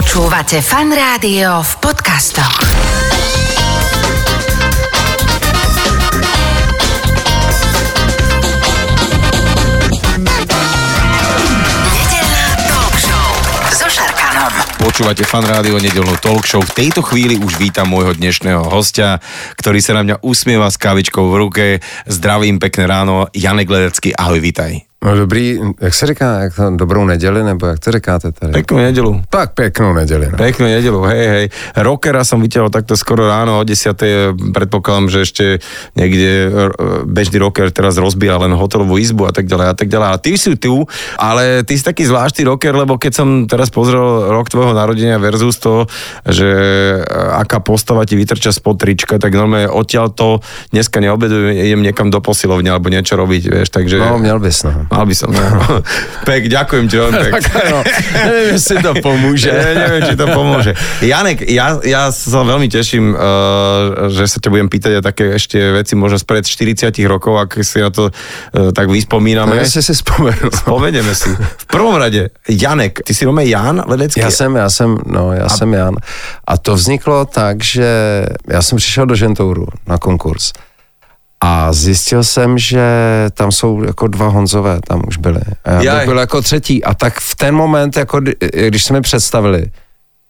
Počúvate 0.00 0.64
fan 0.64 0.88
rádio 0.96 1.60
v 1.60 1.72
podcastoch. 1.76 2.56
Počúvate 14.80 15.28
fan 15.28 15.44
rádio 15.44 15.76
nedelnú 15.76 16.16
talk 16.16 16.48
show. 16.48 16.64
V 16.64 16.72
tejto 16.72 17.04
chvíli 17.04 17.36
už 17.36 17.60
vítam 17.60 17.92
môjho 17.92 18.16
dnešného 18.16 18.72
hostia, 18.72 19.20
ktorý 19.60 19.84
sa 19.84 20.00
na 20.00 20.08
mňa 20.08 20.24
usmieva 20.24 20.72
s 20.72 20.80
kávičkou 20.80 21.28
v 21.28 21.34
ruke. 21.36 21.66
Zdravím, 22.08 22.56
pekné 22.56 22.88
ráno. 22.88 23.28
Janek 23.36 23.68
Ledecký, 23.68 24.16
ahoj, 24.16 24.40
vítaj. 24.40 24.89
No 25.04 25.16
dobrý, 25.16 25.60
jak 25.80 25.94
se 25.94 26.06
říká, 26.06 26.38
jak 26.38 26.54
to, 26.54 26.70
dobrou 26.76 27.04
neděli, 27.04 27.44
nebo 27.44 27.66
jak 27.66 27.78
to 27.78 27.92
říkáte 27.92 28.32
tady? 28.32 28.52
Peknú 28.52 28.78
nedelu. 28.78 29.22
Tak 29.30 29.56
pěknou 29.56 29.96
neděli. 29.96 30.28
No. 30.32 30.36
Peknú 30.36 30.68
nedelu, 30.68 31.00
hej, 31.08 31.26
hej. 31.26 31.46
Rockera 31.72 32.20
som 32.20 32.36
vytiahol 32.36 32.68
takto 32.68 33.00
skoro 33.00 33.24
ráno 33.24 33.56
o 33.56 33.64
10. 33.64 33.96
Predpokladám, 34.52 35.08
že 35.08 35.24
ešte 35.24 35.44
niekde 35.96 36.52
r- 36.52 36.76
bežný 37.08 37.40
rocker 37.40 37.72
teraz 37.72 37.96
rozbíja 37.96 38.44
len 38.44 38.52
hotelovú 38.52 39.00
izbu 39.00 39.24
a 39.24 39.32
tak 39.32 39.48
ďalej 39.48 39.66
a 39.72 39.74
tak 39.74 39.88
ďalej. 39.88 40.08
A 40.12 40.16
ty 40.20 40.36
si 40.36 40.52
tu, 40.60 40.84
ale 41.16 41.64
ty 41.64 41.80
si 41.80 41.84
taký 41.84 42.04
zvláštny 42.04 42.44
rocker, 42.44 42.76
lebo 42.76 43.00
keď 43.00 43.12
som 43.24 43.48
teraz 43.48 43.72
pozrel 43.72 44.28
rok 44.28 44.52
tvojho 44.52 44.76
narodenia 44.76 45.16
versus 45.16 45.56
to, 45.56 45.88
že 46.28 46.44
e, 46.44 47.08
aká 47.40 47.64
postava 47.64 48.04
ti 48.04 48.20
vytrča 48.20 48.52
spod 48.52 48.76
trička, 48.76 49.16
tak 49.16 49.32
normálne 49.32 49.64
odtiaľ 49.64 50.12
to 50.12 50.44
dneska 50.76 51.00
neobedujem, 51.00 51.56
idem 51.56 51.80
niekam 51.80 52.12
do 52.12 52.20
posilovne 52.20 52.68
alebo 52.68 52.92
niečo 52.92 53.16
robiť, 53.16 53.42
vieš, 53.48 53.72
takže... 53.72 53.96
No, 53.96 54.20
měl 54.20 54.36
bys, 54.36 54.62
no. 54.68 54.89
Mal 54.90 55.06
by 55.06 55.14
som, 55.14 55.30
no. 55.30 55.42
Pek, 56.28 56.50
ďakujem 56.50 56.84
ti 56.90 56.98
veľmi 56.98 57.18
pek. 57.30 57.42
no, 57.70 57.78
nevím, 58.26 58.48
jestli 58.58 58.76
to 58.82 58.92
pomůže. 59.02 59.52
Ne, 59.52 59.74
neviem, 59.74 60.02
či 60.02 60.14
to 60.18 60.26
pomôže. 60.34 60.74
Janek, 60.98 61.46
ja, 61.46 61.78
ja 61.86 62.10
sa 62.10 62.42
veľmi 62.42 62.66
teším, 62.66 63.14
uh, 63.14 64.10
že 64.10 64.26
sa 64.26 64.42
ťa 64.42 64.50
budem 64.50 64.66
pýtať 64.66 64.98
aj 64.98 65.04
také 65.06 65.24
ešte 65.38 65.56
veci 65.58 65.94
možno 65.94 66.18
spred 66.18 66.42
40 66.42 66.90
rokov, 67.06 67.38
ak 67.38 67.62
si 67.62 67.78
na 67.78 67.94
to 67.94 68.10
uh, 68.10 68.74
tak 68.74 68.90
vyspomíname. 68.90 69.62
jestli 69.62 69.82
si 69.82 69.92
vzpomenu. 69.94 70.50
Spomenieme 70.50 71.14
si. 71.14 71.30
V 71.38 71.66
prvom 71.70 71.94
rade, 71.94 72.34
Janek, 72.50 73.06
ty 73.06 73.14
si 73.14 73.22
Rome 73.22 73.46
Jan 73.46 73.86
Ledecký? 73.86 74.20
Já 74.20 74.30
jsem, 74.30 74.56
já 74.56 74.70
jsem, 74.70 74.98
no, 75.06 75.32
já 75.32 75.46
a... 75.46 75.48
jsem 75.48 75.70
Jan. 75.72 75.96
A 76.46 76.58
to 76.58 76.74
vzniklo 76.74 77.24
tak, 77.24 77.62
že 77.62 77.86
já 78.48 78.62
jsem 78.62 78.78
přišel 78.78 79.06
do 79.06 79.14
Žentouru 79.14 79.66
na 79.86 79.98
konkurs. 79.98 80.52
A 81.44 81.72
zjistil 81.72 82.24
jsem, 82.24 82.58
že 82.58 82.84
tam 83.34 83.52
jsou 83.52 83.82
jako 83.82 84.06
dva 84.06 84.28
Honzové, 84.28 84.80
tam 84.88 85.02
už 85.08 85.16
byli. 85.16 85.40
A 85.64 85.70
já 85.70 85.82
Jaj. 85.82 85.96
bych 85.96 86.06
byl 86.08 86.18
jako 86.18 86.42
třetí. 86.42 86.84
A 86.84 86.94
tak 86.94 87.20
v 87.20 87.36
ten 87.36 87.54
moment, 87.54 87.96
jako 87.96 88.20
kdy- 88.20 88.36
když 88.68 88.84
se 88.84 88.92
mi 88.92 89.00
představili, 89.00 89.66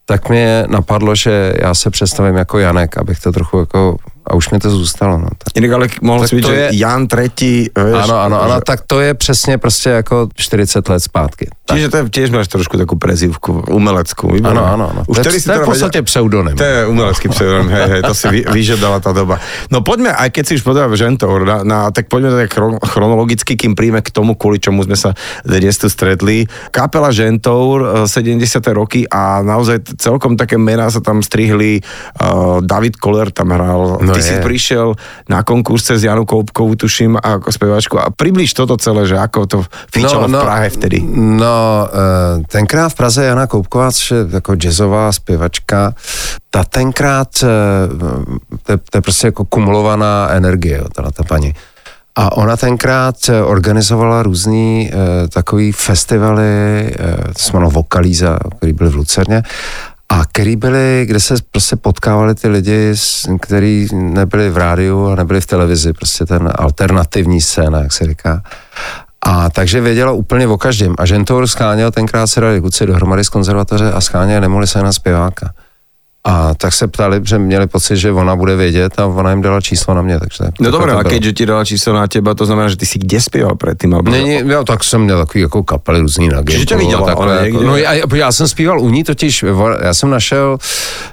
tak 0.04 0.28
mě 0.28 0.64
napadlo, 0.68 1.14
že 1.14 1.52
já 1.62 1.74
se 1.74 1.90
představím 1.90 2.34
jako 2.36 2.58
Janek, 2.58 2.98
abych 2.98 3.20
to 3.20 3.32
trochu 3.32 3.58
jako, 3.58 3.96
a 4.26 4.34
už 4.34 4.50
mi 4.50 4.58
to 4.58 4.70
zůstalo. 4.70 5.18
No. 5.18 5.28
Tak, 5.38 5.56
Inak 5.56 5.72
ale 5.72 5.86
mohol 6.02 6.20
Tak 6.20 6.28
si 6.28 6.40
to 6.40 6.48
že 6.48 6.54
je- 6.54 6.70
Jan 6.76 7.06
tretí, 7.06 7.70
vieš, 7.74 8.04
ano, 8.04 8.16
ano, 8.20 8.36
ano, 8.42 8.54
že- 8.54 8.60
tak 8.66 8.80
to 8.86 9.00
je 9.00 9.14
přesně 9.14 9.58
prostě 9.58 9.90
jako 9.90 10.28
40 10.34 10.88
let 10.88 11.00
zpátky. 11.00 11.48
Tak. 11.66 11.76
Čiže 11.76 11.88
to 11.88 11.96
je, 11.96 12.02
tiež 12.10 12.28
máš 12.34 12.48
trošku 12.50 12.74
takú 12.74 12.98
prezývku, 12.98 13.70
umeleckú. 13.70 14.30
výborné. 14.34 14.58
Ano, 14.58 14.62
ano, 14.74 14.84
ano. 14.90 15.00
Už 15.06 15.22
to, 15.22 15.30
si 15.30 15.46
to 15.46 15.52
je 15.52 15.58
v 15.58 15.70
podstatě 15.70 16.02
pseudonym. 16.02 16.56
To 16.56 16.64
je 16.66 16.86
umelecký 16.86 17.28
pseudonym, 17.28 17.68
hej, 17.70 17.86
hej, 17.90 18.02
to 18.02 18.14
si 18.14 18.26
vy, 18.28 18.40
vyžadala 18.50 18.98
tá 19.00 19.14
doba. 19.14 19.38
No 19.70 19.80
poďme, 19.86 20.10
aj 20.10 20.30
keď 20.34 20.44
si 20.46 20.52
už 20.58 20.62
povedal 20.66 20.90
Žentour, 20.96 21.46
na, 21.46 21.62
na, 21.62 21.78
tak 21.94 22.10
poďme 22.10 22.34
tak 22.34 22.50
chron, 22.54 22.78
chronologicky, 22.82 23.54
kým 23.54 23.78
príjme 23.78 24.02
k 24.02 24.10
tomu, 24.10 24.34
kvôli 24.34 24.58
čomu 24.58 24.82
sme 24.82 24.98
sa 24.98 25.14
dnes 25.46 25.78
tu 25.78 25.86
stretli. 25.86 26.46
Kapela 26.74 27.14
Žentour, 27.14 28.04
eh, 28.04 28.08
70. 28.10 28.74
roky 28.74 29.06
a 29.06 29.42
naozaj 29.42 29.94
celkom 29.98 30.34
také 30.34 30.58
mená 30.58 30.90
sa 30.90 30.98
tam 30.98 31.22
strihli. 31.22 31.80
Uh, 32.18 32.58
David 32.60 32.98
Koller 32.98 33.30
tam 33.30 33.54
hral. 33.54 34.02
No 34.10 34.18
Ty 34.18 34.22
si 34.22 34.34
je. 34.34 34.42
prišiel 34.42 34.88
na 35.30 35.46
konkurs 35.46 35.86
cez 35.86 36.02
Janu 36.02 36.26
Koupkovú, 36.26 36.74
tuším, 36.74 37.14
ako 37.14 37.48
speváčku. 37.54 37.94
A 38.02 38.10
približ 38.10 38.50
toto 38.58 38.74
celé, 38.76 39.06
že 39.06 39.14
ako 39.14 39.46
to 39.46 39.58
fičalo 39.94 40.26
v 40.26 40.34
Prahe 40.42 40.66
vtedy. 40.70 40.98
No, 41.14 41.86
eh, 41.86 42.42
tenkrát 42.50 42.90
v 42.90 42.98
Praze 42.98 43.24
Jana 43.24 43.46
Koupková, 43.46 43.92
což 43.92 44.10
je 44.10 44.20
jako 44.42 44.54
jazzová 44.58 45.12
zpěvačka, 45.12 45.94
ta 46.50 46.64
tenkrát, 46.64 47.28
eh, 47.42 47.46
to, 48.62 48.72
je- 48.72 48.78
to 48.90 48.98
je 48.98 49.02
prostě 49.02 49.26
jako 49.26 49.44
kumulovaná 49.44 50.28
energie, 50.34 50.82
tato 50.94 51.10
ta 51.10 51.22
paní. 51.22 51.54
A 52.16 52.36
ona 52.36 52.56
tenkrát 52.56 53.14
eh, 53.28 53.42
organizovala 53.42 54.22
různý 54.22 54.90
eh, 54.92 55.28
takový 55.28 55.72
festivaly, 55.72 56.44
eh, 56.98 57.16
to 57.32 57.38
se 57.38 57.50
jmenovalo 57.52 57.70
Vokalíza, 57.70 58.38
který 58.56 58.72
byly 58.72 58.90
v 58.90 58.94
Lucerně, 58.94 59.42
a 60.10 60.24
který 60.24 60.56
byly, 60.56 61.04
kde 61.06 61.20
se 61.20 61.34
prostě 61.50 61.76
potkávali 61.76 62.34
ty 62.34 62.48
lidi, 62.48 62.94
kteří 63.40 63.88
nebyli 63.92 64.50
v 64.50 64.56
rádiu 64.56 65.06
a 65.06 65.14
nebyli 65.14 65.40
v 65.40 65.46
televizi, 65.46 65.92
prostě 65.92 66.26
ten 66.26 66.52
alternativní 66.54 67.40
scéna, 67.40 67.80
jak 67.80 67.92
se 67.92 68.06
říká. 68.06 68.42
A 69.22 69.50
takže 69.50 69.80
věděla 69.80 70.12
úplně 70.12 70.48
o 70.48 70.58
každém. 70.58 70.94
A 70.98 71.06
Žentour 71.06 71.46
scháněl, 71.46 71.90
tenkrát 71.90 72.26
se 72.26 72.40
dali 72.40 72.60
kluci 72.60 72.86
dohromady 72.86 73.24
z 73.24 73.28
konzervatoře 73.28 73.92
a 73.92 74.00
scháněl, 74.00 74.40
nemohli 74.40 74.66
se 74.66 74.82
na 74.82 74.92
zpěváka. 74.92 75.52
A 76.24 76.54
tak 76.54 76.72
se 76.72 76.88
ptali, 76.88 77.20
že 77.24 77.38
měli 77.38 77.66
pocit, 77.66 77.96
že 77.96 78.12
ona 78.12 78.36
bude 78.36 78.56
vědět 78.56 78.98
a 78.98 79.06
ona 79.06 79.30
jim 79.30 79.42
dala 79.42 79.60
číslo 79.60 79.94
na 79.94 80.02
mě. 80.02 80.20
Takže 80.20 80.38
tak- 80.38 80.60
No 80.60 80.70
dobré, 80.70 80.92
a 80.92 81.04
keďže 81.04 81.32
ti 81.32 81.46
dala 81.46 81.64
číslo 81.64 81.92
na 81.92 82.06
teba, 82.06 82.34
to 82.34 82.46
znamená, 82.46 82.68
že 82.68 82.76
ty 82.76 82.86
si 82.86 82.98
kde 82.98 83.20
spieval 83.20 83.56
predtým? 83.56 83.94
Alebo... 83.94 84.10
Není, 84.10 84.44
jo, 84.44 84.64
tak 84.64 84.84
jsem 84.84 85.00
měl 85.00 85.18
takový 85.18 85.42
jako 85.42 85.62
kapely 85.62 86.00
různý 86.00 86.28
na 86.28 86.42
Čiže 86.42 86.64
tě 86.64 86.76
viděla 86.76 87.06
takhle 87.06 87.46
jako, 87.48 87.62
no, 87.62 87.76
já, 87.76 87.92
já, 88.14 88.32
jsem 88.32 88.48
zpíval 88.48 88.80
u 88.80 88.90
ní 88.90 89.04
totiž, 89.04 89.44
já 89.82 89.94
jsem 89.94 90.10
našel, 90.10 90.58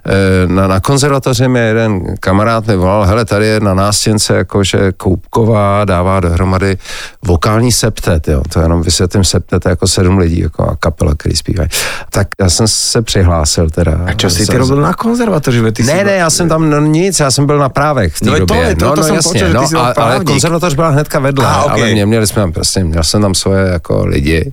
eh, 0.06 0.48
na, 0.48 0.68
na 0.68 0.80
konzervatoři 0.80 1.48
mi 1.48 1.60
jeden 1.60 2.16
kamarád 2.20 2.68
mi 2.68 2.76
volal, 2.76 3.06
hele, 3.06 3.26
tady 3.26 3.46
je 3.48 3.60
na 3.60 3.74
nástěnce, 3.74 4.36
jakože 4.36 4.92
Koupková 4.98 5.86
dává 5.86 6.20
dohromady 6.20 6.78
vokální 7.26 7.72
septet, 7.72 8.28
jo, 8.28 8.42
to 8.54 8.60
jenom 8.60 8.82
vysvětlím 8.82 9.24
septet, 9.24 9.66
je 9.66 9.70
jako 9.70 9.88
sedm 9.88 10.18
lidí, 10.18 10.40
jako 10.40 10.64
a 10.64 10.76
kapela, 10.76 11.16
který 11.18 11.36
zpívají. 11.36 11.70
Tak 12.10 12.28
já 12.42 12.50
jsem 12.50 12.68
se 12.68 13.02
přihlásil 13.02 13.70
teda. 13.70 14.00
A 14.06 14.14
čo 14.14 14.30
si 14.30 14.46
Za- 14.46 14.52
ty 14.54 14.58
robil 14.58 14.82
na 14.82 14.94
konzervatoři? 14.98 15.62
Ve, 15.62 15.72
Ty 15.72 15.84
ne, 15.84 16.04
ne, 16.04 16.12
já 16.16 16.30
jsem 16.30 16.50
tam 16.50 16.70
no, 16.70 16.80
nic, 16.80 17.20
já 17.20 17.32
jsem 17.32 17.46
byl 17.46 17.58
na 17.58 17.70
právech 17.70 18.14
v 18.14 18.20
té 18.20 18.26
No 18.26 18.34
to 18.34 18.40
době. 18.40 18.58
je, 18.64 18.76
to- 18.76 18.86
no, 18.86 18.92
to 18.92 18.98
no, 19.02 19.04
jsem 19.04 19.16
jasně, 19.16 19.32
počul, 19.32 19.48
že 19.48 19.68
ty 19.68 19.74
no, 19.76 19.82
a, 19.86 19.94
ale 19.98 20.20
konzervatoř 20.26 20.74
byla 20.74 20.90
hnedka 20.90 21.20
vedle, 21.20 21.46
Ah, 21.48 21.64
ok. 21.66 21.72
ale 21.72 21.92
mě, 21.92 22.06
měli 22.06 22.28
jsme 22.28 22.42
tam 22.42 22.52
prostě, 22.52 22.84
měl 22.84 23.04
jsem 23.04 23.22
tam 23.22 23.36
svoje 23.36 23.68
jako 23.68 24.06
lidi, 24.06 24.52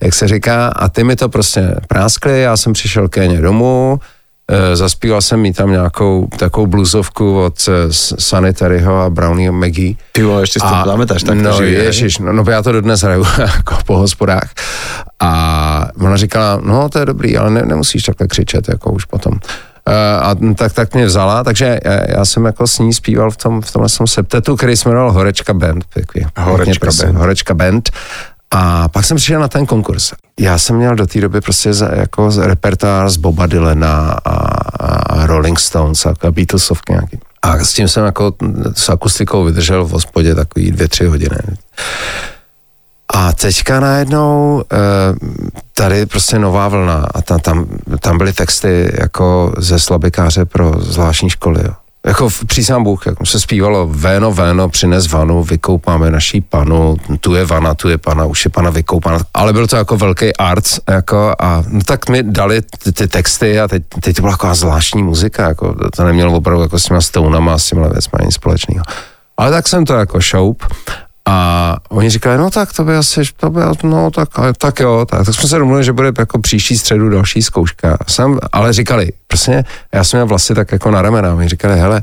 jak 0.00 0.14
se 0.14 0.28
říká, 0.28 0.68
a 0.68 0.88
ty 0.88 1.04
mi 1.04 1.16
to 1.16 1.28
prostě 1.28 1.74
práskli, 1.88 2.40
já 2.40 2.56
jsem 2.56 2.72
přišel 2.72 3.08
ke 3.08 3.26
ně 3.26 3.40
domů, 3.40 4.00
eh, 4.50 4.76
zaspíval 4.76 5.22
jsem 5.22 5.40
mi 5.40 5.52
tam 5.52 5.70
nějakou 5.70 6.28
takovou 6.38 6.66
bluzovku 6.66 7.42
od 7.44 7.68
eh, 7.68 7.72
Sanitaryho 8.18 9.00
a 9.00 9.10
Brownieho 9.10 9.52
Maggie. 9.52 9.94
Ty 10.12 10.22
vole, 10.22 10.42
ešte 10.42 10.60
si 10.60 10.66
to 10.66 10.74
pamätáš 10.84 11.22
takto 11.24 11.42
no, 11.42 11.62
ježiš, 11.62 12.18
no, 12.18 12.32
no, 12.32 12.44
já 12.50 12.62
to 12.62 12.72
dodnes 12.72 13.00
hraju 13.02 13.24
jako 13.38 13.78
po 13.86 13.96
hospodách. 13.96 14.50
A 15.20 15.30
ona 16.00 16.16
říkala, 16.16 16.60
no 16.64 16.88
to 16.88 16.98
je 16.98 17.06
dobrý, 17.06 17.36
ale 17.36 17.50
ne, 17.50 17.62
nemusíš 17.66 18.02
takhle 18.02 18.26
křičet, 18.28 18.68
jako 18.68 18.92
už 18.92 19.04
potom. 19.04 19.32
Uh, 19.88 19.94
a 20.26 20.54
tak, 20.54 20.72
tak 20.72 20.94
mě 20.94 21.06
vzala, 21.06 21.44
takže 21.44 21.80
já, 21.84 22.10
já, 22.18 22.24
jsem 22.24 22.44
jako 22.44 22.66
s 22.66 22.78
ní 22.78 22.92
zpíval 22.94 23.30
v, 23.30 23.36
tom, 23.36 23.62
v 23.62 23.72
tomhle 23.72 23.88
tom 23.98 24.06
septetu, 24.06 24.56
který 24.56 24.76
se 24.76 24.88
jmenoval 24.88 25.12
Horečka 25.12 25.54
Band. 25.54 25.84
Pěkně, 25.94 26.26
Horečka 26.38 26.80
prosím, 26.80 27.06
Band. 27.06 27.18
Horečka 27.18 27.54
Band. 27.54 27.90
A 28.54 28.88
pak 28.88 29.04
jsem 29.04 29.16
přišel 29.16 29.40
na 29.40 29.48
ten 29.48 29.66
konkurs. 29.66 30.12
Já 30.40 30.58
jsem 30.58 30.76
měl 30.76 30.94
do 30.94 31.06
té 31.06 31.20
doby 31.20 31.40
prostě 31.40 31.72
za, 31.72 31.88
jako 31.94 32.30
z- 32.30 32.38
repertoár 32.38 33.10
z 33.10 33.16
Boba 33.16 33.46
Dylana 33.46 34.18
a, 34.24 34.36
a 35.14 35.26
Rolling 35.26 35.58
Stones 35.60 36.06
a 36.06 36.14
Beatlesovky 36.30 36.92
nějaký. 36.92 37.18
A 37.42 37.58
s 37.58 37.72
tím 37.72 37.88
jsem 37.88 38.04
jako 38.04 38.32
s 38.74 38.88
akustikou 38.88 39.44
vydržel 39.44 39.84
v 39.84 39.90
hospodě 39.90 40.34
takový 40.34 40.70
dvě, 40.70 40.88
tři 40.88 41.04
hodiny. 41.06 41.36
A 43.12 43.32
teďka 43.32 43.80
najednou 43.80 44.62
eh, 44.72 44.76
tady 45.74 46.06
prostě 46.06 46.38
nová 46.38 46.68
vlna 46.68 47.06
a 47.14 47.22
tam, 47.22 47.40
tam, 47.40 47.66
tam 48.00 48.18
byly 48.18 48.32
texty 48.32 48.92
jako 49.00 49.52
ze 49.58 49.78
slabikáře 49.78 50.44
pro 50.44 50.72
zvláštní 50.78 51.30
školy. 51.30 51.60
Jo. 51.64 51.72
Jako 52.06 52.28
v- 52.28 52.44
přísám 52.44 52.84
Bůh, 52.84 53.06
jako 53.06 53.26
se 53.26 53.40
zpívalo 53.40 53.88
véno, 53.90 54.32
véno, 54.32 54.68
přines 54.68 55.12
vanu, 55.12 55.42
vykoupáme 55.42 56.10
naší 56.10 56.40
panu, 56.40 56.96
tu 57.20 57.34
je 57.34 57.44
vana, 57.44 57.74
tu 57.74 57.88
je 57.88 57.98
pana, 57.98 58.24
už 58.24 58.44
je 58.44 58.50
pana 58.50 58.70
vykoupána. 58.70 59.18
Ale 59.34 59.52
byl 59.52 59.66
to 59.66 59.76
jako 59.76 59.96
velký 59.96 60.36
arts, 60.36 60.80
jako 60.88 61.34
a 61.38 61.62
no, 61.68 61.80
tak 61.84 62.08
mi 62.08 62.22
dali 62.22 62.62
ty, 62.62 62.92
ty 62.92 63.08
texty 63.08 63.60
a 63.60 63.68
teď, 63.68 63.82
teď 64.00 64.16
to 64.16 64.22
byla 64.22 64.32
taková 64.32 64.54
zvláštní 64.54 65.02
muzika, 65.02 65.48
jako 65.48 65.74
to 65.96 66.04
nemělo 66.04 66.32
opravdu 66.36 66.62
jako 66.62 66.78
s 66.78 66.84
těma 66.84 67.00
stonama 67.00 67.54
a 67.54 67.58
s 67.58 67.66
těma 67.66 67.88
věcmi 67.88 68.18
nic 68.24 68.34
společného. 68.34 68.84
Ale 69.36 69.50
tak 69.50 69.68
jsem 69.68 69.84
to 69.84 69.94
jako 69.94 70.20
šoup 70.20 70.62
a 71.26 71.76
oni 71.88 72.10
říkali, 72.10 72.38
no 72.38 72.50
tak 72.50 72.72
to 72.72 72.84
by 72.84 72.96
asi, 72.96 73.20
to 73.36 73.50
by, 73.50 73.60
no 73.82 74.10
tak, 74.10 74.28
tak 74.58 74.80
jo, 74.80 75.06
tak, 75.10 75.26
tak 75.26 75.34
jsme 75.34 75.48
se 75.48 75.58
domluvili, 75.58 75.84
že 75.84 75.92
bude 75.92 76.12
jako 76.18 76.38
příští 76.38 76.78
středu 76.78 77.08
další 77.08 77.42
zkouška. 77.42 77.98
Jsem, 78.08 78.38
ale 78.52 78.72
říkali, 78.72 79.12
prostě 79.26 79.64
já 79.92 80.04
jsem 80.04 80.18
měl 80.18 80.26
vlasy 80.26 80.54
tak 80.54 80.72
jako 80.72 80.90
na 80.90 81.02
ramena, 81.02 81.34
oni 81.34 81.48
říkali, 81.48 81.80
hele, 81.80 82.02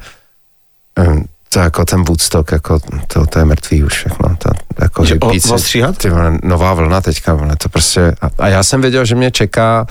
to 1.54 1.60
jako 1.60 1.86
ten 1.86 2.04
Woodstock, 2.04 2.51
jako 2.51 2.80
to, 3.07 3.25
to 3.25 3.39
je 3.39 3.45
mrtvý 3.45 3.83
už 3.83 3.94
všechno. 3.94 4.36
To, 4.38 4.50
jako 4.81 5.06
Že 5.06 5.18
ostříhat? 5.54 5.98
ty 5.98 6.10
nová 6.44 6.74
vlna 6.74 7.01
teďka, 7.01 7.33
vole, 7.33 7.56
to 7.56 7.69
prostě, 7.69 8.16
a, 8.21 8.30
a 8.38 8.48
já 8.48 8.63
jsem 8.63 8.81
věděl, 8.81 9.06
že 9.06 9.16
mě 9.16 9.31
čeká 9.31 9.86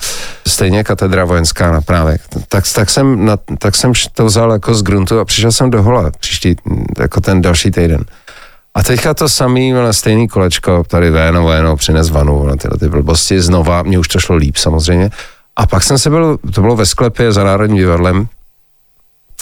stejně 0.47 0.83
katedra 0.83 1.25
vojenská 1.25 1.71
na 1.71 1.81
právek. 1.81 2.21
Tak, 2.47 2.63
tak, 2.75 2.89
jsem, 2.89 3.25
na, 3.25 3.37
tak 3.57 3.75
jsem 3.75 3.93
to 4.13 4.25
vzal 4.25 4.51
jako 4.51 4.75
z 4.75 4.83
gruntu 4.83 5.19
a 5.19 5.25
přišel 5.25 5.51
jsem 5.51 5.69
do 5.69 5.83
hola 5.83 6.11
příští, 6.19 6.55
jako 6.99 7.21
ten 7.21 7.41
další 7.41 7.71
týden. 7.71 8.05
A 8.79 8.83
teďka 8.83 9.13
to 9.13 9.29
samý, 9.29 9.73
vole, 9.73 9.93
stejný 9.93 10.27
kolečko, 10.27 10.83
tady 10.87 11.09
véno, 11.09 11.45
véno, 11.45 11.75
přines 11.75 12.09
vanu, 12.09 12.39
vole, 12.39 12.57
tyhle 12.57 12.77
ty 12.77 12.89
blbosti, 12.89 13.41
znova, 13.41 13.83
mně 13.83 13.99
už 13.99 14.07
to 14.07 14.19
šlo 14.19 14.35
líp 14.35 14.57
samozřejmě. 14.57 15.09
A 15.55 15.67
pak 15.67 15.83
jsem 15.83 15.97
se 15.97 16.09
byl, 16.09 16.37
to 16.53 16.61
bylo 16.61 16.75
ve 16.75 16.85
sklepě 16.85 17.31
za 17.31 17.43
Národním 17.43 17.77
divadlem, 17.77 18.27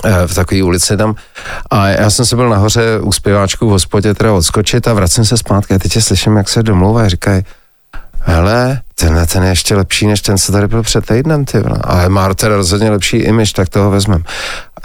eh, 0.06 0.28
v 0.28 0.36
takové 0.36 0.64
ulici 0.64 0.98
tam. 0.98 1.16
A 1.70 1.88
já 1.88 2.10
jsem 2.10 2.26
se 2.26 2.36
byl 2.36 2.50
nahoře 2.50 3.00
u 3.00 3.12
zpěváčků 3.12 3.68
v 3.68 3.72
hospodě 3.72 4.14
teda 4.14 4.34
odskočit 4.34 4.88
a 4.88 4.94
vracím 4.94 5.26
se 5.26 5.38
zpátky 5.38 5.74
a 5.74 5.80
teď 5.80 5.96
je 5.96 6.02
slyším, 6.02 6.38
jak 6.38 6.50
se 6.50 6.64
domlouvají, 6.64 7.10
říkají, 7.10 7.44
hele, 8.20 8.82
tenhle 9.00 9.26
ten 9.28 9.44
je 9.44 9.50
ještě 9.50 9.76
lepší, 9.76 10.08
než 10.08 10.22
ten, 10.22 10.38
co 10.38 10.52
tady 10.52 10.68
byl 10.68 10.84
před 10.84 11.06
týdnem, 11.06 11.46
ty 11.46 11.60
vole. 11.60 11.78
Ale 11.84 12.10
má 12.10 12.34
teda 12.34 12.56
rozhodně 12.56 12.90
lepší 12.92 13.18
image, 13.18 13.52
tak 13.54 13.70
toho 13.70 13.92
vezmem. 13.92 14.24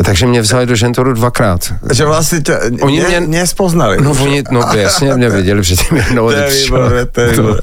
Takže 0.04 0.26
mě 0.26 0.40
vzali 0.42 0.66
do 0.66 0.76
žentoru 0.76 1.12
dvakrát. 1.12 1.60
Že 1.92 2.04
vlastně 2.04 2.40
tě, 2.40 2.58
Oni 2.80 3.00
ne, 3.02 3.08
mě- 3.08 3.20
nespoznali. 3.20 3.98
No 4.00 4.10
oni, 4.10 4.42
no 4.50 4.68
jasně, 4.74 5.14
mě 5.14 5.28
viděli 5.30 5.62
předtím 5.62 5.96
jednou. 5.96 6.30
to 6.30 6.36
je 6.36 6.50
výborné, 6.50 7.06
to 7.06 7.20
je 7.20 7.28
výborné. 7.32 7.60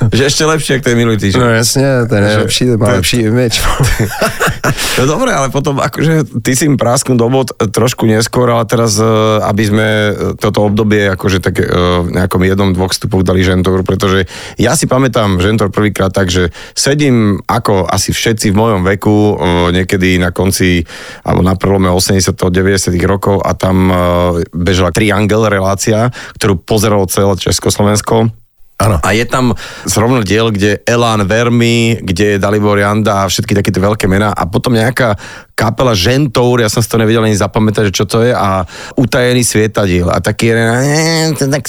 Že 0.12 0.22
ještě 0.24 0.44
lepší, 0.44 0.72
jak 0.72 0.82
ten 0.82 0.96
minulý 0.96 1.16
týždeň. 1.16 1.42
No 1.42 1.48
jasně, 1.48 1.86
ten 2.08 2.24
je 2.24 2.30
Že- 2.30 2.38
lepší, 2.38 2.64
ten 2.64 2.78
má 2.78 2.86
to 2.86 2.90
je- 2.92 2.96
lepší 2.96 3.16
image. 3.16 3.60
No 4.98 5.06
dobre, 5.06 5.32
ale 5.32 5.48
potom 5.48 5.80
akože 5.80 6.44
ty 6.44 6.52
si 6.52 6.68
im 6.68 6.76
prásknul 6.76 7.16
do 7.16 7.28
bod 7.32 7.48
trošku 7.72 8.04
neskôr, 8.04 8.52
ale 8.52 8.68
teraz, 8.68 9.00
eh, 9.00 9.06
aby 9.40 9.62
sme 9.64 9.86
toto 10.36 10.68
obdobie 10.68 11.08
akože 11.08 11.40
tak 11.40 11.56
eh, 11.62 11.66
v 12.04 12.12
nejakom 12.12 12.42
jednom, 12.44 12.68
dvoch 12.76 12.92
stupoch 12.92 13.24
dali 13.24 13.40
žentor, 13.40 13.80
pretože 13.80 14.28
ja 14.60 14.76
si 14.76 14.84
pamätám 14.84 15.40
žentor 15.40 15.72
prvýkrát 15.72 16.12
tak, 16.12 16.28
že 16.28 16.52
sedím 16.76 17.40
ako 17.48 17.88
asi 17.88 18.12
všetci 18.12 18.52
v 18.52 18.58
mojom 18.60 18.80
veku, 18.84 19.16
eh, 19.16 19.80
niekedy 19.80 20.20
na 20.20 20.34
konci 20.36 20.84
alebo 21.24 21.40
na 21.40 21.56
prelome 21.56 21.88
80 21.88 22.36
90 22.52 23.00
rokov 23.08 23.40
a 23.40 23.56
tam 23.56 23.88
eh, 23.88 23.96
bežala 24.52 24.92
Triangle 24.92 25.48
relácia, 25.48 26.12
ktorú 26.36 26.60
pozeralo 26.60 27.08
celé 27.08 27.32
Československo. 27.40 28.28
Áno. 28.80 28.96
A 29.04 29.12
je 29.12 29.28
tam 29.28 29.52
zrovna 29.84 30.24
diel, 30.24 30.48
kde 30.48 30.80
Elan 30.88 31.28
Vermi, 31.28 32.00
kde 32.00 32.36
je 32.36 32.42
Dalibor 32.42 32.80
Janda 32.80 33.24
a 33.24 33.28
všetky 33.28 33.52
takéto 33.52 33.76
veľké 33.76 34.08
mená 34.08 34.32
a 34.32 34.48
potom 34.48 34.72
nejaká 34.72 35.20
kapela 35.52 35.92
Žentour, 35.92 36.64
ja 36.64 36.72
som 36.72 36.80
si 36.80 36.88
to 36.88 36.96
nevedel 36.96 37.20
ani 37.20 37.36
zapamätať, 37.36 37.92
že 37.92 37.96
čo 38.00 38.08
to 38.08 38.24
je 38.24 38.32
a 38.32 38.64
utajený 38.96 39.44
svietadiel 39.44 40.08
a 40.08 40.16
taký 40.24 40.56
jeden, 40.56 40.66
"Eh, 40.72 41.28
to 41.36 41.44
tak 41.52 41.68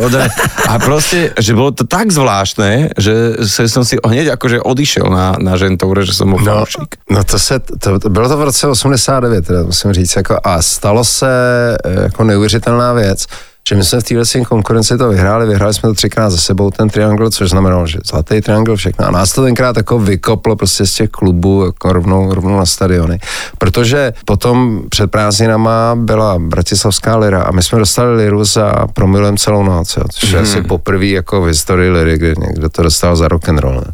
odra... 0.00 0.24
a 0.64 0.80
proste, 0.80 1.36
že 1.36 1.52
bolo 1.52 1.76
to 1.76 1.84
tak 1.84 2.08
zvláštne, 2.08 2.96
že 2.96 3.44
se- 3.44 3.68
som 3.68 3.84
si 3.84 4.00
hneď 4.00 4.40
akože 4.40 4.64
odišiel 4.64 5.12
na, 5.12 5.36
na 5.36 5.60
Žentoure, 5.60 6.08
že 6.08 6.16
som 6.16 6.32
bol 6.32 6.40
No, 6.40 6.64
no 7.12 7.20
to 7.20 7.36
se, 7.36 7.60
to, 7.60 8.00
to, 8.00 8.08
bylo 8.08 8.28
to 8.28 8.36
v 8.40 8.44
roce 8.48 8.64
89, 8.66 9.46
teda 9.46 9.62
musím 9.68 9.92
říct, 9.92 10.16
jako, 10.16 10.40
a 10.40 10.62
stalo 10.62 11.04
se 11.04 11.28
eh, 11.84 12.02
jako 12.08 12.24
neuvěřitelná 12.24 12.92
věc, 12.92 13.26
že 13.68 13.76
my 13.76 13.84
jsme 13.84 14.00
v 14.00 14.04
téhle 14.04 14.24
konkurenci 14.48 14.98
to 14.98 15.08
vyhráli, 15.08 15.46
vyhráli 15.46 15.74
jsme 15.74 15.88
to 15.88 15.94
třikrát 15.94 16.30
za 16.30 16.36
sebou, 16.36 16.70
ten 16.70 16.88
triangle, 16.88 17.30
což 17.30 17.50
znamenalo, 17.50 17.86
že 17.86 17.98
zlatý 18.04 18.40
triangle, 18.40 18.76
všechno. 18.76 19.06
A 19.06 19.10
nás 19.10 19.32
to 19.32 19.42
tenkrát 19.42 19.76
jako 19.76 19.98
vykoplo 19.98 20.56
prostě 20.56 20.86
z 20.86 20.94
těch 20.94 21.10
klubů 21.10 21.64
jako 21.64 21.92
rovnou, 21.92 22.34
rovnou 22.34 22.56
na 22.56 22.66
stadiony. 22.66 23.18
Protože 23.58 24.12
potom 24.24 24.82
před 24.88 25.10
prázdninama 25.10 25.94
byla 25.94 26.38
Bratislavská 26.38 27.16
lira 27.16 27.42
a 27.42 27.52
my 27.52 27.62
jsme 27.62 27.78
dostali 27.78 28.16
liru 28.16 28.44
za 28.44 28.72
promilem 28.92 29.36
celou 29.36 29.62
noc, 29.62 29.96
jo, 29.96 30.04
což 30.12 30.30
je 30.30 30.38
asi 30.38 30.62
poprvé 30.62 31.06
jako 31.06 31.42
v 31.42 31.46
historii 31.46 31.90
liry, 31.90 32.18
kdy 32.18 32.34
někdo 32.38 32.68
to 32.68 32.82
dostal 32.82 33.16
za 33.16 33.28
rock 33.28 33.48
and 33.48 33.58
roll. 33.58 33.84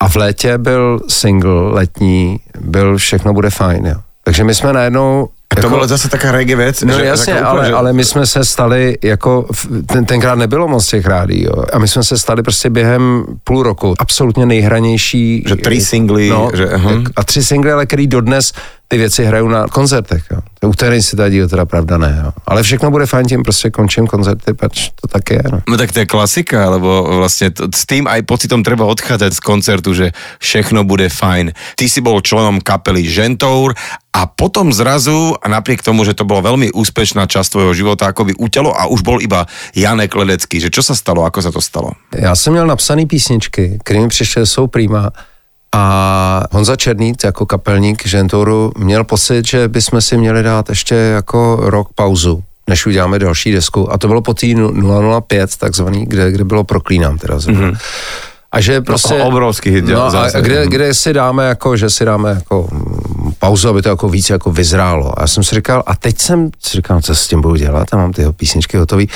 A 0.00 0.08
v 0.08 0.16
létě 0.16 0.58
byl 0.58 1.00
single 1.08 1.72
letní, 1.72 2.40
byl 2.60 2.96
Všechno 2.96 3.32
bude 3.32 3.50
fajn, 3.50 3.86
jo. 3.86 3.96
Takže 4.24 4.44
my 4.44 4.54
jsme 4.54 4.72
najednou 4.72 5.28
A 5.50 5.60
to 5.60 5.68
bola 5.70 5.86
zase 5.86 6.08
taká 6.08 6.32
reggae 6.32 6.56
vec. 6.56 6.82
No 6.82 6.94
že, 6.98 7.04
jasně, 7.04 7.34
taká 7.34 7.46
ale, 7.46 7.66
že- 7.66 7.72
ale 7.72 7.92
my 7.92 8.04
jsme 8.04 8.26
se 8.26 8.44
stali 8.44 8.98
jako, 9.02 9.46
ten, 9.86 10.04
tenkrát 10.04 10.34
nebylo 10.38 10.68
moc 10.68 10.86
těch 10.86 11.06
rádí, 11.06 11.42
jo, 11.44 11.52
a 11.72 11.78
my 11.78 11.88
jsme 11.88 12.04
se 12.04 12.18
stali 12.18 12.42
prostě 12.42 12.70
během 12.70 13.24
půl 13.44 13.62
roku 13.62 13.94
absolutně 13.98 14.46
nejhranější. 14.46 15.44
Že 15.48 15.56
tři 15.56 15.80
singly, 15.80 16.28
no, 16.28 16.50
že, 16.54 16.66
tak- 16.66 17.12
A 17.16 17.24
tři 17.24 17.44
singly, 17.44 17.72
ale 17.72 17.86
který 17.86 18.06
dodnes 18.06 18.52
ty 18.90 18.98
věci 18.98 19.24
hrajou 19.24 19.48
na 19.48 19.70
koncertech, 19.70 20.24
jo. 20.30 20.38
U 20.66 20.72
který 20.72 21.02
si 21.02 21.16
tady 21.16 21.48
teda 21.48 21.64
pravda 21.64 21.98
ne, 21.98 22.20
jo. 22.24 22.32
Ale 22.46 22.62
všechno 22.62 22.90
bude 22.90 23.06
fajn, 23.06 23.26
tím 23.26 23.42
prostě 23.42 23.70
končím 23.70 24.06
koncerty, 24.06 24.54
pač 24.54 24.90
to 25.00 25.08
tak 25.08 25.30
je, 25.30 25.42
no. 25.52 25.62
No 25.68 25.76
tak 25.78 25.92
to 25.92 26.02
je 26.02 26.06
klasika, 26.10 26.66
lebo 26.70 27.06
vlastne 27.22 27.54
t- 27.54 27.70
s 27.70 27.86
tým 27.86 28.10
aj 28.10 28.26
pocitom 28.26 28.66
treba 28.66 28.82
odchádzať 28.90 29.30
z 29.30 29.40
koncertu, 29.40 29.94
že 29.94 30.10
všechno 30.42 30.82
bude 30.82 31.06
fajn. 31.06 31.54
Ty 31.78 31.86
si 31.86 32.02
bol 32.02 32.18
členom 32.18 32.58
kapely 32.58 33.06
Žentour 33.06 33.78
a 34.10 34.26
potom 34.26 34.74
zrazu, 34.74 35.38
a 35.38 35.46
napriek 35.46 35.86
tomu, 35.86 36.02
že 36.02 36.18
to 36.18 36.26
bolo 36.26 36.42
veľmi 36.42 36.74
úspešná 36.74 37.30
časť 37.30 37.46
tvojho 37.46 37.72
života, 37.78 38.10
ako 38.10 38.26
by 38.26 38.32
uťalo 38.42 38.74
a 38.74 38.90
už 38.90 39.06
bol 39.06 39.22
iba 39.22 39.46
Janek 39.70 40.10
Ledecký. 40.18 40.58
Že 40.58 40.74
čo 40.74 40.82
sa 40.82 40.98
stalo, 40.98 41.22
ako 41.22 41.38
sa 41.38 41.54
to 41.54 41.62
stalo? 41.62 41.94
Já 42.10 42.36
jsem 42.36 42.52
měl 42.52 42.66
napsaný 42.66 43.06
písničky, 43.06 43.78
které 43.84 44.00
mi 44.00 44.08
přišly, 44.08 44.46
jsou 44.46 44.66
prýma. 44.66 45.10
A 45.74 46.44
Honza 46.50 46.76
Černý, 46.76 47.12
jako 47.24 47.46
kapelník 47.46 48.06
Žentouru, 48.06 48.72
měl 48.78 49.04
pocit, 49.04 49.46
že 49.46 49.68
bychom 49.68 50.00
si 50.00 50.16
měli 50.16 50.42
dát 50.42 50.68
ještě 50.68 50.94
jako 50.94 51.56
rok 51.60 51.88
pauzu, 51.94 52.42
než 52.68 52.86
uděláme 52.86 53.18
další 53.18 53.52
desku. 53.52 53.92
A 53.92 53.98
to 53.98 54.08
bylo 54.08 54.22
po 54.22 54.34
té 54.34 54.46
005, 55.20 55.56
takzvaný, 55.56 56.06
kde, 56.06 56.32
kde 56.32 56.44
bylo 56.44 56.64
Proklínám 56.64 57.18
teda. 57.18 57.36
Mm-hmm. 57.36 57.78
A 58.52 58.60
že 58.60 58.80
prostě... 58.80 59.14
o- 59.14 59.26
obrovský 59.26 59.70
hit, 59.70 59.84
No 59.84 60.02
a 60.18 60.30
kde, 60.40 60.66
kde 60.66 60.94
si 60.94 61.12
dáme 61.12 61.46
jako, 61.48 61.76
že 61.76 61.90
si 61.90 62.04
dáme 62.04 62.30
jako 62.30 62.68
pauzu, 63.38 63.68
aby 63.68 63.82
to 63.82 63.88
jako 63.88 64.08
víc 64.08 64.30
jako 64.30 64.50
vyzrálo. 64.52 65.18
A 65.18 65.22
já 65.22 65.26
jsem 65.26 65.42
si 65.44 65.54
říkal, 65.54 65.82
a 65.86 65.94
teď 65.96 66.18
jsem 66.18 66.50
si 66.58 66.76
říkal, 66.76 67.00
co 67.00 67.14
s 67.14 67.28
tím 67.28 67.40
budu 67.40 67.54
dělat, 67.56 67.88
a 67.92 67.96
mám 67.96 68.12
ty 68.12 68.24
písničky 68.36 68.76
hotový. 68.76 69.08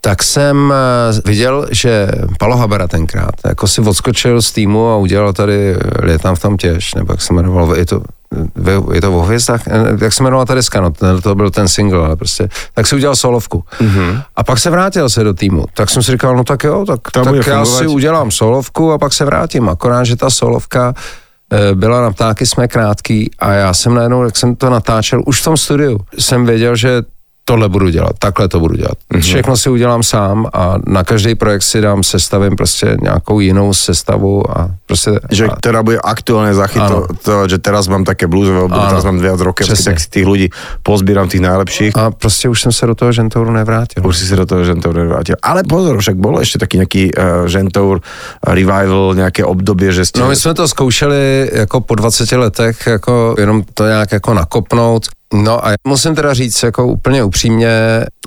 Tak 0.00 0.22
jsem 0.22 0.72
eh, 0.72 1.20
viděl, 1.28 1.68
že 1.70 2.08
Palo 2.38 2.56
Habera 2.56 2.88
tenkrát 2.88 3.34
jako 3.46 3.68
si 3.68 3.80
odskočil 3.80 4.42
z 4.42 4.52
týmu 4.52 4.88
a 4.88 4.96
udělal 4.96 5.32
tady 5.32 5.76
Létám 6.02 6.34
v 6.36 6.40
tom 6.40 6.56
těž, 6.56 6.94
nebo 6.94 7.12
jak 7.12 7.22
se 7.22 7.32
jmenoval, 7.32 7.76
je 7.76 7.86
to, 7.86 8.02
je 8.92 9.00
to 9.00 9.18
o 9.18 9.22
hvězdách, 9.22 9.60
jak 10.00 10.12
se 10.12 10.22
jmenovala 10.22 10.44
ta 10.44 10.54
deska, 10.54 10.80
no, 10.80 10.92
to 11.22 11.34
byl 11.34 11.50
ten 11.50 11.68
single, 11.68 12.06
ale 12.06 12.16
prostě, 12.16 12.48
tak 12.74 12.86
si 12.86 12.94
udělal 12.94 13.16
solovku. 13.16 13.64
Mm-hmm. 13.80 14.22
A 14.36 14.44
pak 14.44 14.58
se 14.58 14.70
vrátil 14.70 15.08
se 15.08 15.24
do 15.24 15.34
týmu. 15.34 15.64
Tak 15.74 15.90
jsem 15.90 16.02
si 16.02 16.12
říkal, 16.12 16.36
no 16.36 16.44
tak 16.44 16.64
jo, 16.64 16.84
tak, 16.86 17.00
tak 17.10 17.26
já 17.26 17.42
fungovat. 17.42 17.66
si 17.66 17.86
udělám 17.86 18.30
solovku 18.30 18.92
a 18.92 18.98
pak 18.98 19.12
se 19.12 19.24
vrátím. 19.24 19.68
Akorát, 19.68 20.04
že 20.04 20.16
ta 20.16 20.30
solovka 20.30 20.94
eh, 21.52 21.74
byla 21.74 22.02
na 22.02 22.10
ptáky 22.10 22.46
jsme 22.46 22.68
krátký 22.68 23.30
a 23.38 23.52
já 23.52 23.74
jsem 23.74 23.94
najednou, 23.94 24.24
jak 24.24 24.36
jsem 24.36 24.56
to 24.56 24.70
natáčel, 24.70 25.22
už 25.26 25.40
v 25.40 25.44
tom 25.44 25.56
studiu 25.56 26.00
jsem 26.18 26.46
věděl, 26.46 26.76
že 26.76 27.02
tohle 27.44 27.68
budu 27.68 27.88
dělat, 27.88 28.12
takhle 28.18 28.48
to 28.48 28.60
budu 28.60 28.76
dělat. 28.76 28.94
Mm-hmm. 29.12 29.20
Všechno 29.20 29.56
si 29.56 29.70
udělám 29.70 30.02
sám 30.02 30.46
a 30.52 30.74
na 30.86 31.04
každý 31.04 31.34
projekt 31.34 31.62
si 31.62 31.80
dám, 31.80 32.02
sestavím 32.02 32.56
prostě 32.56 32.96
nějakou 33.02 33.40
jinou 33.40 33.74
sestavu 33.74 34.58
a 34.58 34.70
prostě... 34.86 35.10
Že 35.30 35.46
a, 35.46 35.56
teda 35.60 35.82
bude 35.82 35.98
aktuálne 36.00 36.54
zachyto, 36.54 37.08
Áno. 37.08 37.20
to, 37.22 37.48
že 37.48 37.58
teraz 37.58 37.88
mám 37.88 38.04
také 38.04 38.26
bluesové 38.26 38.64
obdobie, 38.64 38.86
Áno. 38.86 38.92
teraz 38.96 39.04
mám 39.04 39.18
viac 39.18 39.40
Přesně. 39.54 39.84
tak 39.84 40.00
si 40.00 40.08
tých 40.08 40.26
ľudí 40.26 40.46
pozbieram 40.82 41.28
tých 41.28 41.40
najlepších. 41.40 41.96
a 41.96 42.10
prostě 42.10 42.48
už 42.48 42.60
jsem 42.60 42.72
se 42.72 42.86
do 42.86 42.94
toho 42.94 43.12
žentouru 43.12 43.52
nevrátil. 43.52 44.06
Už 44.06 44.16
si 44.16 44.26
sa 44.26 44.36
do 44.36 44.46
toho 44.46 44.64
Žentour 44.64 44.94
nevrátil. 44.94 45.36
Ale 45.42 45.62
pozor, 45.64 46.00
však 46.00 46.16
bolo 46.16 46.40
ešte 46.40 46.58
taký 46.58 46.76
nejaký 46.80 47.02
uh, 47.12 47.44
Žentour 47.46 48.00
revival, 48.40 49.14
nejaké 49.14 49.44
obdobie, 49.44 49.92
že 49.92 50.08
ste... 50.08 50.20
No 50.20 50.28
my 50.28 50.36
jsme 50.36 50.54
to 50.54 50.68
zkoušeli 50.68 51.50
jako 51.52 51.80
po 51.80 51.94
20 51.94 52.32
letech, 52.32 52.86
jako 52.86 53.34
jenom 53.38 53.62
to 53.74 53.86
nějak 53.86 54.12
jako 54.12 54.34
nakopnout. 54.34 55.06
No 55.32 55.66
a 55.66 55.72
musím 55.86 56.14
teda 56.14 56.34
říct 56.34 56.62
jako 56.62 56.86
úplně 56.86 57.24
upřímně, 57.24 57.68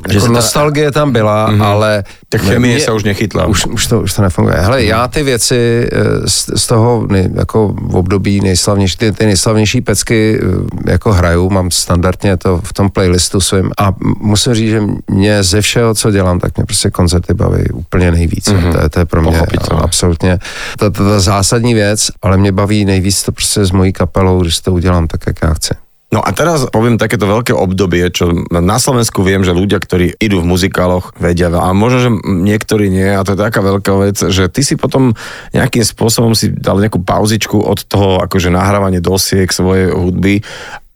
Že 0.10 0.16
jako 0.18 0.28
ta- 0.28 0.34
nostalgie 0.34 0.92
tam 0.92 1.12
byla, 1.12 1.52
mm-hmm. 1.52 1.64
ale... 1.64 2.04
Tak 2.30 2.42
chemie 2.42 2.80
se 2.80 2.92
už 2.92 3.04
nechytla. 3.04 3.46
Už, 3.46 3.66
už, 3.66 3.88
to, 3.88 4.02
už 4.02 4.14
to 4.14 4.22
nefunguje. 4.22 4.56
Hele, 4.58 4.84
já 4.84 5.08
ty 5.08 5.24
věci 5.24 5.90
eh, 5.92 6.30
z, 6.30 6.50
z 6.56 6.68
toho 6.68 7.08
nej, 7.10 7.30
jako 7.34 7.76
v 7.82 7.96
období 7.96 8.42
nejslavnější, 8.42 8.98
ty, 8.98 9.12
ty 9.12 9.26
nejslavnější 9.26 9.82
pecky 9.82 10.40
eh, 10.88 10.92
jako 10.92 11.14
hraju, 11.14 11.50
mám 11.50 11.72
standardně 11.72 12.38
to 12.38 12.62
v 12.64 12.74
tom 12.74 12.90
playlistu 12.90 13.42
svým 13.42 13.72
a 13.78 13.94
musím 14.20 14.54
říct, 14.54 14.70
že 14.70 14.82
mě 15.12 15.44
ze 15.44 15.62
všeho, 15.62 15.96
co 15.96 16.12
dělám, 16.12 16.40
tak 16.40 16.58
mě 16.58 16.66
prostě 16.66 16.90
koncerty 16.90 17.34
baví 17.34 17.64
úplně 17.74 18.12
nejvíc. 18.12 18.48
Mm-hmm. 18.48 18.72
To, 18.72 18.84
je, 18.84 18.90
to 18.90 19.00
je 19.00 19.06
pro 19.06 19.22
mě 19.22 19.42
absolutně 19.72 20.40
ta, 20.78 20.90
ta, 20.90 21.04
ta 21.04 21.20
zásadní 21.20 21.74
věc, 21.74 22.08
ale 22.22 22.38
mě 22.38 22.52
baví 22.52 22.86
nejvíc 22.86 23.24
to 23.24 23.32
prostě 23.32 23.66
s 23.66 23.72
mojí 23.72 23.94
kapelou, 23.94 24.42
když 24.42 24.60
to 24.60 24.74
udělám 24.74 25.08
tak, 25.08 25.22
jak 25.28 25.36
já 25.44 25.54
chci. 25.54 25.74
No 26.08 26.24
a 26.24 26.32
teraz 26.32 26.64
poviem 26.72 26.96
takéto 26.96 27.28
veľké 27.28 27.52
obdobie, 27.52 28.08
čo 28.16 28.32
na 28.48 28.80
Slovensku 28.80 29.28
viem, 29.28 29.44
že 29.44 29.52
ľudia, 29.52 29.76
ktorí 29.76 30.16
idú 30.24 30.40
v 30.40 30.50
muzikáloch, 30.56 31.12
vedia, 31.20 31.52
a 31.52 31.76
možno, 31.76 32.00
že 32.00 32.10
niektorí 32.24 32.88
nie, 32.88 33.12
a 33.12 33.28
to 33.28 33.36
je 33.36 33.44
taká 33.44 33.60
veľká 33.60 33.92
vec, 34.00 34.16
že 34.16 34.48
ty 34.48 34.64
si 34.64 34.80
potom 34.80 35.12
nejakým 35.52 35.84
spôsobom 35.84 36.32
si 36.32 36.56
dal 36.56 36.80
nejakú 36.80 37.04
pauzičku 37.04 37.60
od 37.60 37.84
toho 37.84 38.24
akože 38.24 38.48
nahrávanie 38.48 39.04
dosiek 39.04 39.52
svojej 39.52 39.92
hudby 39.92 40.48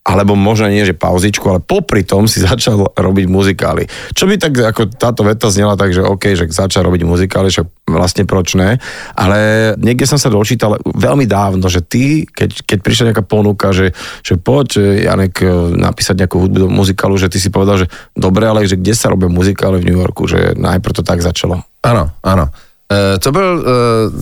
alebo 0.02 0.34
možno 0.34 0.66
nie, 0.74 0.82
že 0.82 0.98
pauzičku, 0.98 1.46
ale 1.46 1.62
popri 1.62 2.02
tom 2.02 2.26
si 2.26 2.42
začal 2.50 2.90
robiť 2.98 3.26
muzikály. 3.30 3.86
Čo 4.18 4.26
by 4.26 4.36
tak, 4.42 4.54
ako 4.58 4.82
táto 4.98 5.22
veta 5.22 5.48
znela 5.54 5.78
tak, 5.78 5.94
že 5.94 6.02
OK, 6.02 6.34
že 6.34 6.50
začal 6.50 6.86
robiť 6.90 7.06
muzikály, 7.06 7.54
čo 7.54 7.70
vlastne 7.86 8.26
proč 8.26 8.58
ne, 8.58 8.82
ale 9.14 9.72
niekde 9.78 10.08
som 10.10 10.18
sa 10.18 10.32
dočítal 10.32 10.80
veľmi 10.82 11.28
dávno, 11.28 11.68
že 11.68 11.84
ty, 11.84 12.26
keď, 12.26 12.66
keď 12.66 12.80
prišla 12.82 13.08
nejaká 13.12 13.26
ponuka, 13.26 13.76
že, 13.76 13.94
že 14.26 14.40
poď, 14.40 15.02
Janek, 15.06 15.44
napísať 15.76 16.26
nejakú 16.26 16.38
hudbu 16.40 16.58
do 16.66 16.68
muzikálu, 16.72 17.20
že 17.20 17.30
ty 17.30 17.38
si 17.38 17.52
povedal, 17.52 17.86
že 17.86 17.88
dobre, 18.16 18.48
ale 18.48 18.66
že 18.66 18.80
kde 18.80 18.96
sa 18.96 19.12
robia 19.12 19.28
muzikály 19.28 19.84
v 19.84 19.88
New 19.92 20.00
Yorku, 20.00 20.26
že 20.26 20.56
najprv 20.56 20.98
to 20.98 21.04
tak 21.04 21.20
začalo. 21.20 21.62
Ano, 21.84 22.16
ano. 22.24 22.71
Eh, 22.92 23.20
to 23.20 23.32
byl, 23.32 23.66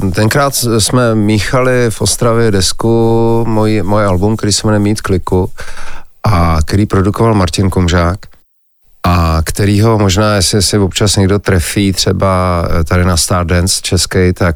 eh, 0.08 0.12
tenkrát 0.12 0.56
jsme 0.80 1.16
míchali 1.16 1.86
v 1.90 2.02
Ostravě 2.02 2.52
desku, 2.52 3.46
můj, 3.48 3.82
můj 3.84 4.06
album, 4.06 4.38
který 4.38 4.54
se 4.54 4.68
jmenuje 4.68 4.80
Mít 4.80 5.02
kliku 5.02 5.52
a 6.24 6.58
který 6.66 6.86
produkoval 6.86 7.34
Martin 7.34 7.70
Komžák 7.70 8.20
a 9.04 9.38
kterýho 9.44 10.00
možná, 10.00 10.36
jestli 10.36 10.62
si 10.62 10.78
občas 10.78 11.16
někdo 11.16 11.40
trefí 11.40 11.94
třeba 11.94 12.64
eh, 12.70 12.84
tady 12.84 13.06
na 13.06 13.18
Stardance 13.18 13.82
český, 13.82 14.34
tak, 14.34 14.56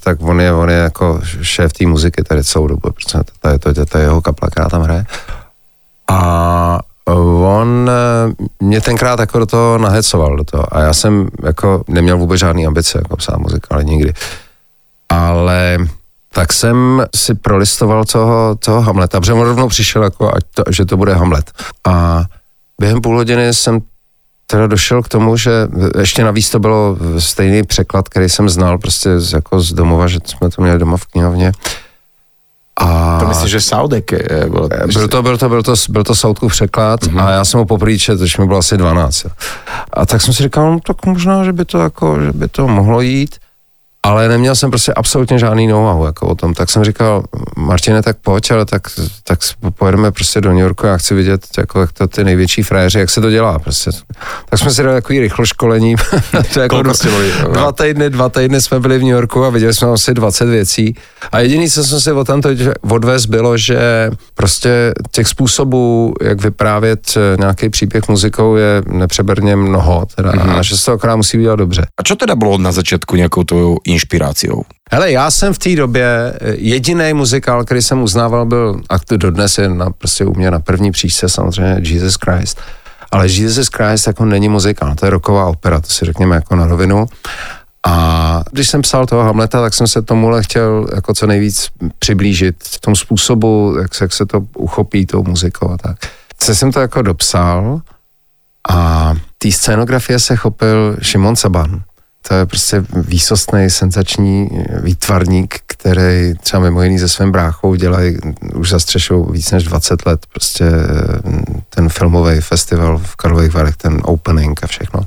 tak 0.00 0.22
on, 0.22 0.40
je, 0.40 0.52
on 0.52 0.70
je 0.70 0.76
jako 0.76 1.20
šéf 1.42 1.72
té 1.72 1.86
muziky 1.86 2.24
tady 2.24 2.44
celou 2.44 2.66
dobu, 2.66 2.80
protože 2.80 3.18
to 3.40 3.48
je, 3.48 3.58
to, 3.58 3.74
to, 3.74 3.86
to 3.86 3.98
je 3.98 4.04
jeho 4.04 4.20
kapla, 4.20 4.50
která 4.50 4.68
tam 4.68 4.82
hraje. 4.82 5.04
A 6.10 6.78
On 7.14 7.90
eh, 7.90 8.44
mě 8.60 8.80
tenkrát 8.80 9.20
jako 9.20 9.38
do 9.38 9.46
toho 9.46 9.78
nahecoval 9.78 10.36
do 10.36 10.44
toho 10.44 10.76
a 10.76 10.80
já 10.80 10.94
jsem 10.94 11.28
jako 11.42 11.84
neměl 11.88 12.18
vůbec 12.18 12.40
žádný 12.40 12.66
ambice 12.66 12.98
jako 12.98 13.16
psát 13.16 13.40
ale 13.70 13.84
nikdy. 13.84 14.12
Ale 15.08 15.78
tak 16.32 16.52
jsem 16.52 17.06
si 17.16 17.34
prolistoval 17.34 18.04
toho, 18.04 18.54
toho 18.54 18.80
Hamleta, 18.80 19.20
protože 19.20 19.32
on 19.32 19.40
rovnou 19.40 19.68
přišel 19.68 20.02
jako, 20.02 20.34
ať 20.34 20.42
to, 20.54 20.62
že 20.70 20.84
to 20.84 20.96
bude 20.96 21.14
Hamlet. 21.14 21.52
A 21.86 22.24
během 22.80 23.00
půl 23.00 23.16
hodiny 23.16 23.54
jsem 23.54 23.80
teda 24.46 24.66
došel 24.66 25.02
k 25.02 25.08
tomu, 25.08 25.36
že 25.36 25.50
ještě 25.98 26.24
navíc 26.24 26.50
to 26.50 26.58
bylo 26.58 26.96
stejný 27.18 27.62
překlad, 27.62 28.08
který 28.08 28.28
jsem 28.28 28.48
znal 28.48 28.78
prostě 28.78 29.10
jako 29.32 29.60
z 29.60 29.72
domova, 29.72 30.06
že 30.06 30.18
jsme 30.24 30.50
to 30.50 30.62
měli 30.62 30.78
doma 30.78 30.96
v 30.96 31.06
knihovně. 31.06 31.52
A... 32.78 33.18
To 33.20 33.28
myslíš, 33.28 33.50
že 33.50 33.60
Saudek 33.60 34.12
je, 34.12 34.46
byl, 34.48 34.68
byl 34.92 35.08
to, 35.08 35.22
byl 35.22 35.38
to, 35.38 35.48
byl 35.48 35.62
to, 35.62 35.74
byl 35.88 36.04
to 36.04 36.14
Saudkův 36.14 36.52
překlad 36.52 37.02
mm-hmm. 37.02 37.24
a 37.24 37.30
já 37.30 37.44
jsem 37.44 37.58
ho 37.58 37.66
poprvé 37.66 37.98
četl, 37.98 38.18
když 38.18 38.38
mi 38.38 38.46
bylo 38.46 38.58
asi 38.58 38.76
12. 38.76 39.24
Jo. 39.24 39.30
A 39.92 40.06
tak 40.06 40.22
jsem 40.22 40.34
si 40.34 40.42
říkal, 40.42 40.72
no 40.72 40.80
tak 40.86 41.06
možná, 41.06 41.44
že 41.44 41.52
by 41.52 41.64
to 41.64 41.78
jako, 41.78 42.20
že 42.20 42.32
by 42.32 42.48
to 42.48 42.68
mohlo 42.68 43.00
jít 43.00 43.36
ale 44.02 44.28
neměl 44.28 44.54
jsem 44.54 44.70
prostě 44.70 44.92
absolutně 44.92 45.38
žádný 45.38 45.66
know 45.66 46.06
jako 46.06 46.26
o 46.26 46.34
tom, 46.34 46.54
tak 46.54 46.70
jsem 46.70 46.84
říkal, 46.84 47.24
Martine, 47.56 48.02
tak 48.02 48.16
pojď, 48.16 48.50
ale 48.50 48.64
tak, 48.64 48.82
tak 49.24 49.38
pojedeme 49.74 50.12
prostě 50.12 50.40
do 50.40 50.50
New 50.50 50.58
Yorku, 50.58 50.86
já 50.86 50.96
chci 50.96 51.14
vidět, 51.14 51.46
jako, 51.58 51.80
jak 51.80 51.92
to 51.92 52.08
ty 52.08 52.24
největší 52.24 52.62
frajeři, 52.62 52.98
jak 52.98 53.10
se 53.10 53.20
to 53.20 53.30
dělá 53.30 53.58
prostě. 53.58 53.90
Tak 54.48 54.60
jsme 54.60 54.70
si 54.70 54.82
dali 54.82 54.96
takový 54.96 55.20
rychlo 55.20 55.46
školení, 55.46 55.94
to 56.54 56.60
jako 56.60 56.82
dva, 56.82 56.92
dva, 57.52 57.72
týdny, 57.72 58.10
dva 58.10 58.28
týdny 58.28 58.60
jsme 58.60 58.80
byli 58.80 58.98
v 58.98 59.02
New 59.02 59.10
Yorku 59.10 59.44
a 59.44 59.50
viděli 59.50 59.74
jsme 59.74 59.88
asi 59.88 60.14
20 60.14 60.44
věcí 60.44 60.94
a 61.32 61.40
jediný, 61.40 61.70
co 61.70 61.84
jsem 61.84 62.00
si 62.00 62.12
od 62.12 62.26
tam 62.26 62.40
odvez, 62.90 63.26
bylo, 63.26 63.56
že 63.56 64.10
prostě 64.34 64.94
těch 65.10 65.28
způsobů, 65.28 66.14
jak 66.22 66.42
vyprávět 66.42 67.00
eh, 67.16 67.36
nějaký 67.40 67.68
příběh 67.68 68.08
muzikou 68.08 68.56
je 68.56 68.82
nepřeberně 68.86 69.56
mnoho, 69.56 70.06
teda, 70.14 70.32
mm-hmm. 70.32 70.58
a 70.58 70.62
že 70.62 70.76
se 70.76 70.84
to 70.84 70.92
akorát 70.92 71.16
musí 71.16 71.38
udělat 71.38 71.56
dobře. 71.56 71.86
A 71.98 72.02
co 72.02 72.16
teda 72.16 72.36
bylo 72.36 72.58
na 72.58 72.72
začátku 72.72 73.16
nějakou 73.16 73.44
tvojou 73.44 73.78
inšpiráciou? 73.88 74.62
Hele, 74.90 75.12
já 75.12 75.30
jsem 75.30 75.54
v 75.54 75.58
té 75.58 75.76
době, 75.76 76.06
eh, 76.40 76.54
jediný 76.58 77.12
muzikál, 77.12 77.64
který 77.64 77.82
jsem 77.82 78.02
uznával, 78.02 78.46
byl, 78.46 78.80
a 78.88 78.98
to 78.98 79.16
dodnes 79.16 79.58
je 79.58 79.68
na, 79.68 79.90
prostě 79.90 80.24
u 80.24 80.34
mě 80.34 80.50
na 80.50 80.60
první 80.60 80.90
příčce 80.90 81.28
samozřejmě 81.28 81.76
Jesus 81.82 82.14
Christ, 82.14 82.60
ale 83.10 83.28
Jesus 83.28 83.68
Christ 83.68 84.06
jako 84.06 84.24
není 84.24 84.48
muzikál, 84.48 84.94
to 84.94 85.06
je 85.06 85.10
roková 85.10 85.46
opera, 85.46 85.80
to 85.80 85.88
si 85.88 86.04
řekněme 86.04 86.36
jako 86.36 86.56
na 86.56 86.66
rovinu. 86.66 87.06
A 87.86 88.42
když 88.52 88.68
jsem 88.68 88.82
psal 88.82 89.06
toho 89.06 89.22
Hamleta, 89.22 89.60
tak 89.60 89.74
jsem 89.74 89.86
se 89.86 90.02
tomuhle 90.02 90.42
chtěl 90.42 90.86
jako 90.94 91.14
co 91.14 91.26
nejvíc 91.26 91.68
přiblížit 91.98 92.56
v 92.64 92.80
tom 92.80 92.96
způsobu, 92.96 93.76
jak 93.82 93.94
se, 93.94 94.04
jak 94.04 94.12
se 94.12 94.26
to 94.26 94.40
uchopí 94.56 95.06
tou 95.06 95.24
muzikou 95.24 95.70
a 95.70 95.76
tak. 95.76 95.96
Co 96.38 96.54
jsem 96.54 96.72
to 96.72 96.80
jako 96.80 97.02
dopsal 97.02 97.80
a 98.68 99.14
té 99.38 99.52
scénografie 99.52 100.18
se 100.18 100.36
chopil 100.36 100.96
Šimon 101.02 101.36
Saban, 101.36 101.82
to 102.28 102.34
je 102.34 102.46
prostě 102.46 102.84
výsostný, 102.92 103.70
senzační 103.70 104.48
výtvarník, 104.82 105.54
který 105.66 106.34
třeba 106.40 106.62
mimo 106.62 106.82
jiný 106.82 106.98
se 106.98 107.08
svým 107.08 107.32
bráchou 107.32 107.74
dělají, 107.74 108.18
už 108.54 108.70
zastřešou 108.70 109.24
víc 109.24 109.50
než 109.50 109.64
20 109.64 110.06
let, 110.06 110.26
prostě 110.32 110.64
ten 111.70 111.88
filmový 111.88 112.40
festival 112.40 112.98
v 112.98 113.16
Karlových 113.16 113.54
Varech, 113.54 113.76
ten 113.76 114.00
opening 114.02 114.64
a 114.64 114.66
všechno. 114.66 115.00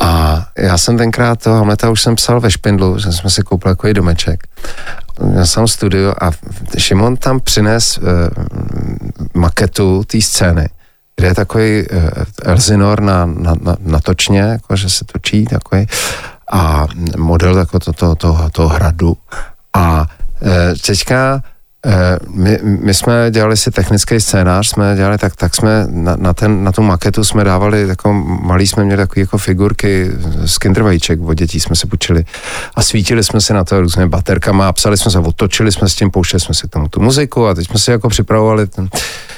A 0.00 0.42
já 0.58 0.78
jsem 0.78 0.98
tenkrát 0.98 1.42
toho 1.42 1.56
Hamleta 1.56 1.90
už 1.90 2.02
jsem 2.02 2.16
psal 2.16 2.40
ve 2.40 2.50
Špindlu, 2.50 2.98
že 2.98 3.12
jsme 3.12 3.30
si 3.30 3.42
koupili 3.42 3.74
takový 3.74 3.94
domeček. 3.94 4.42
Já 5.34 5.46
jsem 5.46 5.68
studio 5.68 6.14
a 6.20 6.30
Šimon 6.78 7.16
tam 7.16 7.40
přines 7.40 7.98
uh, 7.98 8.04
maketu 9.34 10.04
té 10.04 10.20
scény 10.20 10.68
kde 11.16 11.28
je 11.28 11.34
takový 11.34 11.88
uh, 11.88 12.08
Elzinor 12.42 13.00
na, 13.00 13.26
na, 13.26 13.54
na, 13.60 13.76
na 13.80 14.00
točně, 14.00 14.40
jako, 14.40 14.76
že 14.76 14.90
se 14.90 15.04
točí 15.04 15.44
takový 15.44 15.86
a 16.52 16.86
model 17.16 17.58
jako 17.58 17.78
to, 17.78 17.92
to, 17.92 18.14
to, 18.14 18.48
to 18.52 18.68
hradu. 18.68 19.16
A 19.74 20.06
uh, 20.40 20.48
teďka 20.86 21.42
eh, 21.86 22.18
my, 22.30 22.58
my 22.62 22.94
jsme 22.94 23.30
dělali 23.30 23.56
si 23.56 23.70
technický 23.70 24.20
scénář, 24.20 24.68
jsme 24.68 24.96
dělali 24.96 25.18
tak, 25.18 25.36
tak 25.36 25.54
jsme 25.54 25.86
na, 25.90 26.16
na, 26.16 26.32
ten, 26.32 26.64
na 26.64 26.72
tu 26.72 26.82
maketu 26.82 27.24
jsme 27.24 27.44
dávali, 27.44 27.88
jako 27.88 28.12
malý 28.42 28.66
jsme 28.66 28.84
měli 28.84 29.02
takové 29.02 29.20
jako 29.20 29.38
figurky 29.38 30.10
z 30.44 30.58
kindervajíček, 30.58 31.20
od 31.20 31.34
dětí 31.34 31.60
jsme 31.60 31.76
se 31.76 31.86
počili 31.86 32.24
a 32.74 32.82
svítili 32.82 33.24
jsme 33.24 33.40
si 33.40 33.52
na 33.52 33.64
to 33.64 33.80
různě 33.80 34.06
baterkama 34.06 34.68
a 34.68 34.72
psali 34.72 34.96
jsme 34.96 35.10
se, 35.10 35.18
otočili 35.18 35.72
jsme 35.72 35.88
s 35.88 35.94
tím, 35.94 36.10
pouštěli 36.10 36.40
jsme 36.40 36.54
si 36.54 36.68
k 36.68 36.70
tomu 36.70 36.88
tu 36.88 37.00
muziku 37.00 37.46
a 37.46 37.54
teď 37.54 37.66
jsme 37.66 37.78
si 37.78 37.90
jako 37.90 38.08
připravovali 38.08 38.66
ten, 38.66 38.88
Eh, 38.88 39.35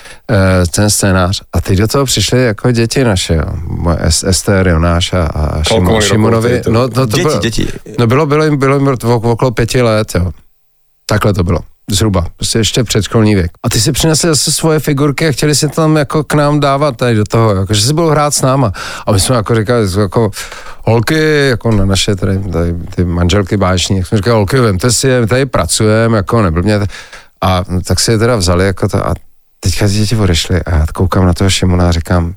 ten 0.70 0.90
scénář. 0.90 1.42
A 1.52 1.61
teď 1.61 1.78
do 1.78 1.88
toho 1.88 2.04
přišli 2.04 2.44
jako 2.44 2.70
děti 2.70 3.04
naše, 3.04 3.35
jo. 3.35 3.44
Moje 3.66 3.99
Ester, 4.02 4.68
Jonáš 4.68 5.12
a, 5.12 5.23
a 5.23 5.62
Šimon, 5.62 6.00
Šimonovi. 6.00 6.62
No, 6.68 6.73
no, 6.73 6.88
to 6.88 7.06
děti, 7.06 7.23
bylo, 7.23 7.38
děti. 7.38 7.68
No 7.99 8.06
bylo, 8.06 8.26
bylo 8.26 8.44
jim, 8.44 8.56
bylo 8.56 8.78
jim 8.78 8.88
okolo 9.08 9.50
pěti 9.50 9.82
let, 9.82 10.14
jo. 10.14 10.30
Takhle 11.06 11.35
to 11.35 11.44
bylo. 11.44 11.58
Zhruba, 11.90 12.26
prostě 12.37 12.58
ještě 12.58 12.85
předškolní 12.85 13.35
věk. 13.35 13.50
A 13.62 13.68
ty 13.68 13.80
si 13.80 13.92
přinesli 13.92 14.28
zase 14.28 14.52
svoje 14.52 14.80
figurky 14.80 15.28
a 15.28 15.32
chtěli 15.32 15.54
si 15.54 15.68
tam 15.68 15.97
jako 15.97 16.25
k 16.25 16.35
nám 16.35 16.61
dávat 16.61 16.97
tady 16.97 17.14
do 17.14 17.25
toho, 17.25 17.54
jako, 17.54 17.75
že 17.75 17.82
si 17.82 17.92
budou 17.92 18.08
hrát 18.08 18.35
s 18.35 18.42
náma. 18.42 18.73
A 19.06 19.12
my 19.12 19.20
jsme 19.20 19.37
jako 19.37 19.54
říkali, 19.54 19.87
jako 20.00 20.30
holky, 20.85 21.49
jako 21.49 21.70
na 21.70 21.85
naše 21.85 22.16
tady, 22.16 22.38
tady 22.38 22.75
ty 22.94 23.04
manželky 23.04 23.56
báční, 23.56 23.97
jak 23.97 24.06
jsme 24.06 24.18
říkali, 24.18 24.35
holky, 24.35 24.61
vemte 24.61 24.92
si 24.92 25.08
je, 25.08 25.20
my 25.20 25.26
tady 25.26 25.47
pracujeme, 25.47 26.16
jako 26.16 26.42
mě, 26.62 26.80
a 27.40 27.64
tak 27.87 28.00
si 28.00 28.11
je 28.11 28.18
teda 28.18 28.37
vzali 28.37 28.66
jako 28.66 28.88
to, 28.88 29.06
a 29.06 29.14
teďka 29.61 29.87
ty 29.87 29.93
děti 29.93 30.17
odešly 30.17 30.62
a 30.62 30.75
já 30.75 30.87
koukám 30.95 31.27
na 31.27 31.33
toho 31.33 31.50
Šimona 31.50 31.88
a 31.88 31.93
říkám, 31.93 32.35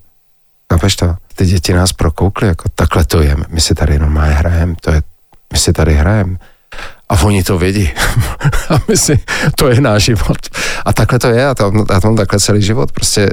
chápeš 0.73 0.95
to, 0.95 1.15
ty 1.35 1.45
děti 1.45 1.73
nás 1.73 1.93
prokoukly, 1.93 2.47
jako 2.47 2.69
takhle 2.75 3.05
to 3.05 3.21
je, 3.21 3.35
my 3.49 3.61
si 3.61 3.75
tady 3.75 3.99
normálně 3.99 4.33
hrajeme, 4.33 4.75
to 4.81 4.91
je, 4.91 5.01
my 5.53 5.59
si 5.59 5.73
tady 5.73 5.93
hrajeme. 5.93 6.37
A 7.09 7.21
oni 7.21 7.43
to 7.43 7.57
vědí. 7.57 7.91
a 8.69 8.75
my 8.87 8.97
si, 8.97 9.19
to 9.55 9.67
je 9.69 9.81
náš 9.81 10.03
život. 10.03 10.37
A 10.85 10.93
takhle 10.93 11.19
to 11.19 11.27
je 11.27 11.47
a 11.47 11.55
to, 11.55 11.71
a 11.89 11.99
to 11.99 12.15
takhle 12.15 12.39
celý 12.39 12.61
život. 12.61 12.91
Prostě 12.91 13.29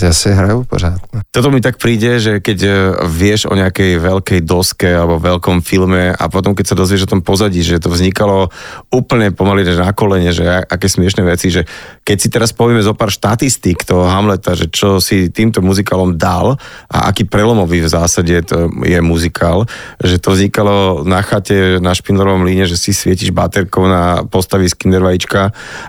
ja 0.00 0.12
si 0.12 0.32
hraju 0.32 0.64
pořád. 0.64 1.00
No. 1.12 1.20
Toto 1.30 1.52
mi 1.52 1.60
tak 1.60 1.76
príde, 1.76 2.16
že 2.20 2.40
keď 2.40 2.58
e, 2.64 2.70
vieš 3.04 3.46
o 3.46 3.54
nejakej 3.54 4.00
veľkej 4.00 4.40
doske 4.42 4.88
alebo 4.88 5.20
veľkom 5.20 5.60
filme 5.60 6.16
a 6.16 6.24
potom 6.32 6.56
keď 6.56 6.72
sa 6.72 6.78
dozvieš 6.78 7.04
o 7.04 7.12
tom 7.12 7.20
pozadí, 7.20 7.60
že 7.60 7.76
to 7.76 7.92
vznikalo 7.92 8.48
úplne 8.88 9.30
pomaly 9.36 9.68
na 9.68 9.92
kolene, 9.92 10.32
že 10.32 10.48
aké 10.48 10.88
smiešné 10.88 11.22
veci, 11.28 11.52
že 11.52 11.68
keď 12.00 12.16
si 12.16 12.28
teraz 12.32 12.50
povieme 12.56 12.80
zo 12.80 12.96
pár 12.96 13.12
štatistík 13.12 13.84
toho 13.84 14.08
Hamleta, 14.08 14.56
že 14.56 14.72
čo 14.72 15.02
si 15.04 15.28
týmto 15.28 15.60
muzikálom 15.60 16.16
dal 16.16 16.56
a 16.88 17.12
aký 17.12 17.28
prelomový 17.28 17.84
v 17.84 17.92
zásade 17.92 18.34
to 18.48 18.72
je 18.86 18.98
muzikál, 19.04 19.68
že 20.00 20.16
to 20.16 20.32
vznikalo 20.32 21.04
na 21.04 21.20
chate 21.20 21.82
na 21.82 21.92
špindlerovom 21.92 22.46
líne, 22.46 22.64
že 22.64 22.80
si 22.80 22.96
svietiš 22.96 23.34
baterkou 23.34 23.84
na 23.84 24.24
postavy 24.24 24.70
z 24.70 24.76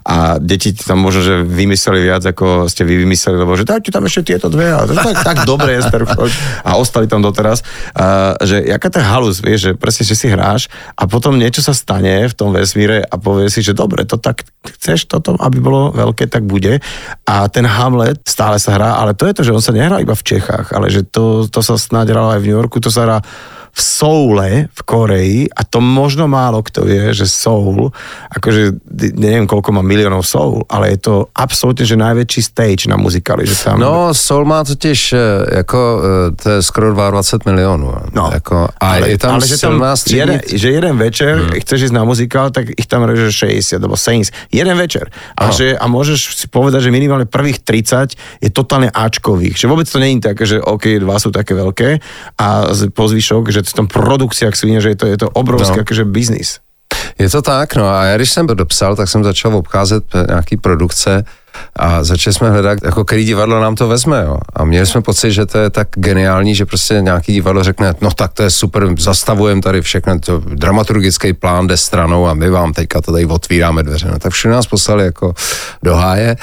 a 0.03 0.41
deti 0.41 0.73
tam 0.73 1.05
možno, 1.05 1.21
že 1.21 1.35
vymysleli 1.45 2.01
viac, 2.09 2.23
ako 2.25 2.65
ste 2.65 2.81
vy 2.83 3.05
vymysleli, 3.05 3.37
lebo 3.37 3.53
že 3.53 3.68
dajte 3.69 3.93
tam 3.93 4.09
ešte 4.09 4.33
tieto 4.33 4.49
dve. 4.49 4.73
A 4.73 4.89
to 4.89 4.97
je 4.97 4.97
tak, 4.97 5.21
tak 5.21 5.37
dobre, 5.45 5.77
Ester. 5.77 6.01
A 6.65 6.81
ostali 6.81 7.05
tam 7.05 7.21
doteraz. 7.21 7.61
Uh, 7.93 8.33
že 8.41 8.65
jaká 8.65 8.89
je 8.89 9.05
halus, 9.05 9.37
vieš, 9.45 9.59
že 9.69 9.71
presne, 9.77 10.03
že 10.09 10.17
si 10.17 10.25
hráš 10.25 10.65
a 10.97 11.05
potom 11.05 11.37
niečo 11.37 11.61
sa 11.61 11.77
stane 11.77 12.25
v 12.25 12.33
tom 12.33 12.49
vesmíre 12.49 13.05
a 13.05 13.15
povie 13.21 13.53
si, 13.53 13.61
že 13.61 13.77
dobre, 13.77 14.09
to 14.09 14.17
tak 14.17 14.49
chceš 14.65 15.05
toto, 15.05 15.37
aby 15.37 15.61
bolo 15.61 15.93
veľké, 15.93 16.25
tak 16.25 16.49
bude. 16.49 16.81
A 17.29 17.45
ten 17.53 17.69
Hamlet 17.69 18.25
stále 18.25 18.57
sa 18.57 18.73
hrá, 18.73 18.97
ale 18.97 19.13
to 19.13 19.29
je 19.29 19.37
to, 19.37 19.45
že 19.45 19.53
on 19.53 19.61
sa 19.61 19.75
nehrá 19.75 20.01
iba 20.01 20.17
v 20.17 20.25
Čechách, 20.25 20.73
ale 20.73 20.89
že 20.89 21.05
to, 21.05 21.45
to 21.45 21.61
sa 21.61 21.77
snáď 21.77 22.17
hralo 22.17 22.33
aj 22.33 22.41
v 22.41 22.47
New 22.49 22.57
Yorku, 22.57 22.81
to 22.81 22.89
sa 22.89 23.05
hrá 23.05 23.17
v 23.73 23.79
Soule 23.81 24.49
v 24.69 24.81
Koreji 24.85 25.39
a 25.49 25.61
to 25.63 25.79
možno 25.79 26.27
málo 26.27 26.61
kto 26.61 26.85
vie, 26.85 27.13
že 27.13 27.25
Soul, 27.25 27.91
akože 28.33 28.83
neviem 29.15 29.47
koľko 29.47 29.69
má 29.75 29.81
miliónov 29.81 30.25
Soul, 30.25 30.65
ale 30.69 30.95
je 30.95 30.99
to 30.99 31.15
absolútne, 31.33 31.85
že 31.87 31.95
najväčší 31.95 32.41
stage 32.41 32.83
na 32.89 32.99
muzikáli. 32.99 33.47
Že 33.47 33.55
tam... 33.63 33.75
No, 33.79 34.13
Soul 34.13 34.45
má 34.45 34.63
totiž 34.63 35.13
e, 35.13 35.17
jako, 35.63 35.79
e, 35.79 36.35
to 36.35 36.45
je 36.49 36.59
skoro 36.63 36.93
22 36.93 37.51
milionů. 37.51 37.95
No, 38.13 38.29
jako, 38.33 38.67
a 38.81 38.89
ale, 38.99 39.09
je 39.09 39.17
tam 39.17 39.33
ale 39.35 39.47
že, 39.47 39.57
tam 39.57 39.75
jeden, 40.07 40.39
že 40.55 40.67
jeden 40.69 40.97
večer 40.97 41.35
hmm. 41.37 41.61
chceš 41.63 41.89
ísť 41.89 41.95
na 41.95 42.03
muzikál, 42.03 42.51
tak 42.51 42.73
ich 42.75 42.87
tam 42.87 43.03
reže 43.03 43.31
60 43.31 43.79
alebo 43.79 43.97
70. 43.97 44.33
Jeden 44.51 44.77
večer. 44.77 45.09
A, 45.37 45.51
že, 45.51 45.77
a 45.77 45.85
môžeš 45.87 46.19
si 46.35 46.45
povedať, 46.49 46.89
že 46.89 46.91
minimálne 46.91 47.25
prvých 47.25 47.63
30 47.63 48.43
je 48.43 48.49
totálne 48.49 48.89
Ačkových. 48.91 49.55
Že 49.55 49.65
vôbec 49.69 49.87
to 49.87 50.01
nie 50.01 50.17
je 50.17 50.25
také, 50.25 50.43
že 50.45 50.57
OK, 50.59 50.99
dva 50.99 51.17
sú 51.21 51.29
také 51.31 51.55
veľké 51.55 51.89
a 52.39 52.47
po 52.91 53.03
zvyšok, 53.07 53.53
že 53.53 53.58
že 53.59 53.69
v 53.69 53.73
tom 53.73 53.87
produkciách 53.87 54.55
svině, 54.55 54.81
že 54.81 54.89
je 54.89 54.95
to, 54.95 55.05
je 55.05 55.17
to 55.17 55.29
obrovský 55.29 55.77
no. 55.77 55.81
jakože 55.81 56.05
biznis. 56.05 56.59
Je 57.19 57.29
to 57.29 57.41
tak, 57.41 57.75
no 57.75 57.89
a 57.89 58.03
já 58.03 58.15
když 58.17 58.31
jsem 58.31 58.47
to 58.47 58.53
dopsal, 58.53 58.95
tak 58.95 59.09
jsem 59.09 59.23
začal 59.23 59.55
obcházet 59.55 60.03
nějaký 60.27 60.57
produkce 60.57 61.23
a 61.75 62.03
začali 62.03 62.33
jsme 62.33 62.49
hledat, 62.49 62.79
jako 62.83 63.05
který 63.05 63.25
divadlo 63.25 63.61
nám 63.61 63.75
to 63.75 63.87
vezme, 63.87 64.23
jo. 64.25 64.37
A 64.55 64.65
měli 64.65 64.85
jsme 64.85 65.01
pocit, 65.01 65.31
že 65.31 65.45
to 65.45 65.57
je 65.57 65.69
tak 65.69 65.87
geniální, 65.95 66.55
že 66.55 66.65
prostě 66.65 66.93
nějaký 67.01 67.33
divadlo 67.33 67.63
řekne, 67.63 67.93
no 68.01 68.11
tak 68.11 68.33
to 68.33 68.43
je 68.43 68.49
super, 68.49 68.87
zastavujeme 68.99 69.61
tady 69.61 69.81
všechno, 69.81 70.19
to 70.19 70.39
dramaturgický 70.39 71.33
plán 71.33 71.67
jde 71.67 71.77
stranou 71.77 72.27
a 72.27 72.33
my 72.33 72.49
vám 72.49 72.73
teďka 72.73 73.01
to 73.01 73.11
tady 73.11 73.25
otvíráme 73.25 73.83
dveře. 73.83 74.07
No 74.11 74.19
tak 74.19 74.33
všude 74.33 74.53
nás 74.53 74.67
poslali 74.67 75.03
jako 75.03 75.33
do 75.83 75.95
háje 75.95 76.35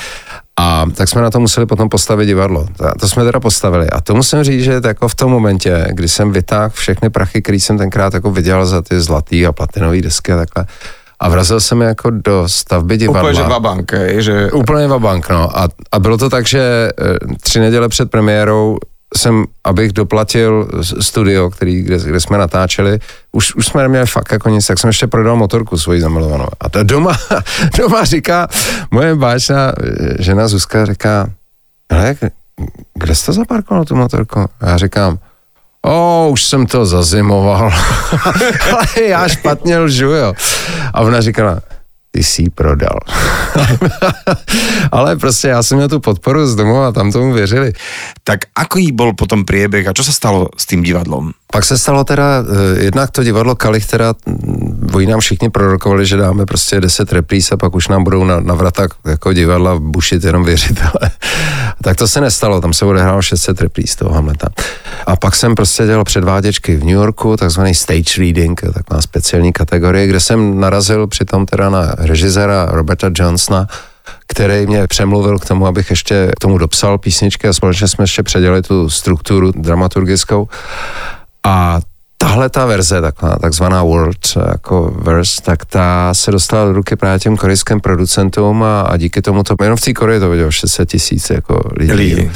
a 0.58 0.86
tak 0.94 1.08
jsme 1.08 1.22
na 1.22 1.30
to 1.30 1.40
museli 1.40 1.66
potom 1.66 1.88
postavit 1.88 2.26
divadlo. 2.26 2.66
To 3.00 3.08
jsme 3.08 3.24
teda 3.24 3.40
postavili. 3.40 3.90
A 3.90 4.00
to 4.00 4.14
musím 4.14 4.42
říct, 4.44 4.64
že 4.64 4.80
jako 4.84 5.08
v 5.08 5.14
tom 5.14 5.30
momentě, 5.30 5.86
kdy 5.90 6.08
jsem 6.08 6.32
vytáhl 6.32 6.70
všechny 6.74 7.10
prachy, 7.10 7.42
které 7.42 7.60
jsem 7.60 7.78
tenkrát 7.78 8.14
jako 8.14 8.30
vydělal 8.30 8.66
za 8.66 8.82
ty 8.82 9.00
zlatý 9.00 9.46
a 9.46 9.52
platinové 9.52 10.00
desky 10.00 10.32
a 10.32 10.36
takhle, 10.36 10.66
a 11.20 11.28
vrazil 11.28 11.60
jsem 11.60 11.80
jako 11.80 12.10
do 12.10 12.48
stavby 12.48 12.96
divadla. 12.96 13.30
Úplně, 13.30 13.42
vabank, 13.42 13.92
že... 14.18 14.52
Úplně 14.52 14.86
vabank, 14.86 15.28
no. 15.28 15.58
A, 15.58 15.68
a 15.92 15.98
bylo 15.98 16.18
to 16.18 16.30
tak, 16.30 16.46
že 16.46 16.60
eh, 16.60 17.36
tři 17.40 17.60
neděle 17.60 17.88
před 17.88 18.10
premiérou 18.10 18.78
jsem, 19.16 19.44
abych 19.64 19.92
doplatil 19.92 20.68
studio, 21.00 21.50
který, 21.50 21.82
kde, 21.82 21.98
kde 21.98 22.20
jsme 22.20 22.38
natáčeli, 22.38 22.98
už, 23.32 23.54
už 23.54 23.66
jsme 23.66 23.82
neměli 23.82 24.06
fakt 24.06 24.32
jako 24.32 24.48
nic, 24.48 24.66
tak 24.66 24.78
jsem 24.78 24.88
ještě 24.88 25.06
prodal 25.06 25.36
motorku 25.36 25.78
svoji 25.78 26.00
zamilovanou. 26.00 26.46
A 26.60 26.68
to 26.68 26.82
doma, 26.82 27.16
doma 27.78 28.04
říká, 28.04 28.48
moje 28.90 29.14
báčná 29.14 29.72
žena 30.18 30.48
Zuzka 30.48 30.86
říká, 30.86 31.30
ale 31.90 32.14
kde 32.94 33.14
jsi 33.14 33.26
to 33.26 33.32
zaparkoval 33.32 33.84
tu 33.84 33.96
motorku? 33.96 34.40
A 34.40 34.68
já 34.68 34.76
říkám, 34.76 35.18
o, 35.86 36.28
už 36.30 36.42
jsem 36.42 36.66
to 36.66 36.86
zazimoval. 36.86 37.70
ale 38.72 38.86
já 39.06 39.28
špatně 39.28 39.78
lžu, 39.78 40.10
jo. 40.10 40.32
A 40.94 41.00
ona 41.00 41.20
říkala, 41.20 41.60
ty 42.16 42.24
jsi 42.24 42.50
prodal. 42.50 42.98
Ale 44.92 45.16
prostě 45.16 45.48
já 45.48 45.62
jsem 45.62 45.76
měl 45.76 45.88
tu 45.88 46.00
podporu 46.00 46.46
z 46.46 46.56
domu 46.56 46.82
a 46.82 46.92
tam 46.92 47.12
tomu 47.12 47.32
věřili. 47.32 47.72
Tak 48.24 48.40
aký 48.56 48.92
bol 48.92 49.12
potom 49.12 49.44
priebeh 49.44 49.84
a 49.84 49.92
čo 49.92 50.00
sa 50.00 50.16
stalo 50.16 50.48
s 50.56 50.64
tým 50.64 50.80
divadlom? 50.80 51.36
Pak 51.52 51.64
se 51.64 51.78
stalo 51.78 52.04
teda, 52.04 52.24
eh, 52.24 52.84
jednak 52.84 53.10
to 53.10 53.22
divadlo 53.22 53.54
Kalich 53.54 53.86
teda, 53.86 54.14
mm, 54.26 54.90
oni 54.94 55.06
nám 55.06 55.20
všichni 55.20 55.50
prorokovali, 55.50 56.06
že 56.06 56.16
dáme 56.16 56.46
prostě 56.46 56.80
10 56.80 57.12
repríz 57.12 57.52
a 57.52 57.56
pak 57.56 57.74
už 57.74 57.88
nám 57.88 58.04
budou 58.04 58.24
na, 58.24 58.40
na 58.40 58.54
vrata 58.54 58.86
jako 59.04 59.32
divadla 59.32 59.78
bušit 59.78 60.24
jenom 60.24 60.44
věřitele. 60.44 61.10
tak 61.82 61.96
to 61.96 62.08
se 62.08 62.20
nestalo, 62.20 62.60
tam 62.60 62.72
se 62.72 62.84
odehrálo 62.84 63.22
600 63.22 63.60
repríz 63.60 63.96
toho 63.96 64.14
Hamleta. 64.14 64.48
A 65.06 65.16
pak 65.16 65.36
jsem 65.36 65.54
prostě 65.54 65.86
dělal 65.86 66.04
předváděčky 66.04 66.76
v 66.76 66.80
New 66.80 66.94
Yorku, 66.94 67.36
takzvaný 67.36 67.74
stage 67.74 68.18
reading, 68.18 68.60
taková 68.74 69.02
speciální 69.02 69.52
kategorie, 69.52 70.06
kde 70.06 70.20
jsem 70.20 70.60
narazil 70.60 71.06
přitom 71.06 71.46
teda 71.46 71.70
na 71.70 71.94
režiséra 71.98 72.66
Roberta 72.70 73.10
Johnsona, 73.14 73.66
který 74.26 74.66
mě 74.66 74.86
přemluvil 74.86 75.38
k 75.38 75.44
tomu, 75.44 75.66
abych 75.66 75.90
ještě 75.90 76.30
k 76.36 76.40
tomu 76.40 76.58
dopsal 76.58 76.98
písničky 76.98 77.48
a 77.48 77.52
společně 77.52 77.88
jsme 77.88 78.04
ještě 78.04 78.22
předělali 78.22 78.62
tu 78.62 78.90
strukturu 78.90 79.52
dramaturgickou. 79.52 80.48
A 81.46 81.80
tahle 82.18 82.48
ta 82.48 82.66
verze, 82.66 83.00
taková 83.00 83.36
takzvaná 83.36 83.82
World 83.82 84.18
jako 84.48 84.94
verse, 84.98 85.42
tak 85.42 85.64
ta 85.64 86.14
se 86.14 86.30
dostala 86.30 86.64
do 86.64 86.72
ruky 86.72 86.96
právě 86.96 87.18
těm 87.18 87.36
korejským 87.36 87.80
producentům 87.80 88.62
a, 88.62 88.80
a 88.80 88.96
díky 88.96 89.22
tomu 89.22 89.42
to, 89.42 89.54
jenom 89.62 89.76
v 89.76 89.80
té 89.80 89.92
Koreji 89.92 90.20
to 90.20 90.30
vidělo 90.30 90.50
600 90.50 90.88
tisíc 90.88 91.30
jako 91.30 91.60
lidí. 91.76 91.92
lidí. 91.92 92.30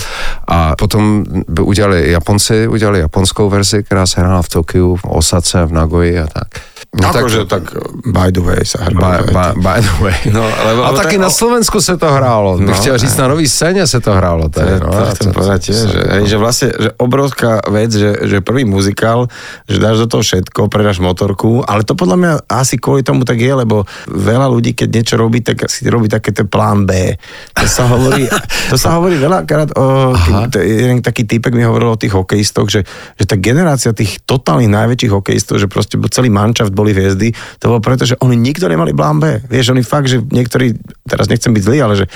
A 0.47 0.77
potom 0.77 1.25
by 1.49 1.63
udělali 1.63 2.11
Japonci, 2.11 2.69
udělali 2.69 3.01
japonskou 3.01 3.51
verzi, 3.51 3.83
která 3.83 4.07
se 4.07 4.21
hrála 4.21 4.43
v 4.43 4.49
Tokiu, 4.49 4.97
v 4.97 5.05
Osace, 5.05 5.67
v 5.67 5.73
Nagoji 5.73 6.19
a 6.19 6.27
tak. 6.27 6.49
No 6.91 7.15
akože 7.15 7.47
tak 7.47 7.71
by 8.03 8.35
the 8.35 8.43
way 8.43 8.67
sa 8.67 8.91
hralo. 8.91 8.99
By, 8.99 9.31
by, 9.31 9.51
by 9.63 9.79
the 9.79 9.95
way. 10.03 10.19
No, 10.35 10.43
lebo, 10.43 10.91
a 10.91 10.91
taky 10.99 11.23
tak, 11.23 11.23
na 11.23 11.31
Slovensku 11.31 11.79
se 11.79 11.95
to 11.95 12.11
hrálo. 12.11 12.59
No, 12.59 12.67
bych 12.67 12.77
chtěl 12.77 12.99
říct, 12.99 13.17
na 13.17 13.29
nový 13.29 13.49
scéně 13.49 13.87
se 13.87 14.01
to 14.01 14.13
hrálo. 14.13 14.49
Tady, 14.49 14.81
to, 14.81 14.87
no, 14.87 14.93
to 14.93 15.15
chcem 15.15 15.33
povedať 15.33 15.61
tiež, 15.71 15.79
že, 15.87 16.01
hej, 16.03 16.25
že 16.27 16.37
vlastne 16.37 16.69
že 16.75 16.91
obrovská 16.99 17.63
vec, 17.71 17.95
že, 17.95 18.27
že 18.27 18.43
prvý 18.43 18.67
muzikál, 18.67 19.31
že 19.71 19.79
dáš 19.79 20.03
do 20.03 20.07
toho 20.11 20.23
všetko, 20.27 20.67
predáš 20.67 20.99
motorku, 20.99 21.63
ale 21.63 21.87
to 21.87 21.95
podľa 21.95 22.17
mňa 22.19 22.33
asi 22.51 22.75
kvôli 22.75 23.07
tomu 23.07 23.23
tak 23.23 23.39
je, 23.39 23.55
lebo 23.55 23.87
veľa 24.11 24.51
ľudí, 24.51 24.75
keď 24.75 24.89
niečo 24.91 25.15
robí, 25.15 25.47
tak 25.47 25.71
si 25.71 25.87
robí 25.87 26.11
také 26.11 26.35
ten 26.35 26.51
plán 26.51 26.91
B. 26.91 27.15
To 27.55 27.67
sa 27.71 27.87
hovorí, 27.87 28.27
to 28.71 28.75
sa 28.75 28.99
hovorí 28.99 29.15
veľakrát 29.15 29.79
o, 29.79 30.11
jeden 30.59 31.07
taký 31.07 31.23
typek 31.23 31.55
mi 31.55 31.63
hovoril 31.63 31.95
o 31.95 32.01
tých 32.01 32.19
hokejistoch, 32.19 32.67
že, 32.67 32.83
že 33.15 33.25
tá 33.31 33.39
generácia 33.39 33.95
tých 33.95 34.27
totálnych 34.27 34.71
najväčších 34.75 35.13
hokejistov, 35.15 35.63
že 35.63 35.71
proste 35.71 35.95
celý 36.11 36.35
mančaft 36.35 36.80
boli 36.81 36.97
hviezdy, 36.97 37.37
to 37.61 37.69
bolo 37.69 37.85
preto, 37.85 38.09
že 38.09 38.17
oni 38.25 38.41
nikto 38.41 38.65
nemali 38.65 38.97
plán 38.97 39.21
B. 39.21 39.45
Vieš, 39.45 39.77
oni 39.77 39.85
fakt, 39.85 40.09
že 40.09 40.25
niektorí, 40.25 40.73
teraz 41.05 41.29
nechcem 41.29 41.53
byť 41.53 41.63
zlý, 41.63 41.79
ale 41.85 41.95
že 42.01 42.07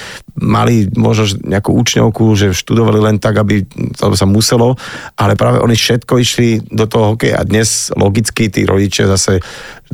mali 0.40 0.88
možno 0.96 1.36
nejakú 1.44 1.76
učňovku, 1.76 2.24
že 2.32 2.56
študovali 2.56 3.04
len 3.04 3.16
tak, 3.20 3.36
aby 3.36 3.68
to 3.92 4.16
sa 4.16 4.24
muselo, 4.24 4.80
ale 5.20 5.36
práve 5.36 5.60
oni 5.60 5.76
všetko 5.76 6.12
išli 6.16 6.48
do 6.72 6.88
toho 6.88 7.14
hokeja. 7.14 7.44
A 7.44 7.46
dnes 7.46 7.92
logicky 7.92 8.48
tí 8.48 8.64
rodičia 8.64 9.04
zase 9.04 9.44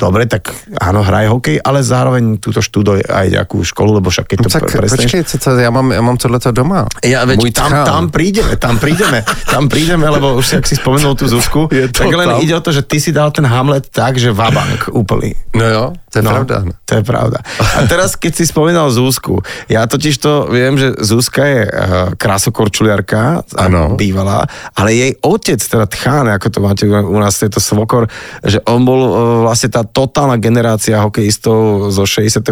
dobre, 0.01 0.25
tak 0.25 0.49
áno, 0.79 1.03
hraj 1.03 1.29
hokej, 1.29 1.57
ale 1.61 1.85
zároveň 1.85 2.41
túto 2.41 2.63
študuj 2.63 3.05
aj 3.05 3.27
nejakú 3.29 3.61
školu, 3.61 4.01
lebo 4.01 4.09
však 4.09 4.33
keď 4.33 4.37
to 4.41 4.49
no, 4.49 4.53
tak 4.57 4.63
presneš... 4.71 5.05
počkej, 5.05 5.21
to, 5.37 5.49
ja 5.59 5.69
mám, 5.69 5.93
ja 5.93 6.01
mám 6.01 6.17
tohleto 6.17 6.49
doma. 6.49 6.89
Ja, 7.05 7.27
veď 7.27 7.37
Môj 7.37 7.51
tam, 7.53 7.71
tam 7.85 8.05
prídeme, 8.09 8.57
tam 8.57 8.75
prídeme, 8.81 9.19
tam 9.45 9.63
prídeme, 9.69 10.05
lebo 10.09 10.41
už 10.41 10.45
si, 10.47 10.53
ak 10.57 10.65
si 10.65 10.79
spomenul 10.79 11.13
tú 11.13 11.29
Zuzku, 11.29 11.69
tak 11.69 12.09
len 12.09 12.27
tam? 12.33 12.41
ide 12.41 12.57
o 12.57 12.61
to, 12.63 12.73
že 12.73 12.81
ty 12.81 12.97
si 12.97 13.13
dal 13.13 13.29
ten 13.29 13.45
Hamlet 13.45 13.93
tak, 13.93 14.17
že 14.17 14.33
vabank 14.61 14.89
úplný. 14.93 15.33
No 15.55 15.65
jo, 15.65 15.93
to 16.11 16.19
je 16.19 16.23
no, 16.23 16.31
pravda. 16.31 16.55
To 16.85 16.93
je 16.99 17.03
pravda. 17.07 17.39
A 17.79 17.87
teraz, 17.87 18.19
keď 18.19 18.35
si 18.35 18.43
spomínal 18.43 18.91
Zuzku, 18.91 19.39
ja 19.71 19.87
totiž 19.87 20.19
to 20.19 20.51
viem, 20.51 20.75
že 20.75 20.91
Zuzka 20.99 21.47
je 21.47 21.61
uh, 21.63 21.71
krásokorčuliarka, 22.19 23.47
ano. 23.55 23.95
bývalá, 23.95 24.43
ale 24.75 24.91
jej 24.91 25.11
otec, 25.23 25.63
teda 25.63 25.87
Tchán, 25.87 26.27
ako 26.27 26.47
to 26.51 26.59
máte 26.59 26.83
u 26.87 27.19
nás, 27.19 27.39
je 27.39 27.47
to 27.47 27.63
svokor, 27.63 28.11
že 28.43 28.59
on 28.67 28.83
bol 28.83 28.99
uh, 28.99 29.13
vlastne 29.47 29.71
tá 29.71 29.87
totálna 29.87 30.35
generácia 30.35 30.99
hokejistov 30.99 31.89
zo 31.95 32.03
69. 32.03 32.51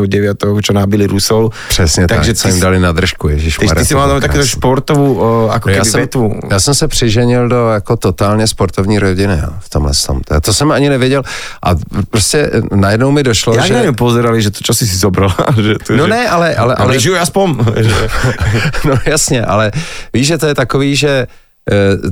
čo 0.63 0.71
nabili 0.71 1.03
Rusov. 1.07 1.51
Přesně 1.69 2.07
Takže 2.07 2.33
tak, 2.33 2.37
co 2.37 2.47
jim 2.47 2.59
dali 2.59 2.79
na 2.79 2.91
držku, 2.91 3.27
Ježíš 3.27 3.57
Ty, 3.57 3.67
ty 3.67 3.85
si 3.85 3.95
mal 3.95 4.21
takovou 4.21 4.45
športovou 4.45 5.13
uh, 5.13 5.51
ako 5.51 5.69
no 5.69 5.75
já 5.75 5.85
jsem. 5.85 6.07
Já 6.51 6.59
jsem 6.59 6.73
se 6.73 6.87
přiženil 6.87 7.47
do 7.47 7.69
jako 7.69 7.97
totálně 7.97 8.47
sportovní 8.47 8.99
rodiny 8.99 9.39
jo, 9.43 9.49
v 9.59 9.69
tomhle 9.69 9.91
tom. 10.07 10.21
To, 10.21 10.41
to 10.41 10.53
jsem 10.53 10.71
ani 10.71 10.89
nevěděl 10.89 11.23
a 11.63 11.75
prostě 12.09 12.51
najednou 12.71 13.11
mi 13.11 13.23
došlo, 13.23 13.48
Já 13.53 13.65
že... 13.65 13.73
Já 13.73 13.93
pozerali, 13.93 14.41
že 14.41 14.51
to 14.51 14.59
čo 14.61 14.73
si 14.73 14.87
si 14.87 14.97
zobral. 14.97 15.29
že 15.63 15.75
to, 15.79 15.93
no 15.95 16.05
že... 16.05 16.11
ne, 16.11 16.29
ale... 16.29 16.55
ale, 16.55 16.75
ale... 16.75 16.91
Lyžuj 16.93 17.19
aspoň. 17.19 17.57
no 18.87 18.95
jasně, 19.05 19.45
ale 19.45 19.71
víš, 20.13 20.27
že 20.27 20.37
to 20.37 20.45
je 20.45 20.55
takový, 20.55 20.95
že 20.95 21.27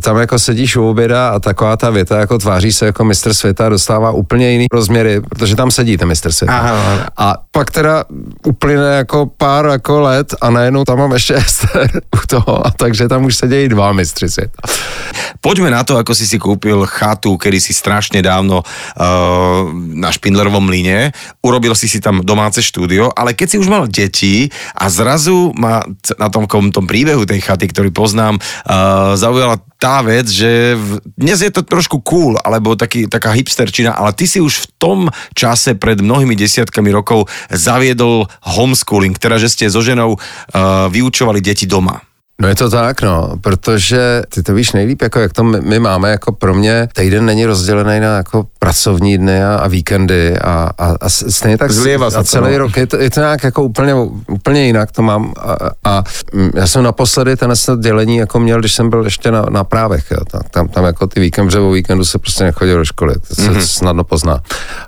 tam 0.02 0.17
jako 0.17 0.39
sedíš 0.39 0.76
u 0.76 0.89
oběda 0.89 1.30
a 1.30 1.39
taková 1.39 1.78
ta 1.78 1.89
věta, 1.89 2.20
jako 2.20 2.38
tváří 2.38 2.74
se 2.74 2.86
jako 2.86 3.06
mistr 3.06 3.34
světa, 3.34 3.70
dostává 3.70 4.12
úplně 4.12 4.52
jiný 4.52 4.65
rozměry, 4.72 5.22
protože 5.22 5.56
tam 5.56 5.72
sedí 5.72 5.98
ten 5.98 6.08
mistr 6.08 6.32
světa. 6.32 6.58
Aha. 6.58 7.10
A 7.17 7.36
pak 7.52 7.72
teda 7.72 8.04
uplyne 8.46 8.96
jako 8.96 9.26
pár 9.38 9.65
jako 9.65 10.00
let 10.00 10.36
a 10.41 10.50
najednou 10.50 10.84
tam 10.84 10.98
mám 10.98 11.12
ještě 11.12 11.36
Ester 11.36 12.02
u 12.24 12.28
toho, 12.28 12.67
a 12.67 12.72
takže 12.72 13.08
tam 13.08 13.26
už 13.26 13.36
sedějí 13.36 13.70
dva 13.70 13.93
mistři 13.93 14.30
světa. 14.30 14.62
Poďme 15.41 15.70
na 15.70 15.84
to, 15.84 15.98
ako 15.98 16.15
si 16.15 16.28
si 16.28 16.39
kúpil 16.39 16.86
chatu, 16.89 17.38
kedy 17.38 17.62
si 17.62 17.74
strašne 17.74 18.22
dávno 18.26 18.63
uh, 18.63 19.70
na 19.93 20.10
Špindlerovom 20.10 20.65
mlyne. 20.65 21.13
Urobil 21.46 21.78
si 21.78 21.86
si 21.86 22.02
tam 22.02 22.26
domáce 22.26 22.60
štúdio, 22.63 23.13
ale 23.13 23.38
keď 23.38 23.48
si 23.54 23.58
už 23.62 23.70
mal 23.70 23.86
deti 23.86 24.50
a 24.74 24.89
zrazu 24.89 25.54
ma 25.54 25.86
c- 26.02 26.17
na 26.17 26.28
tom, 26.34 26.50
tom 26.50 26.86
príbehu 26.89 27.24
tej 27.24 27.43
chaty, 27.43 27.70
ktorý 27.70 27.93
poznám, 27.93 28.41
uh, 28.41 29.13
zaujala 29.47 29.63
tá 29.79 30.03
vec, 30.03 30.27
že 30.27 30.75
v, 30.75 30.99
dnes 31.15 31.39
je 31.39 31.51
to 31.53 31.63
trošku 31.63 32.03
cool, 32.03 32.36
alebo 32.43 32.75
taký, 32.75 33.07
taká 33.07 33.31
hipsterčina, 33.31 33.95
ale 33.95 34.12
ty 34.12 34.27
si 34.27 34.43
už 34.43 34.67
v 34.67 34.67
tom 34.75 34.99
čase 35.31 35.79
pred 35.79 36.03
mnohými 36.03 36.36
desiatkami 36.36 36.91
rokov 36.91 37.31
zaviedol 37.47 38.27
homeschooling, 38.43 39.15
teda 39.15 39.39
že 39.39 39.47
ste 39.47 39.65
so 39.71 39.79
ženou 39.79 40.17
uh, 40.17 40.91
vyučovali 40.91 41.39
deti 41.39 41.63
doma. 41.63 42.03
No 42.41 42.47
je 42.47 42.56
to 42.56 42.69
tak, 42.69 43.02
no, 43.02 43.34
protože 43.41 44.21
ty 44.30 44.43
to 44.43 44.54
víš 44.54 44.71
nejlíp, 44.71 45.02
jako 45.02 45.19
jak 45.19 45.34
to 45.34 45.43
my, 45.43 45.62
my 45.62 45.80
máme, 45.80 46.12
jako 46.12 46.32
pro 46.32 46.54
mě 46.54 46.88
týden 46.93 47.26
není 47.26 47.45
rozdělený 47.45 48.00
na 48.00 48.17
jako 48.17 48.45
pracovní 48.60 49.17
dny 49.17 49.43
a, 49.43 49.56
a 49.56 49.67
víkendy 49.67 50.39
a, 50.39 50.69
a, 50.78 50.95
a 51.02 51.10
stejně 51.10 51.58
tak 51.58 51.71
Zlieva 51.71 52.12
se 52.12 52.17
a 52.17 52.19
to, 52.19 52.28
celý 52.28 52.52
no. 52.52 52.58
rok 52.58 52.78
je 52.78 52.88
to, 52.88 52.97
je 52.97 53.10
to 53.10 53.19
nějak 53.19 53.43
jako 53.43 53.63
úplně, 53.63 53.93
úplně 54.28 54.65
jinak 54.65 54.91
to 54.91 55.02
mám 55.02 55.34
a, 55.39 55.58
a 55.84 56.04
mm, 56.34 56.50
já 56.56 56.67
jsem 56.67 56.84
naposledy 56.84 57.36
to 57.36 57.76
dělení 57.80 58.17
jako 58.17 58.39
měl, 58.39 58.60
když 58.60 58.73
jsem 58.73 58.89
byl 58.89 59.04
ještě 59.04 59.32
na, 59.32 59.45
na 59.50 59.63
právech, 59.63 60.12
jo, 60.12 60.26
tam, 60.32 60.41
tam, 60.52 60.67
tam 60.67 60.86
jako 60.86 61.08
ty 61.08 61.19
víkend, 61.19 61.52
že 61.52 61.60
o 61.60 61.71
víkendu 61.71 62.06
se 62.06 62.19
prostě 62.19 62.43
nechodil 62.43 62.78
do 62.78 62.86
školy, 62.86 63.13
to 63.28 63.36
se 63.36 63.41
mm-hmm. 63.41 63.60
snadno 63.60 64.04
pozná. 64.04 64.41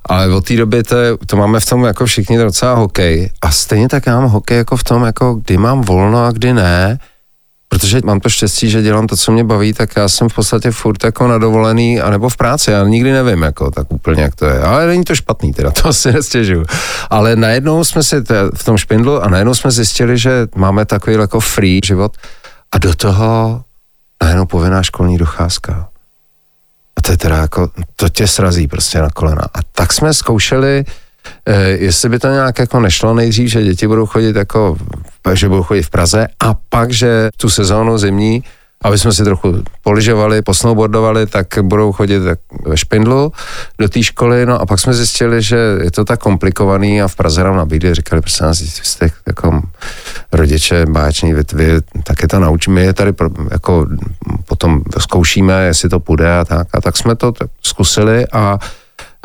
Ale 0.06 0.30
od 0.30 0.46
té 0.46 0.56
doby 0.56 0.84
to, 0.84 0.98
je, 0.98 1.18
to 1.26 1.38
máme 1.38 1.60
v 1.60 1.66
tom 1.66 1.84
jako 1.84 2.06
všichni 2.06 2.38
docela 2.38 2.74
hokej 2.74 3.30
a 3.42 3.52
stejně 3.52 3.90
tak 3.90 4.06
já 4.06 4.20
mám 4.20 4.30
hokej 4.30 4.58
jako 4.58 4.78
v 4.78 4.84
tom, 4.84 5.04
jako 5.04 5.34
kdy 5.34 5.58
mám 5.58 5.82
volno 5.82 6.26
a 6.26 6.32
kdy 6.32 6.54
ne, 6.54 7.00
Protože 7.70 8.02
mám 8.04 8.20
to 8.20 8.30
štěstí, 8.30 8.70
že 8.70 8.82
dělám 8.82 9.08
to, 9.08 9.18
co 9.18 9.32
mě 9.32 9.44
baví, 9.44 9.74
tak 9.74 9.90
já 9.96 10.10
jsem 10.10 10.30
v 10.30 10.34
podstatě 10.34 10.72
furt 10.72 11.04
jako 11.04 11.28
na 11.28 11.38
dovolený, 11.38 12.02
anebo 12.02 12.30
v 12.30 12.38
práci, 12.38 12.72
já 12.72 12.84
nikdy 12.84 13.12
nevím, 13.12 13.42
jako 13.42 13.72
tak 13.72 13.92
úplně, 13.92 14.22
jak 14.22 14.36
to 14.36 14.46
je. 14.46 14.60
Ale 14.60 14.88
není 14.88 15.04
to 15.04 15.16
špatný, 15.16 15.54
teda 15.54 15.72
to 15.84 15.94
si 15.94 16.12
nestěžuju. 16.14 16.66
Ale 17.10 17.36
najednou 17.36 17.84
jsme 17.84 18.04
si 18.04 18.16
v 18.56 18.64
tom 18.64 18.78
špindlu 18.78 19.24
a 19.24 19.30
najednou 19.30 19.54
jsme 19.54 19.72
zjistili, 19.72 20.18
že 20.18 20.48
máme 20.56 20.86
takový 20.86 21.16
jako 21.16 21.40
free 21.40 21.80
život 21.86 22.18
a 22.72 22.78
do 22.78 22.96
toho 22.96 23.64
najednou 24.24 24.46
povinná 24.46 24.84
školní 24.84 25.18
docházka. 25.18 25.90
A 26.98 27.02
to 27.02 27.12
je 27.12 27.18
teda 27.18 27.38
jako, 27.38 27.70
to 27.96 28.10
tě 28.10 28.28
srazí 28.28 28.68
prostě 28.68 29.00
na 29.00 29.10
kolena. 29.10 29.42
A 29.54 29.60
tak 29.72 29.94
jsme 29.94 30.14
zkoušeli, 30.14 30.86
jestli 31.78 32.10
by 32.10 32.20
to 32.20 32.28
nějak 32.28 32.60
jako 32.60 32.80
nešlo 32.80 33.14
nejdřív, 33.14 33.50
že 33.50 33.64
děti 33.64 33.88
budou 33.88 34.06
chodit 34.06 34.36
jako, 34.36 34.78
že 35.34 35.50
budou 35.50 35.64
chodit 35.64 35.84
v 35.84 35.90
Praze 35.90 36.28
a 36.40 36.56
pak, 36.70 36.92
že 36.92 37.30
tu 37.38 37.50
sezónu 37.50 37.98
zimní, 37.98 38.44
aby 38.84 38.98
jsme 38.98 39.14
si 39.14 39.24
trochu 39.24 39.64
poližovali, 39.84 40.42
posnowboardovali, 40.42 41.28
tak 41.28 41.48
budou 41.62 41.92
chodit 41.92 42.20
ve 42.66 42.78
špindlu 42.78 43.32
do 43.80 43.90
té 43.90 44.04
školy, 44.04 44.46
no 44.46 44.62
a 44.62 44.66
pak 44.66 44.80
jsme 44.80 44.94
zjistili, 44.94 45.42
že 45.42 45.58
je 45.84 45.92
to 45.92 46.06
tak 46.06 46.20
komplikovaný 46.20 47.02
a 47.02 47.08
v 47.08 47.16
Praze 47.16 47.44
nám 47.44 47.56
nabídli, 47.56 47.96
říkali, 47.96 48.22
prosím 48.22 48.46
nás, 48.46 48.60
jste 48.60 49.10
jako 49.28 49.62
rodiče 50.32 50.86
báječní, 50.90 51.34
vy, 51.34 51.44
vy 51.54 51.82
taky 52.04 52.28
to 52.28 52.40
naučíme, 52.40 52.76
my 52.76 52.86
je 52.86 52.94
tady 52.94 53.12
pro, 53.14 53.30
jako 53.52 53.88
potom 54.46 54.82
zkoušíme, 55.00 55.66
jestli 55.66 55.90
to 55.90 56.00
půjde 56.00 56.38
a 56.38 56.46
tak, 56.46 56.68
a 56.74 56.82
tak 56.82 56.98
jsme 56.98 57.16
to 57.16 57.34
zkusili 57.62 58.26
a 58.32 58.60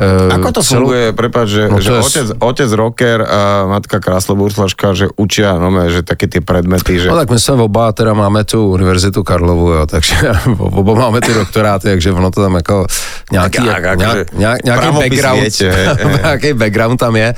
eh, 0.00 0.34
Ako 0.34 0.52
to 0.52 0.62
celou- 0.62 0.80
funguje, 0.90 1.12
prepáč, 1.12 1.48
že, 1.48 1.62
No 1.68 1.76
to 1.78 1.82
že 1.82 1.92
je- 1.92 1.98
otec, 2.02 2.26
otec 2.38 2.70
rocker 2.72 3.18
a 3.22 3.66
matka 3.66 4.00
krásloburslaška, 4.00 4.94
že 4.94 5.06
učia, 5.16 5.54
no, 5.58 5.70
že 5.90 6.02
také 6.02 6.26
tie 6.26 6.40
predmety, 6.42 6.98
že... 6.98 7.08
No 7.08 7.16
tak 7.16 7.30
my 7.30 7.38
jsme 7.38 7.54
oba 7.62 7.92
teda 7.94 8.10
máme 8.14 8.44
tu 8.44 8.58
univerzitu 8.74 9.22
Karlovu, 9.22 9.70
jo, 9.70 9.86
takže 9.86 10.14
oba 10.58 10.94
máme 10.94 11.20
ty 11.20 11.34
doktoráty, 11.34 11.88
takže 11.88 12.12
ono 12.12 12.30
to 12.30 12.42
tam 12.42 12.54
jako 12.54 12.86
nějaký, 13.32 13.58
Tak 13.58 13.82
jak, 13.84 13.98
nějak, 13.98 14.32
nějak, 14.32 14.58
nějaký 14.64 14.86
background, 14.98 15.40
viete, 15.40 15.96
nějaký 16.22 16.52
background 16.52 17.00
tam 17.00 17.16
je. 17.16 17.34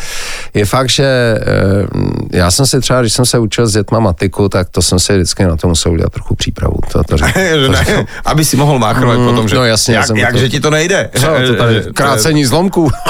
Je 0.54 0.64
fakt, 0.64 0.88
že 0.88 1.04
eh, 1.04 1.86
já 2.32 2.50
jsem 2.50 2.66
si 2.66 2.80
třeba, 2.80 3.00
když 3.00 3.12
jsem 3.12 3.26
se 3.26 3.38
učil 3.38 3.66
s 3.66 3.72
dětma 3.72 4.00
matiku, 4.00 4.48
tak 4.48 4.68
to 4.70 4.82
jsem 4.82 4.98
si 4.98 5.12
vždycky 5.12 5.44
na 5.44 5.56
to 5.56 5.68
musel 5.68 5.92
udělat 5.92 6.12
trochu 6.12 6.34
přípravu. 6.34 6.76
To, 6.92 7.04
to, 7.04 7.16
řek- 7.20 7.60
že 7.60 7.68
ne, 7.68 8.06
aby 8.24 8.44
si 8.44 8.56
mohl 8.56 8.78
máchrovať 8.78 9.18
Mm, 9.18 9.26
potom, 9.26 9.48
že 9.48 9.56
no 9.56 9.64
jasně, 9.64 9.94
já 9.94 10.00
jak, 10.00 10.06
jsem 10.06 10.16
jak, 10.16 10.32
to- 10.32 10.38
že 10.38 10.48
ti 10.48 10.60
to 10.60 10.70
nejde. 10.70 11.10
Co, 11.20 11.26
to 11.46 11.54
tady 11.54 11.74
že- 11.74 11.92
zlomků. 12.46 12.90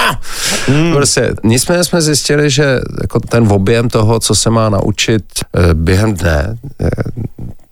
Hmm. 0.68 0.92
Prostě, 0.92 1.34
nicméně 1.44 1.84
jsme 1.84 2.02
zjistili, 2.02 2.50
že 2.50 2.80
jako 3.00 3.20
ten 3.20 3.52
objem 3.52 3.88
toho, 3.88 4.20
co 4.20 4.34
se 4.34 4.50
má 4.50 4.68
naučit 4.68 5.24
eh, 5.56 5.74
během 5.74 6.14
dne, 6.14 6.56
eh, 6.80 6.90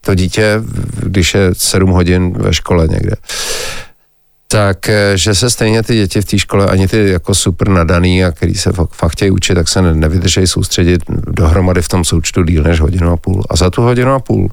to 0.00 0.14
dítě, 0.14 0.62
když 1.02 1.34
je 1.34 1.50
7 1.52 1.90
hodin 1.90 2.32
ve 2.38 2.54
škole 2.54 2.88
někde, 2.88 3.16
tak 4.48 4.88
eh, 4.88 5.12
že 5.14 5.34
se 5.34 5.50
stejně 5.50 5.82
ty 5.82 5.94
děti 5.94 6.20
v 6.20 6.24
té 6.24 6.38
škole, 6.38 6.66
ani 6.66 6.88
ty 6.88 7.10
jako 7.10 7.34
super 7.34 7.68
nadaný 7.68 8.24
a 8.24 8.32
který 8.32 8.54
se 8.54 8.72
fakt, 8.72 9.12
chtějí 9.12 9.30
učit, 9.30 9.54
tak 9.54 9.68
se 9.68 9.82
ne- 9.82 9.94
nevydržejí 9.94 10.46
soustředit 10.46 11.02
dohromady 11.30 11.82
v 11.82 11.88
tom 11.88 12.04
součtu 12.04 12.42
díl 12.42 12.62
než 12.62 12.80
hodinu 12.80 13.10
a 13.12 13.16
půl. 13.16 13.44
A 13.50 13.56
za 13.56 13.70
tu 13.70 13.82
hodinu 13.82 14.12
a 14.12 14.18
půl 14.18 14.48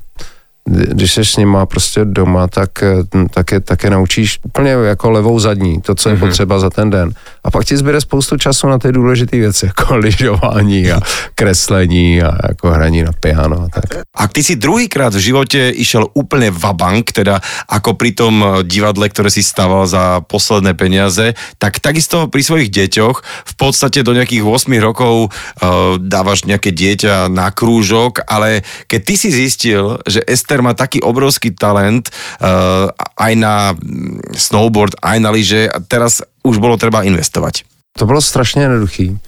když 0.71 1.13
jsi 1.13 1.25
s 1.25 1.37
nima 1.37 1.65
prostě 1.65 2.05
doma, 2.05 2.47
tak, 2.47 2.83
eh, 2.83 3.03
tak, 3.33 3.51
je, 3.51 3.59
tak 3.59 3.83
je 3.83 3.89
naučíš 3.89 4.39
úplně 4.43 4.71
jako 4.71 5.11
levou 5.11 5.39
zadní, 5.39 5.81
to, 5.81 5.95
co 5.95 6.09
je 6.09 6.15
mm-hmm. 6.15 6.19
potřeba 6.19 6.59
za 6.59 6.69
ten 6.69 6.89
den. 6.89 7.11
A 7.43 7.51
pak 7.51 7.65
ti 7.65 7.77
zbyde 7.77 8.01
spoustu 8.01 8.37
času 8.37 8.67
na 8.67 8.79
ty 8.79 8.91
důležité 8.91 9.37
věci, 9.37 9.65
jako 9.65 9.95
lyžování 10.05 10.91
a 10.91 10.99
kreslení 11.35 12.21
a 12.21 12.37
jako 12.47 12.69
hraní 12.69 13.03
na 13.03 13.11
piano 13.19 13.61
a 13.61 13.67
tak. 13.69 14.03
Ak 14.15 14.31
ty 14.33 14.43
si 14.43 14.55
druhýkrát 14.55 15.13
v 15.13 15.19
živote 15.19 15.69
išiel 15.73 16.07
úplne 16.13 16.51
vabank, 16.51 17.11
teda 17.11 17.41
ako 17.67 17.93
pri 17.97 18.11
tom 18.15 18.43
eh, 18.43 18.47
divadle, 18.63 19.09
ktoré 19.09 19.29
si 19.33 19.43
staval 19.43 19.87
za 19.87 20.21
posledné 20.21 20.73
peniaze, 20.73 21.33
tak 21.57 21.81
takisto 21.83 22.29
pri 22.31 22.41
svojich 22.43 22.69
deťoch 22.71 23.17
v 23.21 23.53
podstate 23.57 24.05
do 24.05 24.13
nejakých 24.13 24.45
8 24.45 24.71
rokov 24.79 25.29
uh, 25.29 25.97
dávaš 25.97 26.45
nejaké 26.45 26.71
dieťa 26.71 27.27
na 27.27 27.49
krúžok, 27.51 28.23
ale 28.25 28.63
keď 28.87 29.01
ty 29.01 29.13
si 29.17 29.29
zistil, 29.33 29.99
že 30.07 30.23
Ester 30.25 30.60
má 30.61 30.73
taký 30.73 31.01
obrovský 31.01 31.51
talent 31.51 32.09
uh, 32.09 32.89
aj 33.17 33.33
na 33.35 33.73
mm, 33.73 34.37
snowboard, 34.37 34.95
aj 35.01 35.17
na 35.19 35.29
lyže 35.29 35.69
a 35.69 35.77
teraz 35.81 36.21
už 36.43 36.57
bolo 36.57 36.77
treba 36.77 37.03
investovať. 37.03 37.63
To 37.97 38.05
bylo 38.05 38.21
strašně 38.21 38.61
jednoduchý, 38.61 39.19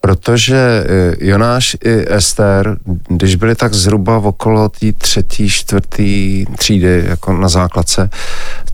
protože 0.00 0.56
eh, 0.56 1.16
Jonáš 1.20 1.76
i 1.84 2.14
Ester, 2.14 2.76
když 3.08 3.34
byli 3.36 3.54
tak 3.54 3.74
zhruba 3.74 4.18
okolo 4.18 4.68
té 4.68 4.92
třetí, 4.92 5.48
čtvrtý 5.48 6.44
třídy, 6.58 7.04
jako 7.06 7.32
na 7.32 7.48
základce, 7.48 8.10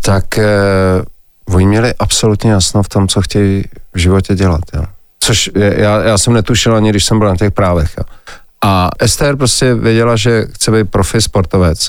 tak 0.00 0.38
eh, 0.38 0.44
oni 1.48 1.66
měli 1.66 1.94
absolutně 1.98 2.50
jasno 2.50 2.82
v 2.82 2.88
tom, 2.88 3.08
co 3.08 3.22
chtějí 3.22 3.64
v 3.94 3.98
životě 3.98 4.34
dělat. 4.34 4.60
Jo. 4.74 4.84
Což 5.20 5.50
já, 5.54 6.02
já 6.02 6.18
jsem 6.18 6.32
netušil 6.32 6.76
ani, 6.76 6.90
když 6.90 7.04
jsem 7.04 7.18
byl 7.18 7.28
na 7.28 7.36
těch 7.36 7.52
právech. 7.52 7.94
Jo. 7.98 8.04
A 8.62 8.88
Ester 8.98 9.36
prostě 9.36 9.74
věděla, 9.74 10.16
že 10.16 10.46
chce 10.52 10.70
být 10.70 10.90
profi 10.90 11.22
sportovec. 11.22 11.88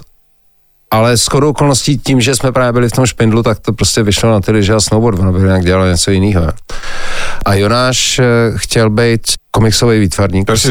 Ale 0.92 1.18
s 1.18 1.26
chodou 1.26 1.50
okolností 1.50 1.98
tím, 1.98 2.22
že 2.22 2.36
jsme 2.36 2.52
právě 2.52 2.74
byli 2.74 2.90
v 2.90 2.92
tom 2.92 3.06
špindlu, 3.06 3.44
tak 3.44 3.60
to 3.60 3.74
prostě 3.74 4.04
vyšlo 4.04 4.32
na 4.32 4.40
ty 4.40 4.52
lyže 4.52 4.74
a 4.74 4.80
snowboard, 4.80 5.20
ono 5.20 5.34
by 5.34 5.40
nějak 5.40 5.66
dělalo 5.66 5.88
něco 5.88 6.12
jiného. 6.12 6.52
A 7.46 7.54
Jonáš 7.54 8.20
eh, 8.20 8.24
chtěl 8.56 8.90
být 8.90 9.22
komiksový 9.52 10.00
výtvarník, 10.00 10.46
prostě 10.46 10.70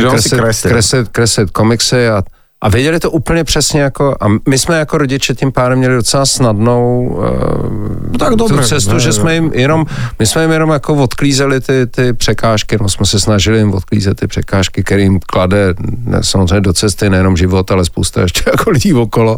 kreslit, 0.69 1.09
kreslit 1.09 1.51
komiksy 1.51 2.09
a, 2.09 2.23
a 2.62 2.68
věděli 2.68 3.01
to 3.01 3.11
úplně 3.11 3.44
přesně 3.44 3.81
jako, 3.81 4.16
a 4.20 4.27
my 4.48 4.59
jsme 4.59 4.79
jako 4.79 4.98
rodiče 4.98 5.35
tím 5.35 5.53
pádem 5.53 5.79
měli 5.79 5.94
docela 5.94 6.27
snadnou 6.27 7.07
uh, 7.07 8.16
tak 8.18 8.29
tu 8.29 8.37
dobré, 8.37 8.66
cestu, 8.66 8.94
ne, 8.94 9.01
že 9.01 9.12
jsme 9.12 9.35
jim 9.35 9.51
jenom, 9.55 9.87
my 10.18 10.27
jsme 10.27 10.42
jim 10.42 10.51
jenom 10.51 10.70
jako 10.70 10.94
odklízeli 10.94 11.61
ty, 11.61 11.87
ty 11.87 12.12
překážky, 12.12 12.77
no 12.81 12.88
jsme 12.88 13.07
se 13.07 13.20
snažili 13.20 13.59
jim 13.59 13.75
odklízet 13.75 14.20
ty 14.20 14.27
překážky, 14.27 14.83
které 14.83 15.03
jim 15.03 15.20
klade 15.20 15.75
ne, 16.05 16.18
samozřejmě 16.22 16.61
do 16.61 16.72
cesty 16.72 17.11
nejenom 17.11 17.37
život, 17.37 17.70
ale 17.70 17.85
spousta 17.85 18.20
ještě 18.20 18.42
jako 18.51 18.70
lidí 18.70 18.94
okolo. 18.94 19.37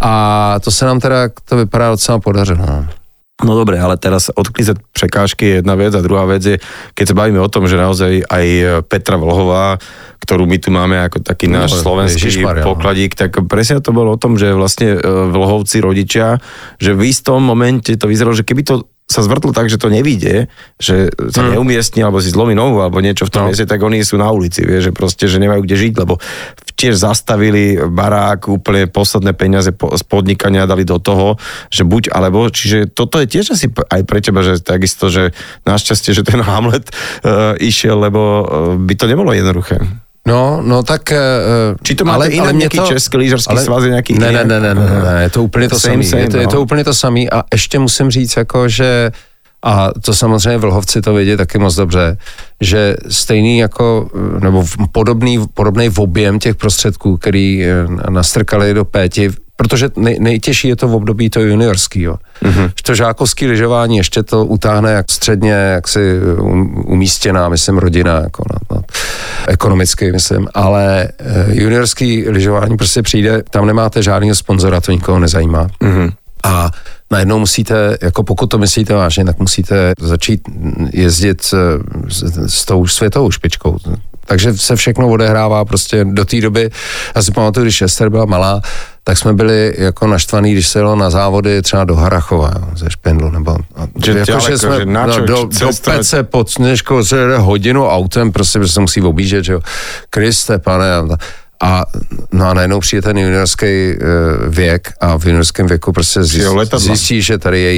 A 0.00 0.54
to 0.60 0.70
se 0.70 0.84
nám 0.84 1.00
teda, 1.00 1.16
to 1.44 1.56
vypadá 1.56 1.90
docela 1.90 2.20
podařilo. 2.20 2.66
No. 3.46 3.54
Dobre, 3.58 3.78
ale 3.78 3.98
teraz 3.98 4.30
odklízať 4.32 4.78
prekážky 4.94 5.42
je 5.46 5.54
jedna 5.62 5.74
vec 5.74 5.92
a 5.94 6.00
druhá 6.02 6.26
vec 6.26 6.42
je, 6.42 6.56
keď 6.94 7.04
sa 7.12 7.18
bavíme 7.18 7.40
o 7.42 7.50
tom, 7.50 7.66
že 7.66 7.78
naozaj 7.78 8.26
aj 8.26 8.46
Petra 8.86 9.18
Vlhová, 9.18 9.78
ktorú 10.22 10.46
my 10.46 10.58
tu 10.62 10.70
máme 10.70 10.96
ako 11.02 11.18
taký 11.18 11.50
No, 11.50 11.66
náš 11.66 11.82
slovenský 11.82 12.30
Ježišmaria, 12.30 12.62
no. 12.62 12.78
pokladík, 12.78 13.18
tak 13.18 13.34
presne 13.50 13.82
to 13.82 13.90
bolo 13.90 14.14
o 14.14 14.18
tom, 14.20 14.38
že 14.38 14.54
vlastne 14.54 14.94
e, 14.94 14.98
Vlhovci 15.34 15.82
rodičia, 15.82 16.38
že 16.78 16.94
v 16.94 17.10
istom 17.10 17.42
momente 17.42 17.90
to 17.98 18.06
vyzeralo, 18.06 18.38
že 18.38 18.46
keby 18.46 18.62
to 18.62 18.86
sa 19.12 19.20
zvrtlo 19.20 19.52
tak, 19.52 19.68
že 19.68 19.76
to 19.76 19.92
nevidie, 19.92 20.48
že 20.80 21.12
sa 21.28 21.44
Hmm. 21.44 21.60
neumiestni, 21.60 22.00
alebo 22.00 22.16
si 22.18 22.32
zlomí 22.32 22.56
nohu, 22.56 22.80
alebo 22.80 22.98
niečo 22.98 23.28
v 23.28 23.32
tom 23.32 23.42
No. 23.44 23.46
mieste, 23.52 23.68
tak 23.68 23.78
oni 23.78 24.00
sú 24.00 24.16
na 24.16 24.32
ulici, 24.32 24.64
vie, 24.64 24.80
že 24.80 24.88
proste, 24.90 25.28
že 25.28 25.36
nemajú 25.36 25.60
kde 25.62 25.76
žiť, 25.76 25.92
lebo 26.00 26.16
tiež 26.74 26.96
zastavili 26.96 27.76
barák, 27.78 28.48
úplne 28.48 28.88
posledné 28.88 29.36
peniaze 29.36 29.70
po, 29.70 29.92
z 29.92 30.02
podnikania 30.02 30.64
dali 30.64 30.82
do 30.82 30.96
toho, 30.98 31.36
že 31.68 31.84
buď 31.84 32.10
alebo, 32.10 32.48
čiže 32.48 32.90
toto 32.90 33.20
je 33.20 33.28
tiež 33.28 33.52
asi 33.52 33.68
aj 33.70 34.02
pre 34.02 34.18
teba, 34.18 34.40
že 34.42 34.58
takisto, 34.58 35.06
že 35.12 35.30
našťastie, 35.62 36.10
že 36.10 36.24
ten 36.24 36.40
Hamlet 36.48 36.88
uh, 37.22 37.54
išiel, 37.60 38.00
lebo 38.00 38.20
uh, 38.20 38.44
by 38.80 38.94
to 38.96 39.04
nebolo 39.06 39.30
jednoduché. 39.30 39.78
No, 40.26 40.62
no 40.64 40.82
tak... 40.82 41.12
eh, 41.12 41.18
Či 41.82 41.94
to 41.94 42.04
máte 42.04 42.26
inak 42.26 42.54
nějaký 42.54 42.78
český 42.88 43.16
lyžařský 43.16 43.56
svaz, 43.58 43.82
je 43.84 43.88
nějaký 43.90 44.14
ne, 44.18 44.32
ne, 44.32 44.44
ne, 44.44 44.60
ne, 44.60 44.74
ne, 44.74 44.84
ne, 45.14 45.22
je 45.22 45.30
to 45.30 45.42
úplně 45.42 45.68
to 45.68 45.80
Same, 45.80 45.94
samé. 45.94 46.04
same, 46.04 46.22
Je 46.22 46.28
to, 46.28 46.36
je 46.36 46.44
no. 46.44 46.50
to 46.50 46.60
úplně 46.60 46.84
to 46.84 46.94
samé 46.94 47.20
a 47.20 47.42
ještě 47.52 47.78
musím 47.78 48.10
říct, 48.10 48.36
jako, 48.36 48.68
že 48.68 49.10
a 49.64 49.88
to 50.04 50.14
samozřejmě 50.14 50.58
vlhovci 50.58 51.00
to 51.02 51.14
vědí 51.14 51.36
taky 51.36 51.58
moc 51.58 51.74
dobře, 51.76 52.16
že 52.60 52.96
stejný 53.08 53.58
jako, 53.58 54.10
nebo 54.42 54.64
podobný, 54.92 55.38
podobný 55.54 55.90
objem 55.96 56.38
těch 56.38 56.56
prostředků, 56.56 57.16
který 57.16 57.64
eh, 57.64 58.10
nastrkali 58.10 58.74
do 58.74 58.84
péti, 58.84 59.30
protože 59.62 59.88
nej, 59.96 60.16
nejtěžší 60.20 60.68
je 60.68 60.76
to 60.76 60.88
v 60.88 60.94
období 60.94 61.30
to 61.30 61.40
juniorského. 61.40 62.18
Mm-hmm. 62.42 62.70
To 62.82 62.94
žákovský 62.94 63.46
lyžování 63.46 63.96
ještě 63.96 64.22
to 64.22 64.44
utáhne 64.44 64.92
jak 64.92 65.10
středně, 65.10 65.52
jak 65.52 65.88
si 65.88 66.20
um, 66.20 66.84
umístěná, 66.86 67.48
myslím, 67.48 67.78
rodina, 67.78 68.20
jako 68.20 68.44
na, 68.52 68.76
na, 68.76 68.82
ekonomicky, 69.48 70.12
myslím, 70.12 70.48
ale 70.54 71.08
eh, 71.18 71.46
juniorský 71.48 72.28
lyžování 72.28 72.76
prostě 72.76 73.02
přijde, 73.02 73.42
tam 73.50 73.66
nemáte 73.66 74.02
žádného 74.02 74.34
sponzora, 74.34 74.80
to 74.80 74.92
nikoho 74.92 75.18
nezajímá. 75.18 75.66
Mm-hmm. 75.66 76.12
A 76.44 76.70
najednou 77.10 77.38
musíte, 77.38 77.98
jako 78.02 78.22
pokud 78.22 78.46
to 78.46 78.58
myslíte 78.58 78.94
vážně, 78.94 79.24
tak 79.24 79.38
musíte 79.38 79.92
začít 80.00 80.40
jezdit 80.92 81.54
eh, 81.54 81.58
s, 82.08 82.22
s 82.46 82.64
tou 82.64 82.86
světovou 82.86 83.30
špičkou. 83.30 83.78
Takže 84.26 84.54
se 84.54 84.76
všechno 84.76 85.08
odehrává 85.08 85.64
prostě 85.64 86.04
do 86.04 86.24
té 86.24 86.40
doby. 86.40 86.70
Já 87.16 87.22
si 87.22 87.32
pamatuju, 87.32 87.64
když 87.64 87.82
Ester 87.82 88.08
byla 88.08 88.24
malá, 88.24 88.60
tak 89.04 89.18
jsme 89.18 89.32
byli 89.32 89.74
jako 89.78 90.06
naštvaný, 90.06 90.52
když 90.52 90.68
se 90.68 90.78
jelo 90.78 90.96
na 90.96 91.10
závody 91.10 91.62
třeba 91.62 91.84
do 91.84 91.94
Harachova, 91.94 92.52
jo, 92.58 92.68
ze 92.76 92.90
Špindlu, 92.90 93.30
nebo 93.30 93.50
a, 93.50 93.86
Že 94.04 94.18
jako, 94.18 94.40
že 94.40 94.58
jsme 94.58 94.78
že 94.78 94.86
na 94.86 95.06
no, 95.06 95.14
čo 95.14 95.20
do, 95.20 95.48
do? 95.60 95.70
Pece 95.84 96.22
pod 96.22 96.50
Sněžkou 96.50 97.04
se 97.04 97.38
hodinu 97.38 97.88
autem, 97.88 98.32
prostě 98.32 98.58
protože 98.58 98.72
se 98.72 98.80
musí 98.80 99.02
objíždět, 99.02 99.44
že 99.44 99.52
jo. 99.52 99.60
Kriste, 100.10 100.58
pane, 100.58 100.96
a, 100.96 101.06
a 101.62 101.84
no 102.32 102.48
a 102.48 102.54
najednou 102.54 102.80
přijde 102.80 103.02
ten 103.02 103.18
juniorský 103.18 103.94
uh, 103.94 103.98
věk 104.54 104.92
a 105.00 105.16
v 105.18 105.26
juniorském 105.26 105.66
věku 105.66 105.92
prostě 105.92 106.20
Přijel 106.20 106.50
zjist, 106.50 106.56
letadla. 106.56 106.78
zjistí, 106.86 107.22
že 107.22 107.38
tady 107.38 107.60
je 107.60 107.72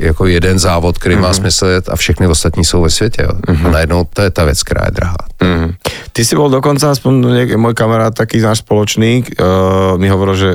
jako 0.00 0.26
jeden 0.26 0.58
závod, 0.58 0.98
který 0.98 1.14
mm-hmm. 1.14 1.20
má 1.20 1.32
smysl 1.32 1.66
jet 1.66 1.88
a 1.88 1.96
všechny 1.96 2.26
ostatní 2.26 2.64
jsou 2.64 2.82
ve 2.82 2.90
světě. 2.90 3.22
Jo. 3.22 3.28
Mm-hmm. 3.46 3.66
A 3.66 3.70
najednou 3.70 4.06
to 4.14 4.22
je 4.22 4.30
ta 4.30 4.44
věc, 4.44 4.62
která 4.62 4.84
je 4.84 4.90
drahá. 4.90 5.16
Mm. 5.42 5.72
Ty 6.16 6.24
si 6.24 6.32
bol 6.32 6.48
dokonca, 6.48 6.88
aspoň 6.96 7.12
niek- 7.28 7.60
môj 7.60 7.76
kamarát, 7.76 8.08
taký 8.16 8.40
náš 8.40 8.64
spoločník, 8.64 9.36
uh, 9.36 10.00
mi 10.00 10.08
hovoril, 10.08 10.32
že 10.34 10.50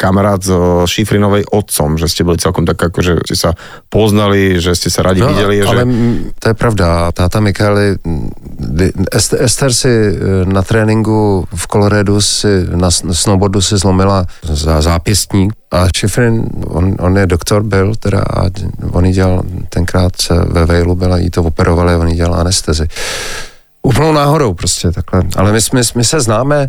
kamarát 0.00 0.40
so 0.40 0.88
Šifrinovej 0.88 1.44
otcom, 1.52 2.00
že 2.00 2.08
ste 2.08 2.24
boli 2.24 2.40
celkom 2.40 2.64
tak 2.64 2.80
ako, 2.80 2.98
že 3.04 3.12
ste 3.28 3.36
sa 3.36 3.50
poznali, 3.92 4.56
že 4.56 4.72
ste 4.72 4.88
sa 4.88 5.04
radi 5.04 5.20
No, 5.20 5.28
videli. 5.28 5.60
ale 5.60 5.84
že... 5.84 5.92
to 6.40 6.46
je 6.48 6.56
pravda. 6.56 7.12
Táta 7.12 7.44
Michaeli, 7.44 8.00
Ester, 9.12 9.72
si 9.76 9.92
eh, 9.92 10.16
na 10.48 10.64
tréninku 10.64 11.44
v 11.44 11.64
Kolorédu 11.68 12.21
si 12.22 12.66
na 12.74 12.90
snowboardu 12.90 13.62
si 13.62 13.78
zlomila 13.78 14.26
za 14.42 14.82
zápěstník 14.82 15.52
a 15.70 15.86
Schifrin, 15.96 16.44
on, 16.66 16.96
on 17.00 17.18
je 17.18 17.26
doktor, 17.26 17.62
byl 17.62 17.94
teda 17.94 18.20
a 18.20 18.50
on 18.92 19.04
jí 19.04 19.12
dělal 19.12 19.42
tenkrát 19.68 20.12
ve 20.46 20.66
Vejlu 20.66 20.94
byla, 20.94 21.18
jí 21.18 21.30
to 21.30 21.42
operovali 21.42 21.96
on 21.96 22.08
jí 22.08 22.16
dělal 22.16 22.34
anestezi. 22.34 22.88
Úplnou 23.82 24.12
náhodou 24.12 24.54
prostě 24.54 24.90
takhle. 24.90 25.22
Ale 25.36 25.52
my, 25.52 25.58
my, 25.72 25.80
my 25.94 26.04
se 26.04 26.20
známe 26.20 26.68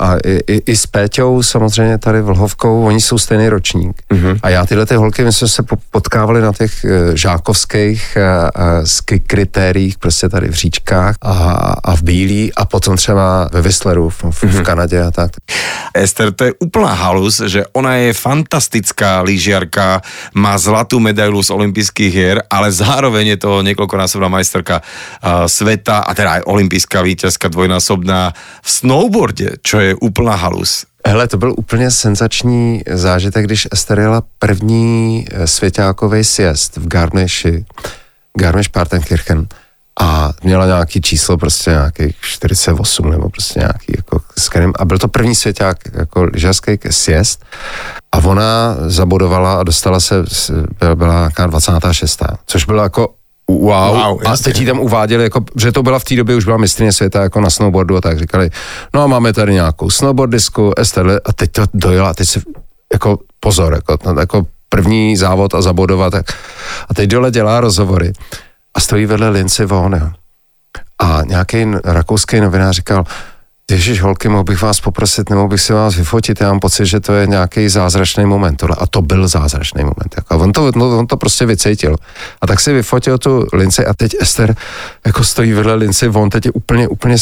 a 0.00 0.16
i, 0.24 0.40
i, 0.46 0.62
i 0.66 0.76
s 0.76 0.86
Péťou 0.86 1.42
samozřejmě 1.42 1.98
tady 1.98 2.22
Vlhovkou, 2.22 2.84
oni 2.84 3.00
jsou 3.00 3.18
stejný 3.18 3.48
ročník. 3.48 4.02
Mm-hmm. 4.12 4.38
A 4.42 4.48
já 4.48 4.66
tyhle 4.66 4.86
ty 4.86 4.94
holky, 4.94 5.24
my 5.24 5.32
jsme 5.32 5.48
se 5.48 5.62
po- 5.62 5.76
potkávali 5.90 6.40
na 6.40 6.52
těch 6.52 6.84
eh, 6.84 7.16
žákovských 7.16 8.16
eh, 8.16 8.50
eh, 8.56 8.82
sk- 8.82 9.22
kritériích, 9.26 9.98
prostě 9.98 10.28
tady 10.28 10.48
v 10.48 10.54
Říčkách 10.54 11.14
a, 11.22 11.32
a 11.84 11.96
v 11.96 12.02
Bílí 12.02 12.54
a 12.54 12.64
potom 12.64 12.96
třeba 12.96 13.48
ve 13.52 13.60
Whistleru 13.60 14.10
v, 14.10 14.24
v, 14.30 14.42
v 14.42 14.62
Kanadě 14.62 15.02
a 15.02 15.10
tak. 15.10 15.30
Ester, 15.94 16.32
to 16.32 16.44
je 16.44 16.52
úplná 16.58 16.92
halus, 16.92 17.40
že 17.40 17.66
ona 17.72 17.94
je 17.94 18.12
fantastická 18.12 19.20
lyžiarka, 19.20 20.00
má 20.34 20.58
zlatú 20.58 21.00
medailu 21.00 21.42
z 21.42 21.50
olympijských 21.50 22.14
hier, 22.14 22.38
ale 22.50 22.72
zároveň 22.72 23.34
je 23.34 23.38
to 23.42 23.62
niekoľkonásobná 23.62 24.28
majsterka 24.30 24.78
uh, 24.78 25.50
sveta 25.50 26.06
a 26.06 26.10
teda 26.14 26.40
aj 26.40 26.46
olympijská 26.46 27.02
víťazka 27.02 27.50
dvojnásobná 27.50 28.30
v 28.62 28.68
snowboarde, 28.70 29.49
čo 29.62 29.80
je 29.80 29.94
úplná 29.94 30.34
halus. 30.34 30.84
Hele, 31.06 31.28
to 31.28 31.36
byl 31.36 31.54
úplně 31.56 31.90
senzační 31.90 32.82
zážitek, 32.90 33.44
když 33.44 33.68
Ester 33.72 33.98
jela 33.98 34.22
první 34.38 35.26
eh, 35.30 35.46
svěťákový 35.46 36.24
sjezd 36.24 36.76
v 36.76 36.88
Garmiši, 36.88 37.64
Garmisch-Partenkirchen 38.38 39.46
a 40.00 40.32
měla 40.42 40.66
nějaký 40.66 41.00
číslo, 41.00 41.36
prostě 41.36 41.70
nějaký 41.70 42.14
48 42.20 43.10
nebo 43.10 43.30
prostě 43.30 43.60
nějaký 43.60 43.92
jako 43.96 44.20
s 44.38 44.48
kterým, 44.48 44.72
a 44.78 44.84
byl 44.84 44.98
to 44.98 45.08
první 45.08 45.34
svěťák 45.34 45.76
jako 45.92 46.24
lyžařský 46.24 46.78
sjezd 46.90 47.44
a 48.12 48.18
ona 48.18 48.76
zabodovala 48.86 49.54
a 49.54 49.62
dostala 49.62 50.00
se, 50.00 50.14
byla 50.94 51.14
nějaká 51.14 51.46
26. 51.46 52.22
Což 52.46 52.64
bylo 52.64 52.82
jako 52.82 53.08
wow, 53.58 53.96
Wow, 53.96 54.20
a 54.26 54.36
teď 54.36 54.58
jí 54.60 54.66
tam 54.66 54.78
uváděli, 54.80 55.22
jako, 55.22 55.44
že 55.56 55.72
to 55.72 55.82
byla 55.82 55.98
v 55.98 56.04
té 56.04 56.16
době, 56.16 56.36
už 56.36 56.44
byla 56.44 56.56
mistrně 56.56 56.92
světa 56.92 57.22
jako 57.22 57.40
na 57.40 57.50
snowboardu 57.50 57.96
a 57.96 58.00
tak 58.00 58.18
říkali, 58.18 58.50
no 58.94 59.02
a 59.02 59.06
máme 59.06 59.32
tady 59.32 59.52
nějakou 59.52 59.90
snowboardisku, 59.90 60.72
Ester, 60.76 61.20
a 61.24 61.32
teď 61.32 61.52
to 61.52 61.62
dojela, 61.74 62.14
teď 62.14 62.28
se, 62.28 62.40
jako 62.92 63.18
pozor, 63.40 63.72
jako, 63.74 63.96
jako 64.20 64.46
první 64.68 65.16
závod 65.16 65.54
a 65.54 65.62
zabodovat. 65.62 66.10
tak- 66.12 66.26
A 66.88 66.94
teď 66.94 67.10
dole 67.10 67.30
dělá 67.30 67.60
rozhovory 67.60 68.12
a 68.74 68.80
stojí 68.80 69.06
vedle 69.06 69.44
Vonn. 69.66 69.94
jo. 69.94 70.10
A 71.02 71.22
nějaký 71.26 71.66
rakouský 71.84 72.40
novinář 72.40 72.76
říkal, 72.76 73.04
Ježiš, 73.70 74.02
holky, 74.02 74.28
mohl 74.28 74.44
bych 74.44 74.62
vás 74.62 74.80
poprosit, 74.80 75.30
nebo 75.30 75.48
bych 75.48 75.60
si 75.60 75.72
vás 75.72 75.94
vyfotit, 75.96 76.40
já 76.40 76.48
mám 76.48 76.60
pocit, 76.60 76.86
že 76.86 77.00
to 77.00 77.12
je 77.12 77.26
nějaký 77.26 77.68
zázračný 77.68 78.26
moment. 78.26 78.56
Tohle. 78.56 78.76
A 78.80 78.86
to 78.86 79.02
byl 79.02 79.28
zázračný 79.28 79.82
moment. 79.82 80.14
Jako. 80.16 80.34
A 80.34 80.36
on 80.36 80.52
to, 80.52 80.70
no, 80.76 80.98
on 80.98 81.06
to 81.06 81.16
prostě 81.16 81.46
vycítil. 81.46 81.96
A 82.40 82.46
tak 82.46 82.60
si 82.60 82.72
vyfotil 82.72 83.18
tu 83.18 83.46
Lindsay 83.52 83.86
a 83.86 83.94
teď 83.94 84.16
Ester 84.20 84.56
jako 85.06 85.24
stojí 85.24 85.52
vedle 85.52 85.74
Lindsay, 85.74 86.08
on 86.08 86.30
teď 86.30 86.46
je 86.46 86.52
úplně, 86.52 86.88
úplně 86.88 87.16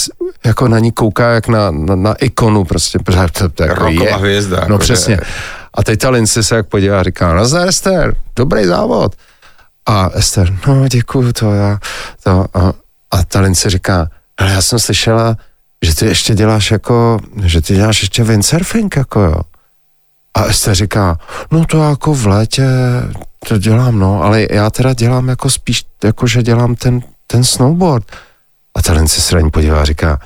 jako 0.45 0.69
na 0.69 0.79
ní 0.79 0.93
kouká 0.93 1.29
jak 1.31 1.49
na, 1.49 1.71
na, 1.71 1.95
na 1.95 2.15
ikonu 2.15 2.65
prostě. 2.65 2.99
protože 2.99 3.21
To, 3.33 3.49
to 3.49 3.63
jako 3.63 3.87
je. 3.89 4.15
hvězda, 4.15 4.57
No 4.57 4.63
jako, 4.63 4.79
přesně. 4.79 5.15
že- 5.15 5.21
A 5.75 5.83
teď 5.85 6.01
ta 6.01 6.11
Lindsay 6.11 6.43
se 6.45 6.57
jak 6.57 6.67
podívá 6.69 7.01
a 7.01 7.03
říká, 7.03 7.35
nazdar 7.35 7.69
Ester, 7.69 8.15
dobrý 8.37 8.65
závod. 8.65 9.15
A 9.87 10.11
Ester, 10.15 10.57
no 10.67 10.89
děkuju 10.89 11.33
to, 11.33 11.55
já, 11.55 11.79
to, 12.25 12.45
a, 12.55 12.73
a 13.11 13.25
ta 13.25 13.41
Lindsay 13.41 13.71
říká, 13.71 14.09
ale 14.39 14.51
já 14.53 14.63
jsem 14.63 14.79
slyšela, 14.79 15.37
že 15.85 15.95
ty 15.95 16.07
ještě 16.07 16.35
děláš 16.35 16.71
jako, 16.71 17.19
že 17.45 17.61
ty 17.61 17.75
děláš 17.75 18.03
ještě 18.03 18.25
windsurfing, 18.25 18.97
jako 18.97 19.21
jo. 19.21 19.41
A 20.35 20.45
Ester 20.45 20.75
říká, 20.75 21.19
no 21.51 21.65
to 21.65 21.83
jako 21.83 22.15
v 22.15 22.27
létě 22.27 22.67
to 23.49 23.59
dělám, 23.59 23.99
no, 23.99 24.23
ale 24.23 24.47
já 24.51 24.71
teda 24.71 24.93
dělám 24.95 25.29
jako 25.29 25.51
spíš, 25.51 25.85
jako 26.05 26.27
že 26.27 26.43
dělám 26.43 26.75
ten, 26.75 27.01
ten 27.27 27.45
snowboard. 27.45 28.05
A 28.75 28.93
Lindsay 28.93 29.23
se 29.23 29.35
na 29.35 29.41
ní 29.41 29.51
podívá 29.51 29.81
a 29.81 29.85
říká, 29.85 30.21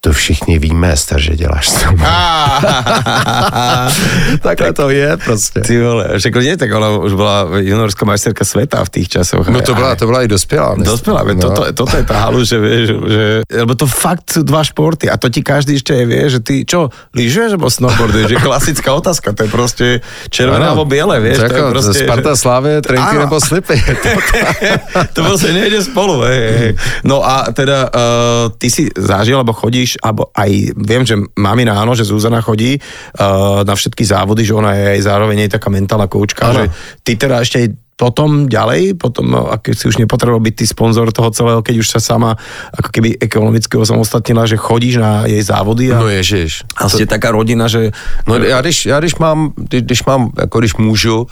to 0.00 0.12
všichni 0.12 0.58
víme, 0.58 0.94
že 1.16 1.36
děláš 1.36 1.68
snowboard. 1.68 2.64
Takhle 4.42 4.72
to 4.72 4.90
je 4.90 5.16
prostě. 5.16 5.60
Ty 5.60 5.82
vole, 5.82 6.08
však 6.18 6.34
nie, 6.34 6.56
tak 6.56 6.70
ona 6.70 6.88
už 7.02 7.12
bola 7.18 7.48
juniorská 7.58 8.06
majsterka 8.06 8.44
sveta 8.44 8.84
v 8.84 8.90
tých 8.90 9.08
časoch. 9.08 9.48
No 9.48 9.60
to 9.60 9.74
byla, 9.74 9.96
to 9.96 10.06
byla 10.06 10.22
i 10.22 10.28
dospělá. 10.28 10.74
Dospelá, 10.78 11.24
no. 11.26 11.40
toto, 11.40 11.72
toto 11.72 11.96
je 11.96 12.04
tá 12.06 12.14
halu, 12.28 12.44
že 12.44 12.62
vieš, 12.62 12.86
že, 13.10 13.24
lebo 13.50 13.74
to 13.74 13.86
fakt 13.90 14.38
sú 14.38 14.46
dva 14.46 14.62
športy 14.62 15.10
a 15.10 15.18
to 15.18 15.26
ti 15.28 15.42
každý 15.42 15.74
ešte 15.74 15.98
aj 15.98 16.04
vie, 16.06 16.22
že 16.30 16.38
ty 16.40 16.54
čo, 16.62 16.94
lyžuješ 17.14 17.58
alebo 17.58 17.66
snowboarduješ, 17.70 18.28
že 18.30 18.38
klasická 18.38 18.90
otázka, 18.94 19.34
to 19.34 19.40
je 19.46 19.50
proste 19.50 19.86
červené 20.30 20.70
alebo 20.70 20.86
biele, 20.86 21.18
vieš, 21.18 21.42
to, 21.42 21.48
to 21.48 21.54
je 21.54 21.58
jako, 21.58 21.70
proste, 21.74 21.98
Sparta 21.98 22.32
že... 22.34 22.36
Slávě, 22.36 22.74
trenky 22.82 23.16
nebo 23.18 23.36
slipy. 23.40 23.76
to 25.14 25.24
proste 25.24 25.50
nejde 25.52 25.82
spolu, 25.82 26.22
hej, 26.22 26.40
hej. 26.58 26.72
No 27.02 27.24
a 27.26 27.50
teda 27.50 27.90
uh, 27.90 28.54
ty 28.58 28.70
si 28.70 28.86
zažil, 28.94 29.36
alebo 29.36 29.52
chodíš, 29.52 29.87
alebo 30.04 30.28
aj 30.36 30.50
viem, 30.76 31.02
že 31.08 31.16
mamina 31.40 31.80
áno, 31.80 31.96
že 31.96 32.04
Zuzana 32.04 32.44
chodí 32.44 32.76
uh, 32.76 33.64
na 33.64 33.72
všetky 33.72 34.04
závody, 34.04 34.44
že 34.44 34.52
ona 34.52 34.76
je 34.76 34.84
aj 34.98 35.00
zároveň 35.08 35.48
aj 35.48 35.56
taká 35.56 35.72
mentálna 35.72 36.04
koučka, 36.04 36.52
Áno. 36.52 36.66
že 36.68 36.74
ty 37.00 37.16
teda 37.16 37.40
ešte 37.40 37.56
aj 37.64 37.68
potom 37.98 38.46
ďalej, 38.46 38.94
potom, 38.94 39.26
no, 39.26 39.50
ak 39.50 39.74
si 39.74 39.90
už 39.90 39.98
nepotreboval 39.98 40.38
byť 40.38 40.54
ty 40.54 40.64
sponzor 40.70 41.10
toho 41.10 41.34
celého, 41.34 41.66
keď 41.66 41.82
už 41.82 41.88
sa 41.90 41.98
sama 41.98 42.38
ako 42.78 42.94
keby 42.94 43.18
ekonomicky 43.18 43.74
osamostatnila, 43.74 44.46
že 44.46 44.54
chodíš 44.54 45.02
na 45.02 45.26
jej 45.26 45.42
závody 45.42 45.90
a, 45.90 45.98
No 45.98 46.06
ježiš. 46.06 46.62
a 46.78 46.86
ste 46.86 47.10
taká 47.10 47.34
rodina, 47.34 47.66
že 47.66 47.90
No 48.30 48.38
já 48.38 48.60
když, 48.62 48.86
já 48.86 49.02
když 49.02 49.18
mám, 49.18 49.50
když, 49.58 50.04
mám, 50.06 50.30
jako 50.38 50.58
když 50.58 50.74
můžu, 50.78 51.26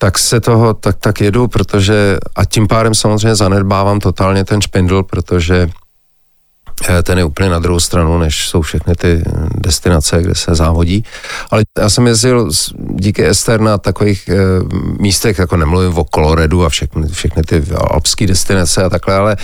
tak 0.00 0.18
se 0.18 0.40
toho, 0.40 0.74
tak, 0.74 0.96
tak 0.96 1.20
jedu, 1.20 1.48
protože 1.48 2.16
a 2.36 2.44
tím 2.44 2.64
pádem 2.66 2.94
samozřejmě 2.94 3.34
zanedbávám 3.36 4.00
totálně 4.00 4.44
ten 4.44 4.60
špindl, 4.60 5.02
protože 5.02 5.68
Eh, 5.68 5.89
ten 7.02 7.18
je 7.18 7.24
úplně 7.24 7.50
na 7.50 7.58
druhou 7.58 7.80
stranu, 7.80 8.18
než 8.18 8.48
jsou 8.48 8.62
všechny 8.62 8.94
ty 8.94 9.22
destinace, 9.54 10.22
kde 10.22 10.34
se 10.34 10.54
závodí. 10.54 11.04
Ale 11.50 11.62
já 11.78 11.90
jsem 11.90 12.06
jezdil 12.06 12.50
díky 12.78 13.26
Ester 13.26 13.60
na 13.60 13.78
takových 13.78 14.28
e, 14.28 14.34
místech, 14.98 15.38
jako 15.38 15.56
nemluvím 15.56 15.98
o 15.98 16.04
Koloredu 16.04 16.64
a 16.64 16.68
všechny, 16.68 17.08
všechny 17.08 17.42
ty 17.42 17.62
alpské 17.74 18.26
destinace 18.26 18.84
a 18.84 18.88
takhle, 18.88 19.14
ale 19.14 19.36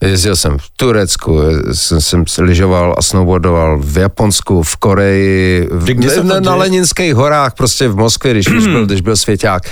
jezdil 0.00 0.36
jsem 0.36 0.58
v 0.58 0.66
Turecku, 0.76 1.40
jsem, 1.72 2.26
jsem 2.26 2.44
lyžoval 2.44 2.94
a 2.98 3.02
snowboardoval 3.02 3.78
v 3.78 3.98
Japonsku, 3.98 4.62
v 4.62 4.76
Koreji, 4.76 5.68
v, 5.70 5.84
kde 5.84 6.24
na, 6.24 6.40
na 6.40 6.54
Leninských 6.54 7.14
horách, 7.14 7.54
prostě 7.54 7.88
v 7.88 7.96
Moskvě, 7.96 8.32
když, 8.32 8.46
když, 8.46 8.66
byl, 8.66 8.86
když 8.86 9.00
byl 9.00 9.16
svěťák 9.16 9.62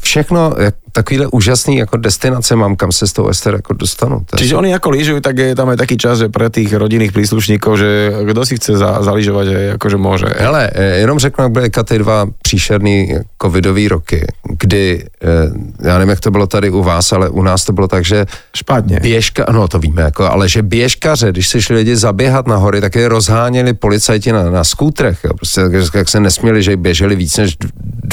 všechno, 0.00 0.54
jak, 0.58 0.74
takovýhle 0.92 1.26
úžasný 1.26 1.76
jako 1.76 1.96
destinace 1.96 2.56
mám, 2.56 2.76
kam 2.76 2.92
se 2.92 3.06
s 3.06 3.12
tou 3.12 3.28
Ester 3.28 3.54
jako 3.54 3.72
dostanu. 3.72 4.26
Čiže 4.36 4.56
oni 4.56 4.70
jako 4.70 4.90
lyžujú, 4.90 5.20
tak 5.20 5.38
je 5.38 5.54
tam 5.54 5.68
aj 5.68 5.78
taký 5.78 5.96
čas, 5.96 6.18
že 6.18 6.28
pre 6.28 6.50
tých 6.50 6.72
rodinných 6.74 7.14
príslušníkov, 7.14 7.78
že 7.78 7.88
kdo 8.26 8.42
si 8.42 8.58
chce 8.58 8.76
za, 8.76 9.02
zaližovať, 9.02 9.46
že 9.46 9.58
jakože 9.76 9.96
může. 9.96 10.26
Hele, 10.38 10.70
eh, 10.74 10.98
jenom 11.06 11.18
řeknu, 11.18 11.44
jak 11.44 11.52
byly 11.52 11.70
ty 11.70 11.98
dva 11.98 12.26
příšerný 12.42 13.14
covidový 13.42 13.88
roky, 13.88 14.26
kdy, 14.58 15.04
eh, 15.22 15.86
já 15.88 15.98
nevím, 15.98 16.10
jak 16.10 16.20
to 16.20 16.30
bylo 16.30 16.46
tady 16.46 16.70
u 16.70 16.82
vás, 16.82 17.12
ale 17.12 17.28
u 17.28 17.42
nás 17.42 17.64
to 17.64 17.72
bylo 17.72 17.88
tak, 17.88 18.04
že 18.04 18.26
Špatně. 18.56 19.00
Běžka, 19.00 19.46
no 19.52 19.68
to 19.68 19.78
víme, 19.78 20.02
jako, 20.02 20.26
ale 20.26 20.48
že 20.48 20.62
běžkaře, 20.62 21.32
když 21.32 21.48
se 21.48 21.62
šli 21.62 21.76
lidi 21.76 21.96
zaběhat 21.96 22.46
na 22.46 22.56
hory, 22.56 22.80
tak 22.80 22.94
je 22.94 23.08
rozháněli 23.08 23.72
policajti 23.74 24.32
na, 24.32 24.50
na 24.50 24.64
skútrech, 24.64 25.18
jo, 25.24 25.34
prostě 25.34 25.60
jak, 25.60 25.94
jak 25.94 26.08
se 26.08 26.20
nesměli, 26.20 26.62
že 26.62 26.76
běželi 26.76 27.16
víc 27.16 27.36
než 27.36 27.56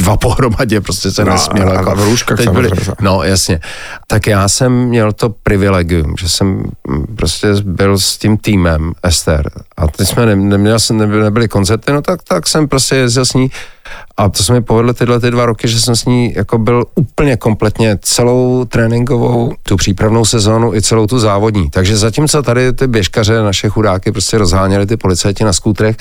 dva 0.07 0.17
pohromadě, 0.27 0.81
prostě 0.81 1.11
se 1.11 1.25
no, 1.25 1.31
nesmělo. 1.31 1.73
Jako, 1.73 1.95
v 1.95 2.03
růžkách 2.03 2.47
byli, 2.51 2.69
No 3.01 3.23
jasně. 3.23 3.59
Tak 4.07 4.27
já 4.27 4.47
jsem 4.47 4.71
měl 4.71 5.13
to 5.13 5.29
privilegium, 5.29 6.15
že 6.19 6.29
jsem 6.29 6.63
prostě 7.15 7.47
byl 7.63 7.97
s 7.99 8.17
tím 8.17 8.37
týmem 8.37 8.93
Ester 9.03 9.49
a 9.77 9.87
teď 9.87 10.07
jsme 10.07 10.25
neměli, 10.35 10.79
nebyli, 10.91 11.23
nebyli 11.23 11.47
koncerty, 11.47 11.91
no 11.91 12.01
tak, 12.01 12.23
tak 12.23 12.47
jsem 12.47 12.67
prostě 12.67 12.95
jezdil 12.95 13.25
s 13.25 13.33
ní 13.33 13.51
a 14.17 14.29
to 14.29 14.43
se 14.43 14.53
mi 14.53 14.61
povedlo 14.61 14.93
tyhle 14.93 15.19
ty 15.19 15.31
dva 15.31 15.45
roky, 15.45 15.67
že 15.67 15.81
jsem 15.81 15.95
s 15.95 16.05
ní 16.05 16.33
jako 16.33 16.57
byl 16.57 16.85
úplně 16.95 17.37
kompletně 17.37 17.97
celou 18.01 18.65
tréninkovou, 18.65 19.53
tu 19.63 19.77
přípravnou 19.77 20.25
sezónu 20.25 20.75
i 20.75 20.81
celou 20.81 21.07
tu 21.07 21.19
závodní. 21.19 21.69
Takže 21.69 21.97
zatímco 21.97 22.43
tady 22.43 22.73
ty 22.73 22.87
běžkaře, 22.87 23.41
naše 23.41 23.69
chudáky 23.69 24.11
prostě 24.11 24.37
rozháněli 24.37 24.85
ty 24.85 24.97
policajti 24.97 25.43
na 25.43 25.53
skútrech, 25.53 25.97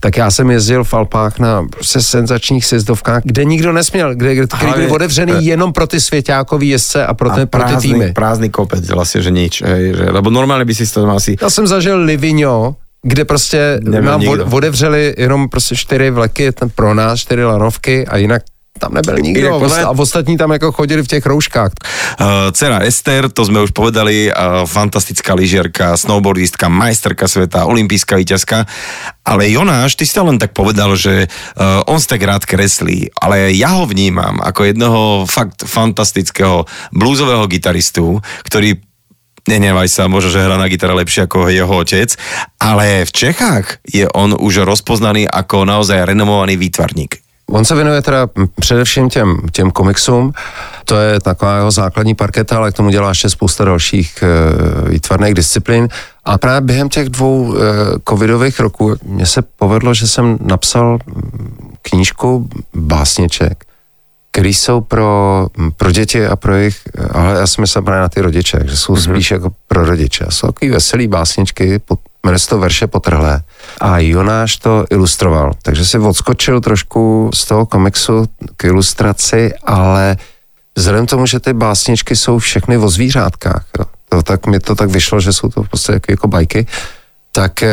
tak 0.00 0.16
já 0.16 0.30
jsem 0.30 0.50
jezdil 0.50 0.84
v 0.84 0.94
Alpách 0.94 1.38
na 1.38 1.66
prostě 1.70 2.00
senzačních 2.00 2.66
sjezdovkách, 2.66 3.22
kde 3.24 3.39
nikdo 3.44 3.72
nesměl, 3.72 4.14
kde, 4.14 4.34
kde, 4.34 4.46
který 4.46 4.72
byl 4.76 4.94
otevřený 4.94 5.32
uh, 5.32 5.42
jenom 5.42 5.72
pro 5.72 5.86
ty 5.86 6.00
svěťákový 6.00 6.68
jezdce 6.68 7.06
a 7.06 7.14
pro, 7.14 7.32
a 7.32 7.36
ty, 7.36 7.46
pro 7.46 7.62
ty 7.64 7.76
týmy. 7.76 8.12
Prázdný 8.12 8.50
kopec, 8.50 8.90
vlastně, 8.90 9.22
že 9.22 9.30
nič. 9.30 9.62
Hej, 9.62 9.94
že, 9.96 10.04
lebo 10.04 10.30
normálně 10.30 10.64
by 10.64 10.74
si 10.74 10.92
to 10.94 11.10
asi... 11.10 11.36
Já 11.42 11.50
jsem 11.50 11.66
zažil 11.66 11.98
Livigno, 11.98 12.76
kde 13.02 13.24
prostě 13.24 13.80
nám 14.00 14.20
nikdo. 14.20 14.46
otevřeli 14.46 15.14
jenom 15.18 15.48
prostě 15.48 15.76
čtyři 15.76 16.10
vleky 16.10 16.52
ten 16.52 16.70
pro 16.70 16.94
nás, 16.94 17.20
čtyři 17.20 17.44
lanovky 17.44 18.06
a 18.06 18.16
jinak 18.16 18.42
tam 18.78 18.94
nebyl 18.94 19.18
nikdo 19.18 19.58
Inak, 19.58 19.84
a 19.84 19.90
ostatní 19.90 20.36
tam 20.36 20.50
jako 20.50 20.72
chodili 20.72 21.02
v 21.02 21.06
těch 21.06 21.26
rouškách. 21.26 21.72
Uh, 22.20 22.26
dcera 22.52 22.78
Ester, 22.78 23.28
to 23.28 23.44
jsme 23.44 23.60
už 23.60 23.70
povedali, 23.70 24.32
uh, 24.32 24.66
fantastická 24.66 25.34
lyžiarka, 25.34 25.96
snowboardistka, 25.96 26.68
majsterka 26.68 27.28
sveta, 27.28 27.66
olimpijská 27.66 28.16
víťazka, 28.16 28.66
ale 29.24 29.50
Jonáš, 29.50 29.94
ty 29.94 30.06
to 30.06 30.24
len 30.24 30.38
tak 30.38 30.56
povedal, 30.56 30.96
že 30.96 31.26
uh, 31.28 31.84
on 31.86 32.00
tak 32.00 32.22
rád 32.22 32.46
kreslí, 32.48 33.12
ale 33.20 33.52
ja 33.52 33.76
ho 33.76 33.84
vnímam 33.86 34.40
ako 34.40 34.64
jednoho 34.64 35.02
fakt 35.28 35.68
fantastického 35.68 36.64
bluesového 36.90 37.46
gitaristu, 37.46 38.18
ktorý 38.48 38.80
nenevaj 39.48 39.88
sa, 39.88 40.08
možno, 40.08 40.30
že 40.30 40.42
hrá 40.42 40.56
na 40.56 40.68
gitare 40.68 40.94
lepšie 40.94 41.28
ako 41.28 41.52
jeho 41.52 41.74
otec, 41.74 42.16
ale 42.60 43.04
v 43.04 43.12
Čechách 43.12 43.84
je 43.88 44.08
on 44.14 44.36
už 44.36 44.64
rozpoznaný 44.64 45.28
ako 45.28 45.68
naozaj 45.68 46.06
renomovaný 46.06 46.56
výtvarník. 46.56 47.29
On 47.50 47.64
se 47.64 47.74
věnuje 47.74 48.02
teda 48.02 48.28
především 48.60 49.08
těm, 49.08 49.36
těm 49.52 49.70
komiksům, 49.70 50.32
to 50.84 50.96
je 50.96 51.20
taková 51.20 51.56
jeho 51.56 51.70
základní 51.70 52.14
parketa, 52.14 52.56
ale 52.56 52.72
k 52.72 52.74
tomu 52.74 52.90
dělá 52.90 53.08
ještě 53.08 53.30
spousta 53.30 53.64
dalších 53.64 54.22
e, 54.22 54.90
výtvarných 54.90 55.34
disciplín. 55.34 55.88
A 56.24 56.38
právě 56.38 56.60
během 56.60 56.88
těch 56.88 57.08
dvou 57.08 57.54
e, 57.54 57.58
covidových 58.08 58.60
roků 58.60 58.96
mně 59.02 59.26
se 59.26 59.42
povedlo, 59.42 59.94
že 59.94 60.08
jsem 60.08 60.38
napsal 60.40 60.98
knížku 61.82 62.48
básněček, 62.74 63.64
který 64.32 64.54
jsou 64.54 64.80
pro, 64.80 65.46
pro 65.76 65.90
děti 65.92 66.26
a 66.26 66.36
pro 66.36 66.54
jejich, 66.54 66.78
ale 67.12 67.38
já 67.38 67.46
jsem 67.46 67.62
myslel 67.62 67.82
právě 67.82 68.00
na 68.00 68.08
ty 68.08 68.20
rodiče, 68.20 68.60
že 68.64 68.76
jsou 68.76 68.94
mm-hmm. 68.94 69.12
spíš 69.12 69.30
jako 69.30 69.50
pro 69.68 69.84
rodiče. 69.84 70.26
Jsou 70.28 70.46
takový 70.46 70.70
veselý 70.70 71.06
básničky, 71.06 71.78
pod, 71.78 72.00
jmenuje 72.24 72.38
se 72.38 72.48
to 72.48 72.58
Verše 72.58 72.86
potrhlé. 72.86 73.42
A 73.80 73.98
Jonáš 73.98 74.56
to 74.56 74.84
ilustroval, 74.90 75.52
takže 75.62 75.86
si 75.86 75.98
odskočil 75.98 76.60
trošku 76.60 77.30
z 77.34 77.44
toho 77.44 77.66
komiksu 77.66 78.26
k 78.56 78.64
ilustraci, 78.64 79.52
ale 79.64 80.16
vzhledem 80.76 81.06
tomu, 81.06 81.26
že 81.26 81.40
ty 81.40 81.52
básničky 81.52 82.16
jsou 82.16 82.38
všechny 82.38 82.78
o 82.78 82.88
zvířátkách, 82.88 83.64
jo, 83.78 83.84
to, 84.08 84.22
tak 84.22 84.46
mi 84.46 84.60
to 84.60 84.74
tak 84.74 84.90
vyšlo, 84.90 85.20
že 85.20 85.32
jsou 85.32 85.48
to 85.48 85.62
prostě 85.62 85.92
jako, 85.92 86.12
jako 86.12 86.28
bajky, 86.28 86.66
tak 87.32 87.64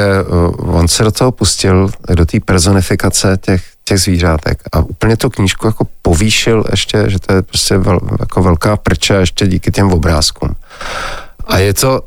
uh, 0.60 0.76
on 0.76 0.88
se 0.88 1.04
do 1.04 1.12
toho 1.12 1.32
pustil, 1.32 1.92
do 2.16 2.26
té 2.26 2.40
personifikace 2.40 3.38
těch, 3.42 3.64
těch 3.84 4.00
zvířátek 4.00 4.64
a 4.72 4.80
úplně 4.80 5.18
tu 5.18 5.30
knížku 5.30 5.68
jako 5.68 5.88
povýšil 6.02 6.64
ještě, 6.72 7.04
že 7.08 7.20
to 7.20 7.34
je 7.34 7.42
prostě 7.42 7.78
vel, 7.78 8.00
jako 8.20 8.44
velká 8.44 8.78
prča 8.78 9.16
ještě 9.16 9.48
díky 9.48 9.72
těm 9.72 9.92
obrázkům. 9.92 10.56
A 11.48 11.58
je 11.58 11.74
to, 11.74 12.02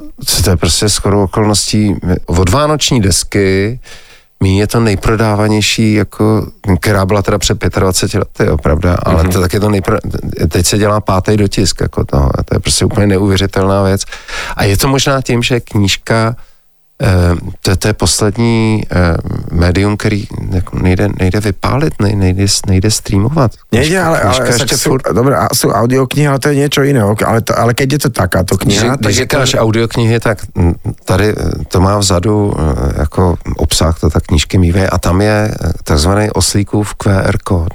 to 0.45 0.51
je 0.51 0.57
prostě 0.57 0.89
skoro 0.89 1.23
okolností 1.23 1.97
od 2.27 2.49
vánoční 2.49 3.01
desky, 3.01 3.81
Mí 4.43 4.59
je 4.59 4.67
to 4.67 4.81
nejprodávanější, 4.81 5.95
jako, 5.95 6.47
která 6.81 7.07
byla 7.07 7.23
teda 7.23 7.39
před 7.39 7.65
25 7.79 8.19
lety, 8.19 8.45
jo, 8.51 8.57
pravda, 8.57 8.97
ale 9.03 9.25
mm-hmm. 9.25 9.33
to 9.33 9.41
tak 9.41 9.53
je 9.53 9.61
to 9.61 9.71
nejpro... 9.71 9.99
teď 10.49 10.67
se 10.67 10.79
dělá 10.79 11.01
pátý 11.01 11.37
dotisk, 11.37 11.81
jako 11.81 12.05
to, 12.05 12.29
to 12.45 12.55
je 12.55 12.61
prostě 12.61 12.85
úplně 12.85 13.07
neuvěřitelná 13.07 13.83
věc. 13.83 14.03
A 14.57 14.65
je 14.65 14.77
to 14.77 14.89
možná 14.89 15.23
tím, 15.23 15.43
že 15.43 15.61
knížka 15.61 16.37
to, 17.63 17.77
to 17.77 17.89
je 17.89 17.93
poslední 17.93 18.83
uh, 18.93 19.59
médium, 19.59 19.97
který 19.97 20.25
jako 20.51 20.79
nejde, 20.79 21.09
nejde 21.19 21.41
vypálit, 21.41 21.95
nejde, 22.01 22.47
nejde 22.67 22.91
streamovat. 22.91 23.53
Nejde, 23.73 24.03
ale, 24.03 24.21
ale 24.21 24.49
ještě 24.49 24.77
sú, 24.77 24.91
furt... 24.91 25.03
dobré, 25.13 25.37
jsou 25.55 25.71
audioknihy, 25.71 26.29
ale 26.29 26.39
to 26.39 26.49
je 26.49 26.55
něco 26.55 26.83
jiného. 26.83 27.17
Ale, 27.27 27.41
to, 27.41 27.59
ale 27.59 27.75
keď 27.75 27.93
je 27.93 27.99
to 27.99 28.11
takáto 28.11 28.59
kniha... 28.59 28.97
Když, 28.97 29.07
když 29.07 29.17
říkáš 29.17 29.51
to... 29.51 29.59
audioknihy, 29.59 30.21
tak 30.21 30.39
tady 31.05 31.29
eh, 31.29 31.65
to 31.69 31.81
má 31.81 31.99
vzadu 31.99 32.55
jako 32.99 33.37
obsah, 33.57 34.01
to 34.01 34.11
tak 34.11 34.23
knížky 34.25 34.59
mývají 34.59 34.87
a 34.87 34.99
tam 34.99 35.21
je 35.21 35.55
takzvaný 35.85 36.31
oslíkův 36.31 36.95
QR 36.95 37.39
kód 37.45 37.73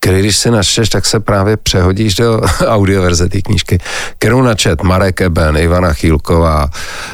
který 0.00 0.20
když 0.20 0.36
si 0.36 0.50
naštěš, 0.50 0.88
tak 0.88 1.06
se 1.06 1.20
právě 1.20 1.56
přehodíš 1.56 2.14
do 2.14 2.40
audioverze 2.66 3.28
té 3.28 3.42
knížky, 3.42 3.78
kterou 4.18 4.42
načet 4.42 4.82
Marek 4.82 5.20
Eben, 5.20 5.56
Ivana 5.56 5.92
Chýlková, 5.92 6.70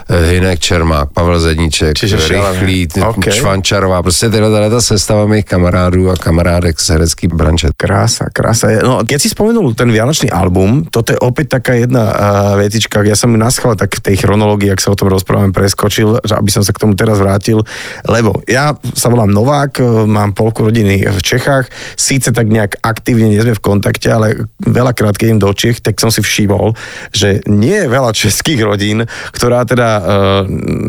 eh, 0.09 0.27
Hinek 0.27 0.59
Čermák, 0.61 1.09
Pavel 1.13 1.41
Zedníček, 1.41 1.97
Rychlý, 2.03 2.89
okay. 3.07 3.33
Švančarová, 3.33 4.03
prostě 4.03 4.31
tyhle 4.31 4.71
ta 4.71 4.81
sestava 4.81 5.27
mých 5.27 5.45
kamarádů 5.45 6.11
a 6.11 6.17
kamarádek 6.17 6.81
z 6.81 6.89
herecký 6.89 7.29
branže. 7.29 7.69
Krása, 7.77 8.27
krása. 8.33 8.69
No, 8.83 9.01
keď 9.07 9.23
si 9.23 9.29
spomenul 9.29 9.75
ten 9.75 9.93
Vianočný 9.93 10.31
album, 10.31 10.85
toto 10.91 11.13
je 11.13 11.19
opět 11.19 11.49
taká 11.49 11.75
jedna 11.75 12.03
uh, 12.05 12.59
větička, 12.59 13.03
ja 13.03 13.17
som 13.17 13.37
na 13.37 13.51
schvál 13.51 13.77
tak 13.77 13.95
v 13.95 14.01
tej 14.01 14.17
chronologii, 14.17 14.69
jak 14.69 14.81
sa 14.81 14.93
o 14.93 14.99
tom 14.99 15.09
rozprávame, 15.09 15.53
preskočil, 15.53 16.21
že 16.25 16.35
aby 16.35 16.51
som 16.51 16.65
sa 16.65 16.73
k 16.73 16.81
tomu 16.83 16.95
teraz 16.95 17.19
vrátil, 17.19 17.63
lebo 18.09 18.43
ja 18.49 18.75
sa 18.95 19.09
volám 19.09 19.31
Novák, 19.31 19.73
eh, 19.81 19.85
mám 20.07 20.33
polku 20.33 20.65
rodiny 20.67 21.07
v 21.09 21.21
Čechách, 21.23 21.69
síce 21.97 22.33
tak 22.33 22.47
nejak 22.75 22.83
aktívne 22.83 23.31
nie 23.31 23.39
sme 23.39 23.55
v 23.55 23.63
kontakte, 23.63 24.11
ale 24.11 24.51
veľakrát, 24.59 25.15
keď 25.15 25.27
idem 25.31 25.41
do 25.43 25.55
Čech, 25.55 25.79
tak 25.79 26.03
som 26.03 26.11
si 26.11 26.19
všimol, 26.19 26.75
že 27.15 27.39
nie 27.47 27.79
je 27.79 27.87
veľa 27.87 28.11
českých 28.11 28.67
rodín, 28.67 29.07
ktorá 29.31 29.63
teda, 29.63 29.91
uh, 30.03 30.43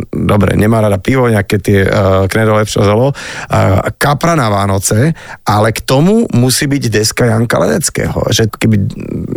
dobre, 0.10 0.58
nemá 0.58 0.82
rada 0.82 0.98
pivo, 0.98 1.30
nejaké 1.30 1.62
tie 1.62 1.86
uh, 1.86 2.26
knedole 2.26 2.66
pšozolo, 2.66 3.14
uh, 3.14 3.16
kapra 4.02 4.34
na 4.34 4.50
Vánoce, 4.50 5.14
ale 5.46 5.70
k 5.70 5.86
tomu 5.86 6.26
musí 6.34 6.66
byť 6.66 6.84
deska 6.90 7.30
Janka 7.30 7.62
Ledeckého. 7.62 8.20
Že 8.34 8.50
keby 8.50 8.76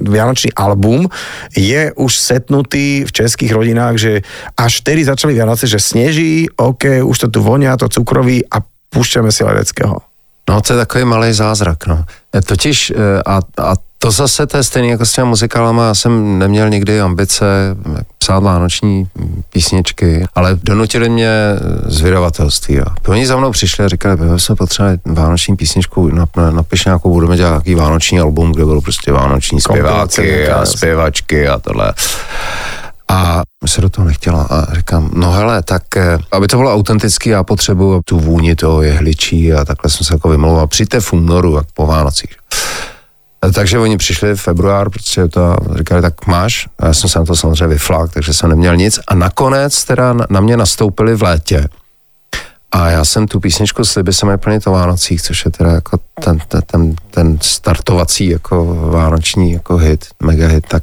Vianočný 0.08 0.56
album 0.56 1.04
je 1.52 1.92
už 1.92 2.12
setnutý 2.16 3.04
v 3.04 3.10
českých 3.12 3.52
rodinách, 3.52 3.94
že 4.00 4.12
až 4.56 4.80
vtedy 4.80 5.04
začali 5.04 5.36
Vianoce, 5.36 5.68
že 5.68 5.82
sneží, 5.82 6.48
OK, 6.56 7.04
už 7.04 7.16
to 7.18 7.28
tu 7.28 7.40
vonia, 7.44 7.76
to 7.76 7.90
cukroví 7.90 8.40
a 8.48 8.64
púšťame 8.88 9.28
si 9.28 9.44
Ledeckého. 9.44 10.00
No 10.48 10.64
to 10.64 10.72
je 10.72 10.80
takový 10.80 11.04
malý 11.04 11.28
zázrak, 11.36 11.84
no. 11.84 12.08
E, 12.34 12.42
Totiž, 12.42 12.90
e, 12.90 13.22
a, 13.26 13.40
a 13.62 13.74
to 13.98 14.10
zase 14.10 14.46
to 14.46 14.56
je 14.56 14.62
stejný 14.62 14.88
jako 14.88 15.06
s 15.06 15.12
těmi 15.12 15.28
muzikálama, 15.28 15.86
já 15.86 15.94
jsem 15.94 16.38
neměl 16.38 16.70
nikdy 16.70 17.00
ambice 17.00 17.44
psát 18.18 18.38
vánoční 18.38 19.08
písničky, 19.50 20.24
ale 20.34 20.58
donutili 20.62 21.08
mě 21.08 21.30
z 21.86 22.00
vydavatelství. 22.00 22.80
A 22.80 22.84
oni 23.08 23.26
za 23.26 23.36
mnou 23.36 23.50
přišli 23.50 23.84
a 23.84 23.88
říkali, 23.88 24.18
že 24.32 24.38
jsme 24.38 24.56
potřebovali 24.56 24.98
vánoční 25.04 25.56
písničku, 25.56 26.10
napiš 26.50 26.84
nějakou, 26.84 27.10
budeme 27.10 27.36
dělat 27.36 27.50
nějaký 27.50 27.74
vánoční 27.74 28.20
album, 28.20 28.52
kde 28.52 28.64
budou 28.64 28.80
prostě 28.80 29.12
vánoční 29.12 29.60
zpěváky 29.60 30.48
a 30.48 30.66
zpěvačky 30.66 31.48
a 31.48 31.58
tohle. 31.58 31.92
A 33.08 33.42
se 33.66 33.80
do 33.80 33.88
toho 33.88 34.06
nechtěla 34.06 34.42
a 34.42 34.74
říkám, 34.74 35.10
no 35.14 35.32
hele, 35.32 35.62
tak 35.62 35.96
eh, 35.96 36.18
aby 36.32 36.46
to 36.46 36.56
bylo 36.56 36.74
autentický, 36.74 37.28
já 37.28 37.44
potřebuji 37.44 38.00
tu 38.04 38.20
vůni 38.20 38.56
toho 38.56 38.82
jehličí 38.82 39.52
a 39.52 39.64
takhle 39.64 39.90
jsem 39.90 40.06
se 40.06 40.14
jako 40.14 40.28
vymlouval. 40.28 40.66
Přijďte 40.66 41.00
v 41.00 41.12
únoru, 41.12 41.56
jak 41.56 41.66
po 41.74 41.86
Vánocích. 41.86 42.36
Takže 43.54 43.78
oni 43.78 43.96
přišli 43.96 44.34
v 44.34 44.40
február, 44.40 44.90
protože 44.90 45.28
to 45.28 45.56
říkali, 45.78 46.02
tak 46.02 46.26
máš. 46.26 46.68
A 46.78 46.86
já 46.86 46.94
jsem 46.94 47.10
se 47.10 47.18
na 47.18 47.24
to 47.24 47.36
samozřejmě 47.36 47.66
vyflák, 47.66 48.12
takže 48.12 48.34
jsem 48.34 48.50
neměl 48.50 48.76
nic. 48.76 49.00
A 49.08 49.14
nakonec 49.14 49.84
teda 49.84 50.14
na 50.30 50.40
mě 50.40 50.56
nastoupili 50.56 51.14
v 51.14 51.22
létě. 51.22 51.68
A 52.72 52.90
já 52.90 53.04
jsem 53.04 53.26
tu 53.26 53.40
písničku 53.40 53.84
Sliby 53.84 54.12
jsem 54.12 54.28
je 54.28 54.36
plnit 54.36 54.66
o 54.66 54.70
Vánocích, 54.70 55.22
což 55.22 55.44
je 55.44 55.50
teda 55.50 55.70
jako 55.70 55.98
ten, 56.24 56.38
ten, 56.48 56.62
ten, 56.66 56.94
ten 57.10 57.38
startovací 57.42 58.28
jako 58.28 58.64
vánoční 58.90 59.52
jako 59.52 59.76
hit, 59.76 60.04
mega 60.22 60.48
hit, 60.48 60.64
tak 60.68 60.82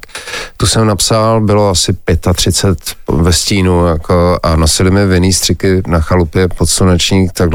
tu 0.58 0.68
jsem 0.68 0.88
napsal, 0.88 1.42
bylo 1.42 1.70
asi 1.70 1.98
35 2.36 2.96
ve 3.08 3.34
stínu 3.34 3.88
jako, 3.88 4.40
a 4.44 4.56
nosili 4.56 4.92
mi 4.92 5.06
vinný 5.06 5.34
střiky 5.34 5.84
na 5.88 6.00
chalupě 6.00 6.48
pod 6.48 6.70
slunečník, 6.70 7.32
tak 7.32 7.50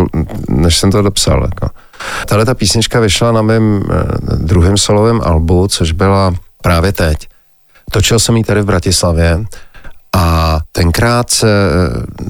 než 0.48 0.76
jsem 0.76 0.90
to 0.90 1.02
dopsal. 1.02 1.42
Jako. 1.42 1.74
Tahle 2.26 2.44
ta 2.44 2.54
písnička 2.54 3.00
vyšla 3.00 3.32
na 3.32 3.42
mém 3.42 3.82
eh, 3.90 4.04
druhém 4.36 4.76
solovém 4.76 5.20
albu, 5.24 5.68
což 5.68 5.92
byla 5.92 6.34
právě 6.62 6.92
teď. 6.92 7.28
Točil 7.90 8.18
jsem 8.18 8.36
ji 8.36 8.44
tady 8.44 8.62
v 8.62 8.66
Bratislavě 8.66 9.44
a 10.16 10.58
tenkrát 10.72 11.30
se, 11.30 11.48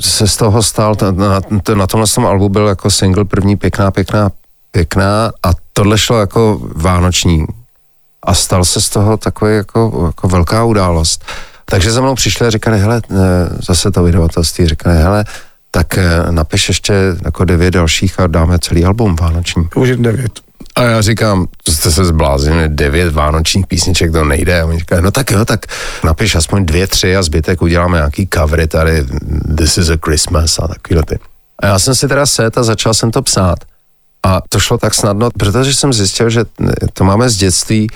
se 0.00 0.28
z 0.28 0.36
toho 0.36 0.62
stal, 0.62 0.96
na, 1.12 1.40
na 1.74 1.86
tomhle 1.86 2.06
tom 2.14 2.26
albu 2.26 2.48
byl 2.48 2.66
jako 2.66 2.90
single 2.90 3.24
první 3.24 3.56
pěkná, 3.56 3.90
pěkná, 3.90 4.30
pěkná 4.70 5.32
a 5.42 5.50
tohle 5.72 5.98
šlo 5.98 6.20
jako 6.20 6.60
vánoční 6.76 7.44
a 8.22 8.34
stal 8.34 8.64
se 8.64 8.80
z 8.80 8.88
toho 8.88 9.16
takový 9.16 9.54
jako, 9.54 10.04
jako 10.06 10.28
velká 10.28 10.64
událost. 10.64 11.24
Takže 11.64 11.92
za 11.92 12.00
mnou 12.00 12.14
přišli 12.14 12.46
a 12.46 12.50
říkali, 12.50 12.80
hele, 12.80 13.02
zase 13.66 13.90
to 13.90 14.02
vydavatelství, 14.02 14.66
říkali, 14.66 14.96
hele, 14.96 15.24
tak 15.70 15.98
eh, 15.98 16.32
napiš 16.32 16.68
ještě 16.68 16.94
jako 17.24 17.44
devět 17.44 17.70
dalších 17.70 18.20
a 18.20 18.26
dáme 18.26 18.58
celý 18.58 18.84
album 18.84 19.16
vánoční. 19.16 19.68
Už 19.74 19.88
je 19.88 19.96
devět. 19.96 20.40
A 20.80 20.82
já 20.82 21.00
říkám, 21.00 21.46
jste 21.68 21.90
se 21.90 22.04
zbláznili, 22.04 22.68
devět 22.68 23.12
vánočních 23.12 23.66
písniček, 23.66 24.12
to 24.12 24.24
nejde. 24.24 24.60
A 24.60 24.66
oni 24.66 24.78
říkají, 24.78 25.02
no 25.02 25.10
tak 25.10 25.30
jo, 25.30 25.44
tak 25.44 25.66
napiš 26.04 26.34
aspoň 26.34 26.66
dvě, 26.66 26.86
tři 26.86 27.16
a 27.16 27.22
zbytek 27.22 27.62
uděláme 27.62 27.98
nějaký 27.98 28.28
covery 28.34 28.66
tady, 28.66 29.04
This 29.56 29.78
is 29.78 29.90
a 29.90 29.96
Christmas 30.04 30.58
a 30.58 30.68
takovýhle 30.68 31.02
ty. 31.02 31.18
A 31.58 31.66
já 31.66 31.78
jsem 31.78 31.94
si 31.94 32.08
teda 32.08 32.26
set 32.26 32.58
a 32.58 32.62
začal 32.62 32.94
jsem 32.94 33.10
to 33.10 33.22
psát. 33.22 33.58
A 34.22 34.40
to 34.48 34.60
šlo 34.60 34.78
tak 34.78 34.94
snadno, 34.94 35.28
protože 35.38 35.74
jsem 35.74 35.92
zjistil, 35.92 36.30
že 36.30 36.44
to 36.92 37.04
máme 37.04 37.28
z 37.28 37.36
dětství, 37.36 37.86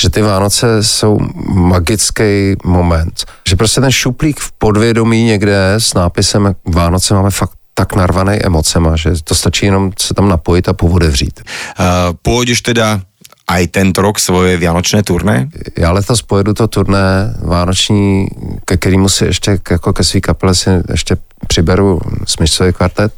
že 0.00 0.10
ty 0.10 0.22
Vánoce 0.22 0.82
jsou 0.82 1.18
magický 1.48 2.56
moment. 2.64 3.24
Že 3.48 3.56
prostě 3.56 3.80
ten 3.80 3.92
šuplík 3.92 4.40
v 4.40 4.52
podvědomí 4.52 5.24
někde 5.24 5.74
s 5.78 5.94
nápisem 5.94 6.54
Vánoce 6.64 7.14
máme 7.14 7.30
fakt 7.30 7.52
tak 7.74 7.94
narvaný 7.94 8.38
emocema, 8.42 8.96
že 8.96 9.10
to 9.24 9.34
stačí 9.34 9.66
jenom 9.66 9.92
se 9.98 10.14
tam 10.14 10.28
napojit 10.28 10.68
a 10.68 10.72
povodevřít. 10.72 11.42
Uh, 11.42 12.14
pôjdeš 12.22 12.62
teda 12.62 13.02
aj 13.50 13.66
tento 13.66 14.02
rok 14.02 14.18
svoje 14.18 14.56
vianočné 14.56 15.02
turné? 15.02 15.48
Já 15.78 15.90
letos 15.90 16.22
pojedu 16.22 16.54
to 16.54 16.68
turné 16.68 17.34
vánoční, 17.42 18.28
ke 18.64 18.76
kterému 18.76 19.08
si 19.08 19.24
ještě 19.24 19.58
jako 19.70 19.92
ke 19.92 20.04
svý 20.04 20.20
kapele 20.20 20.54
si 20.54 20.70
ještě 20.90 21.16
přiberu 21.46 22.00
smyčcový 22.26 22.72
kvartet 22.72 23.12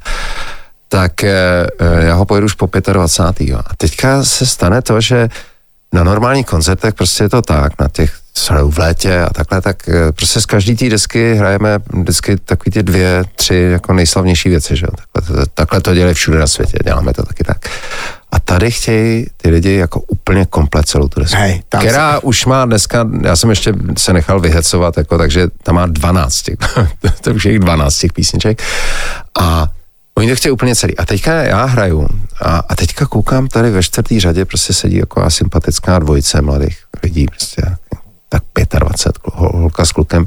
tak 0.88 1.24
eh, 1.24 1.66
eh, 1.80 2.06
já 2.06 2.14
ho 2.14 2.24
pojedu 2.24 2.44
už 2.44 2.54
po 2.54 2.70
25. 2.92 3.54
A 3.54 3.62
teďka 3.76 4.24
se 4.24 4.46
stane 4.46 4.82
to, 4.82 5.00
že 5.00 5.28
na 5.92 6.04
normálních 6.04 6.46
koncertech 6.46 6.94
prostě 6.94 7.24
je 7.24 7.28
to 7.28 7.42
tak, 7.42 7.80
na 7.80 7.88
těch 7.88 8.12
jsou 8.38 8.70
v 8.70 8.78
létě 8.78 9.20
a 9.20 9.32
takhle, 9.32 9.60
tak 9.60 9.88
eh, 9.88 10.12
prostě 10.12 10.40
z 10.40 10.46
každý 10.46 10.76
té 10.76 10.88
desky 10.88 11.34
hrajeme 11.34 11.78
vždycky 11.92 12.36
takový 12.36 12.70
ty 12.70 12.82
dvě, 12.82 13.24
tři 13.36 13.54
jako 13.54 13.92
nejslavnější 13.92 14.48
věci, 14.48 14.76
že 14.76 14.86
Takhle, 15.12 15.46
takhle 15.54 15.80
to 15.80 15.94
dělají 15.94 16.14
všude 16.14 16.38
na 16.38 16.46
světě, 16.46 16.78
děláme 16.84 17.12
to 17.12 17.22
taky 17.22 17.44
tak. 17.44 17.56
A 18.32 18.38
tady 18.38 18.70
chtějí 18.70 19.26
ty 19.36 19.48
lidi 19.50 19.74
jako 19.74 20.00
úplně 20.00 20.46
komplet 20.46 20.88
celou 20.88 21.08
tu 21.08 21.20
desku. 21.20 21.36
Hej, 21.36 21.62
tam 21.68 21.80
která 21.80 22.14
se... 22.14 22.20
už 22.20 22.46
má 22.46 22.64
dneska, 22.64 23.08
já 23.22 23.36
jsem 23.36 23.50
ještě 23.50 23.72
se 23.98 24.12
nechal 24.12 24.40
vyhecovat, 24.40 24.96
jako, 24.96 25.18
takže 25.18 25.48
tam 25.62 25.74
má 25.74 25.86
12 25.86 26.42
těch, 26.42 26.56
to 27.20 27.30
už 27.30 27.44
je 27.44 27.52
jich 27.52 27.60
12 27.60 27.98
těch 27.98 28.12
písniček. 28.12 28.62
A 29.40 29.68
Oni 30.18 30.28
to 30.28 30.36
chtějí 30.36 30.52
úplně 30.52 30.76
celý. 30.76 30.96
A 30.96 31.04
teďka 31.04 31.32
já 31.32 31.64
hraju 31.64 32.08
a, 32.40 32.58
a 32.68 32.74
teďka 32.74 33.06
koukám 33.06 33.48
tady 33.48 33.70
ve 33.70 33.82
čtvrtý 33.82 34.20
řadě, 34.20 34.44
prostě 34.44 34.72
sedí 34.72 34.96
jako 34.96 35.30
sympatická 35.30 35.98
dvojice 35.98 36.42
mladých 36.42 36.78
lidí, 37.02 37.26
prostě 37.26 37.62
tak 38.28 38.42
25, 38.78 39.32
hol, 39.34 39.50
holka 39.54 39.84
s 39.84 39.92
klukem. 39.92 40.26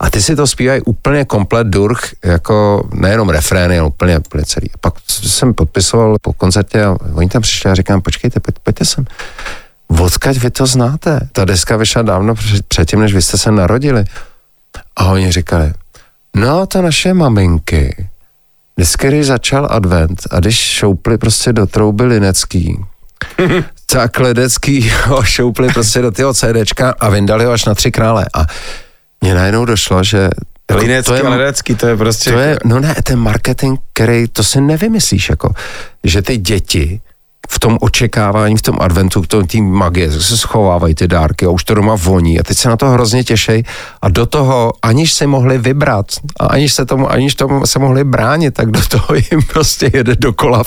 A 0.00 0.10
ty 0.10 0.22
si 0.22 0.36
to 0.36 0.46
zpívají 0.46 0.80
úplně 0.80 1.24
komplet 1.24 1.66
durch, 1.66 2.14
jako 2.24 2.88
nejenom 2.94 3.28
refrény, 3.28 3.78
ale 3.78 3.88
úplně, 3.88 4.18
úplně 4.18 4.44
celý. 4.44 4.70
A 4.74 4.78
pak 4.80 4.94
jsem 5.08 5.54
podpisoval 5.54 6.16
po 6.22 6.32
koncertě 6.32 6.84
a 6.84 6.96
oni 7.14 7.28
tam 7.28 7.42
přišli 7.42 7.70
a 7.70 7.74
říkám, 7.74 8.02
počkejte, 8.02 8.40
pojď, 8.40 8.54
pojďte 8.62 8.84
sem. 8.84 9.04
Odkaď 9.88 10.36
vy 10.36 10.50
to 10.50 10.66
znáte? 10.66 11.20
Ta 11.32 11.44
deska 11.44 11.76
vyšla 11.76 12.02
dávno 12.02 12.34
předtím, 12.68 13.00
než 13.00 13.14
vy 13.14 13.22
jste 13.22 13.38
se 13.38 13.50
narodili. 13.50 14.04
A 14.96 15.04
oni 15.04 15.32
říkali, 15.32 15.72
no 16.34 16.66
to 16.66 16.82
naše 16.82 17.14
maminky, 17.14 18.08
Dneska, 18.80 19.08
když 19.08 19.26
začal 19.26 19.68
advent 19.70 20.22
a 20.30 20.40
když 20.40 20.56
šoupli 20.56 21.18
prostě 21.18 21.52
do 21.52 21.66
trouby 21.66 22.04
linecký, 22.04 22.84
tak 23.92 24.20
ledecký 24.20 24.90
ho 25.04 25.22
šoupli 25.22 25.68
prostě 25.68 26.02
do 26.02 26.10
tyho 26.10 26.34
CDčka 26.34 26.94
a 27.00 27.08
vyndali 27.08 27.44
ho 27.44 27.52
až 27.52 27.64
na 27.64 27.74
tři 27.74 27.90
krále. 27.90 28.26
A 28.34 28.46
mně 29.20 29.34
najednou 29.34 29.64
došlo, 29.64 30.04
že 30.04 30.28
jako, 30.70 30.82
Linecký 30.82 31.10
to 31.10 31.14
je, 31.14 31.22
ledecký, 31.22 31.74
to 31.74 31.86
je 31.86 31.96
prostě... 31.96 32.32
To 32.32 32.38
je, 32.38 32.58
no 32.64 32.80
ne, 32.80 32.94
ten 33.02 33.18
marketing, 33.18 33.78
který, 33.92 34.28
to 34.28 34.44
si 34.44 34.60
nevymyslíš, 34.60 35.30
jako, 35.30 35.54
že 36.04 36.22
ty 36.22 36.36
děti 36.36 37.00
v 37.50 37.58
tom 37.58 37.78
očekávání, 37.80 38.56
v 38.56 38.62
tom 38.62 38.76
adventu, 38.80 39.22
v 39.22 39.26
tom 39.26 39.46
tým 39.46 39.66
magie, 39.66 40.12
se 40.12 40.38
schovávají 40.38 40.94
ty 40.94 41.08
dárky 41.08 41.46
a 41.46 41.50
už 41.50 41.64
to 41.64 41.74
doma 41.74 41.94
voní. 41.98 42.40
A 42.40 42.42
teď 42.42 42.58
se 42.58 42.68
na 42.68 42.76
to 42.76 42.88
hrozně 42.88 43.24
těšej. 43.24 43.64
A 44.02 44.08
do 44.08 44.26
toho, 44.26 44.72
aniž 44.82 45.12
se 45.12 45.26
mohli 45.26 45.58
vybrat 45.58 46.06
a 46.40 46.46
aniž 46.46 46.72
se 46.72 46.86
tomu, 46.86 47.10
aniž 47.10 47.34
tomu 47.34 47.66
se 47.66 47.78
mohli 47.78 48.04
bránit, 48.04 48.54
tak 48.54 48.70
do 48.70 48.80
toho 48.88 49.14
jim 49.14 49.42
prostě 49.52 49.90
jede 49.94 50.16
dokola 50.16 50.62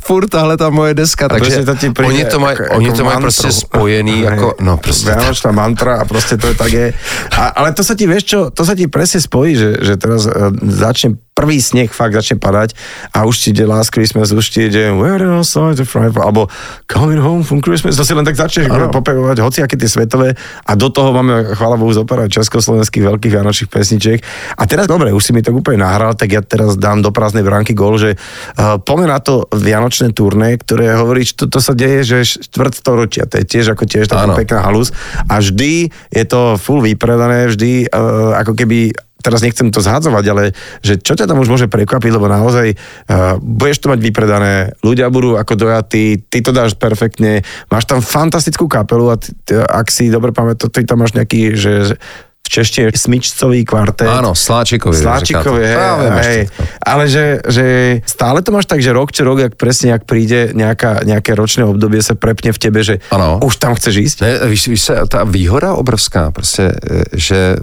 furt 0.00 0.28
tahle 0.28 0.56
ta 0.56 0.70
moje 0.70 0.94
deska, 0.94 1.26
a 1.26 1.28
takže 1.28 1.64
to 1.64 1.74
ti 1.74 1.92
oni 2.04 2.24
to 2.24 2.40
mají, 2.40 2.56
jako, 2.60 2.74
oni 2.76 2.92
to 2.92 3.04
mají 3.04 3.18
prostě 3.20 3.52
spojený 3.52 4.20
jako, 4.30 4.54
no 4.60 4.76
prostě. 4.76 5.06
Vianočná 5.06 5.52
mantra 5.52 5.96
a 5.96 6.04
prostě 6.04 6.36
to 6.36 6.46
je 6.46 6.54
tak 6.54 6.72
je. 6.72 6.92
A, 7.30 7.46
ale 7.46 7.72
to 7.72 7.84
sa 7.84 7.94
ti, 7.94 8.06
vieš 8.06 8.24
čo, 8.24 8.40
to 8.50 8.64
sa 8.64 8.74
ti 8.74 8.88
presne 8.88 9.20
spojí, 9.20 9.56
že, 9.56 9.70
že 9.80 9.94
teraz 9.96 10.24
uh, 10.28 10.52
začne 10.62 11.16
prvý 11.36 11.60
sneh 11.60 11.92
fakt 11.92 12.16
začne 12.16 12.40
padať 12.40 12.72
a 13.12 13.28
už 13.28 13.36
ti 13.36 13.48
ide 13.52 13.68
Last 13.68 13.92
Christmas, 13.92 14.32
už 14.32 14.46
ti 14.48 14.72
ide 14.72 14.88
Where 14.96 15.20
the 15.20 15.84
alebo 16.14 16.46
Coming 16.86 17.22
Home 17.22 17.42
from 17.42 17.58
Christmas, 17.62 17.98
to 17.98 18.04
si 18.06 18.14
len 18.14 18.22
tak 18.22 18.38
začneš 18.38 18.70
popevovať 18.70 19.38
aké 19.62 19.74
tie 19.74 19.90
svetové. 19.90 20.36
A 20.66 20.72
do 20.78 20.92
toho 20.92 21.10
máme, 21.10 21.56
chvála 21.56 21.80
Bohu, 21.80 21.90
zoparať 21.90 22.42
československých 22.42 23.04
veľkých 23.06 23.32
vianočných 23.32 23.70
pesničiek. 23.70 24.18
A 24.58 24.62
teraz, 24.68 24.86
dobre, 24.90 25.10
už 25.10 25.22
si 25.22 25.32
mi 25.32 25.40
to 25.40 25.54
úplne 25.54 25.82
nahral, 25.82 26.14
tak 26.14 26.32
ja 26.34 26.42
teraz 26.42 26.76
dám 26.76 27.00
do 27.00 27.10
prázdnej 27.10 27.46
bránky 27.46 27.72
gol, 27.72 27.96
že 27.96 28.14
uh, 28.14 28.76
poďme 28.78 29.10
na 29.10 29.18
to 29.22 29.48
vianočné 29.54 30.12
turné, 30.12 30.60
ktoré 30.60 30.94
hovorí, 30.98 31.24
že 31.24 31.38
to, 31.38 31.44
to 31.48 31.58
sa 31.62 31.72
deje, 31.72 32.00
že 32.04 32.18
štvrt 32.46 32.74
storočia, 32.76 33.24
to 33.24 33.40
je 33.40 33.44
tiež 33.46 33.74
ako 33.74 33.84
tiež 33.88 34.10
taká 34.10 34.36
pekná 34.36 34.60
halus. 34.62 34.92
A 35.30 35.40
vždy 35.40 35.88
je 36.12 36.24
to 36.28 36.60
full 36.60 36.82
vypredané, 36.84 37.48
vždy 37.48 37.88
uh, 37.88 38.36
ako 38.40 38.52
keby 38.58 38.92
teraz 39.26 39.42
nechcem 39.42 39.74
to 39.74 39.82
zhadzovať, 39.82 40.24
ale 40.30 40.54
že 40.86 41.02
čo 41.02 41.18
ťa 41.18 41.26
tam 41.26 41.42
už 41.42 41.50
môže 41.50 41.66
prekvapiť, 41.66 42.14
lebo 42.14 42.30
naozaj 42.30 42.78
uh, 42.78 43.34
budeš 43.42 43.82
to 43.82 43.90
mať 43.90 43.98
vypredané, 43.98 44.54
ľudia 44.86 45.10
budú 45.10 45.34
ako 45.34 45.58
dojatí, 45.58 46.30
ty 46.30 46.38
to 46.38 46.54
dáš 46.54 46.78
perfektne, 46.78 47.42
máš 47.66 47.90
tam 47.90 47.98
fantastickú 47.98 48.70
kapelu 48.70 49.10
a 49.10 49.18
ty, 49.18 49.34
ty, 49.42 49.58
ak 49.58 49.90
si 49.90 50.06
dobre 50.06 50.30
pamätám, 50.30 50.70
ty 50.70 50.86
tam 50.86 51.02
máš 51.02 51.18
nejaký, 51.18 51.58
že 51.58 51.98
v 52.46 52.48
češtine 52.48 52.94
smyčcový 52.94 53.66
kvartet. 53.66 54.06
Áno, 54.06 54.38
Sláčikovi. 54.38 54.94
Sláčikovi, 54.94 55.66
hej, 55.66 55.76
viem, 55.98 56.18
hej. 56.22 56.40
Ale 56.78 57.10
že, 57.10 57.42
že 57.42 57.64
stále 58.06 58.38
to 58.46 58.54
máš 58.54 58.70
tak, 58.70 58.78
že 58.78 58.94
rok 58.94 59.10
čo 59.10 59.26
rok, 59.26 59.42
jak 59.42 59.58
presne, 59.58 59.90
ak 59.90 60.06
príde 60.06 60.54
nejaká, 60.54 61.02
nejaké 61.02 61.34
ročné 61.34 61.66
obdobie, 61.66 61.98
sa 61.98 62.14
prepne 62.14 62.54
v 62.54 62.58
tebe, 62.62 62.86
že 62.86 63.02
ano. 63.10 63.42
už 63.42 63.58
tam 63.58 63.74
chceš 63.74 63.94
ísť? 63.98 64.16
Ne, 64.22 64.32
víš, 64.46 64.70
víš 64.70 64.82
se, 64.86 64.94
ta 65.10 65.26
výhoda 65.26 65.74
obrovská, 65.74 66.30
prostě, 66.30 66.72
že 67.12 67.56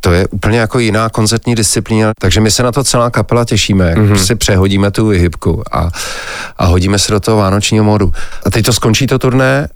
to 0.00 0.12
je 0.12 0.26
úplně 0.28 0.58
jako 0.58 0.78
jiná 0.78 1.08
koncertní 1.08 1.54
disciplína, 1.54 2.10
takže 2.20 2.40
my 2.40 2.50
se 2.50 2.62
na 2.62 2.72
to 2.72 2.84
celá 2.84 3.10
kapela 3.10 3.44
těšíme, 3.44 3.88
jak 3.88 3.98
mm-hmm. 3.98 4.08
prostě 4.08 4.34
přehodíme 4.34 4.90
tu 4.90 5.06
vyhybku 5.06 5.62
a, 5.72 5.90
a 6.58 6.64
hodíme 6.66 6.98
se 6.98 7.12
do 7.12 7.20
toho 7.20 7.36
vánočního 7.36 7.84
modu. 7.84 8.12
A 8.46 8.50
teď 8.50 8.64
to 8.66 8.72
skončí 8.72 9.06
to 9.06 9.18
turné 9.18 9.68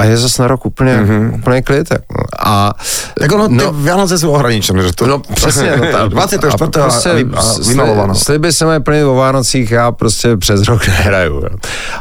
a 0.00 0.04
je 0.04 0.16
zase 0.16 0.42
na 0.42 0.48
rok 0.48 0.66
úplně, 0.66 0.96
mm-hmm. 0.96 1.34
úplně 1.34 1.62
klid. 1.62 1.92
A, 2.38 2.72
tak 3.18 3.32
ono, 3.32 3.48
no, 3.48 3.72
ty 3.72 3.76
Vianoce 3.82 4.18
jsou 4.18 4.30
ohraničené, 4.30 4.82
že 4.82 4.92
to... 4.92 5.06
No 5.06 5.18
přesně. 5.18 5.76
No, 5.76 5.86
ta, 5.92 6.08
24. 6.08 6.52
A, 6.52 6.56
prostě, 6.56 7.10
a, 7.10 7.40
a 7.40 7.68
vymalováno. 7.68 8.14
Sliby 8.14 8.52
se 8.52 8.64
mají 8.64 8.82
plnit 8.82 9.04
o 9.04 9.14
Vánocích, 9.14 9.70
já 9.70 9.92
prostě 9.92 10.36
přes 10.36 10.62
rok 10.62 10.88
nehraju. 10.88 11.44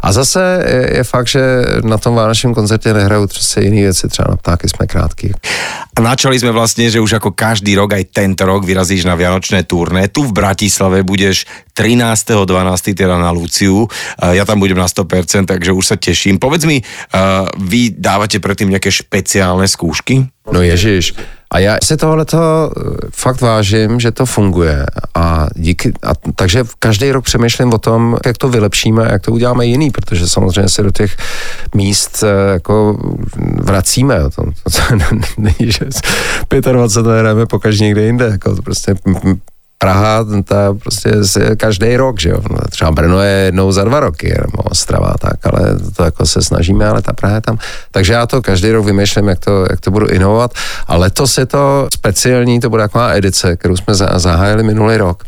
A 0.01 0.11
zase 0.11 0.63
je, 0.67 0.97
je 0.97 1.03
fakt, 1.03 1.27
že 1.27 1.41
na 1.83 1.97
tom 1.97 2.15
vánočním 2.15 2.53
koncertě 2.53 2.93
nehraju 2.93 3.27
prostě 3.27 3.61
jiné 3.61 3.81
věci, 3.81 4.07
třeba 4.07 4.27
na 4.29 4.37
ptáky 4.37 4.69
jsme 4.69 4.87
krátký. 4.87 5.33
A 5.99 5.99
načali 5.99 6.39
sme 6.39 6.55
vlastne, 6.55 6.87
že 6.87 7.03
už 7.03 7.19
ako 7.19 7.35
každý 7.35 7.75
rok, 7.75 7.91
aj 7.91 8.15
tento 8.15 8.47
rok 8.47 8.63
vyrazíš 8.63 9.03
na 9.03 9.19
Vianočné 9.19 9.67
turné. 9.67 10.07
Tu 10.07 10.23
v 10.23 10.31
Bratislave 10.31 11.03
budeš 11.03 11.43
13.12. 11.75 12.47
teda 12.95 13.19
na 13.19 13.35
Luciu. 13.35 13.83
Ja 14.15 14.47
tam 14.47 14.63
budem 14.63 14.79
na 14.79 14.87
100%, 14.87 15.43
takže 15.43 15.75
už 15.75 15.83
sa 15.83 15.95
teším. 15.99 16.39
Povedz 16.39 16.63
mi, 16.63 16.79
vy 17.59 17.88
dávate 17.93 18.39
predtým 18.39 18.69
nejaké 18.69 18.91
špeciálne 18.91 19.67
skúšky? 19.67 20.27
No 20.49 20.61
ježiš, 20.65 21.13
a 21.51 21.59
já 21.59 21.77
si 21.83 21.97
tohleto 21.97 22.71
eh, 22.77 22.81
fakt 23.11 23.41
vážím, 23.41 23.99
že 23.99 24.11
to 24.11 24.25
funguje 24.25 24.85
a 25.15 25.47
díky, 25.55 25.93
a, 26.03 26.13
takže 26.35 26.63
každý 26.79 27.11
rok 27.11 27.25
přemýšlím 27.25 27.73
o 27.73 27.77
tom, 27.77 28.17
jak 28.25 28.37
to 28.37 28.49
vylepšíme, 28.49 29.07
jak 29.11 29.21
to 29.21 29.31
uděláme 29.31 29.65
jiný, 29.65 29.91
protože 29.91 30.27
samozřejmě 30.27 30.69
se 30.69 30.83
do 30.83 30.91
těch 30.91 31.17
míst 31.75 32.23
eh, 32.23 32.51
jako 32.51 32.97
vracíme. 33.61 34.19
To, 34.19 34.29
to, 34.29 34.69
to 34.69 34.81
není, 35.37 35.71
že 35.71 35.85
25 36.71 37.19
hrajeme 37.19 37.45
pokaždé 37.45 37.85
někde 37.85 38.01
jinde, 38.01 38.25
jako 38.25 38.55
to 38.55 38.61
prostě 38.61 38.95
Praha, 39.81 40.25
ta 40.43 40.73
prostě 40.73 41.11
každý 41.57 41.97
rok, 41.97 42.19
že 42.19 42.29
jo. 42.29 42.41
No, 42.49 42.57
třeba 42.69 42.91
Brno 42.91 43.21
je 43.21 43.31
jednou 43.31 43.71
za 43.71 43.83
dva 43.83 43.99
roky, 43.99 44.33
nebo 44.41 44.63
Ostrava, 44.63 45.13
tak, 45.19 45.45
ale 45.45 45.79
to 45.95 46.03
jako 46.03 46.25
se 46.25 46.41
snažíme, 46.41 46.87
ale 46.87 47.01
ta 47.01 47.13
Praha 47.13 47.35
je 47.35 47.41
tam. 47.41 47.57
Takže 47.91 48.13
já 48.13 48.25
to 48.25 48.41
každý 48.41 48.71
rok 48.71 48.85
vymýšlím, 48.85 49.27
jak 49.27 49.39
to, 49.39 49.65
jak 49.69 49.79
to 49.79 49.91
budu 49.91 50.07
inovovat. 50.07 50.51
A 50.87 50.95
letos 50.95 51.37
je 51.37 51.45
to 51.45 51.87
speciální, 51.93 52.59
to 52.59 52.69
bude 52.69 52.83
taková 52.83 53.13
edice, 53.13 53.55
kterou 53.55 53.77
jsme 53.77 53.95
zahájili 54.15 54.63
minulý 54.63 54.97
rok, 54.97 55.23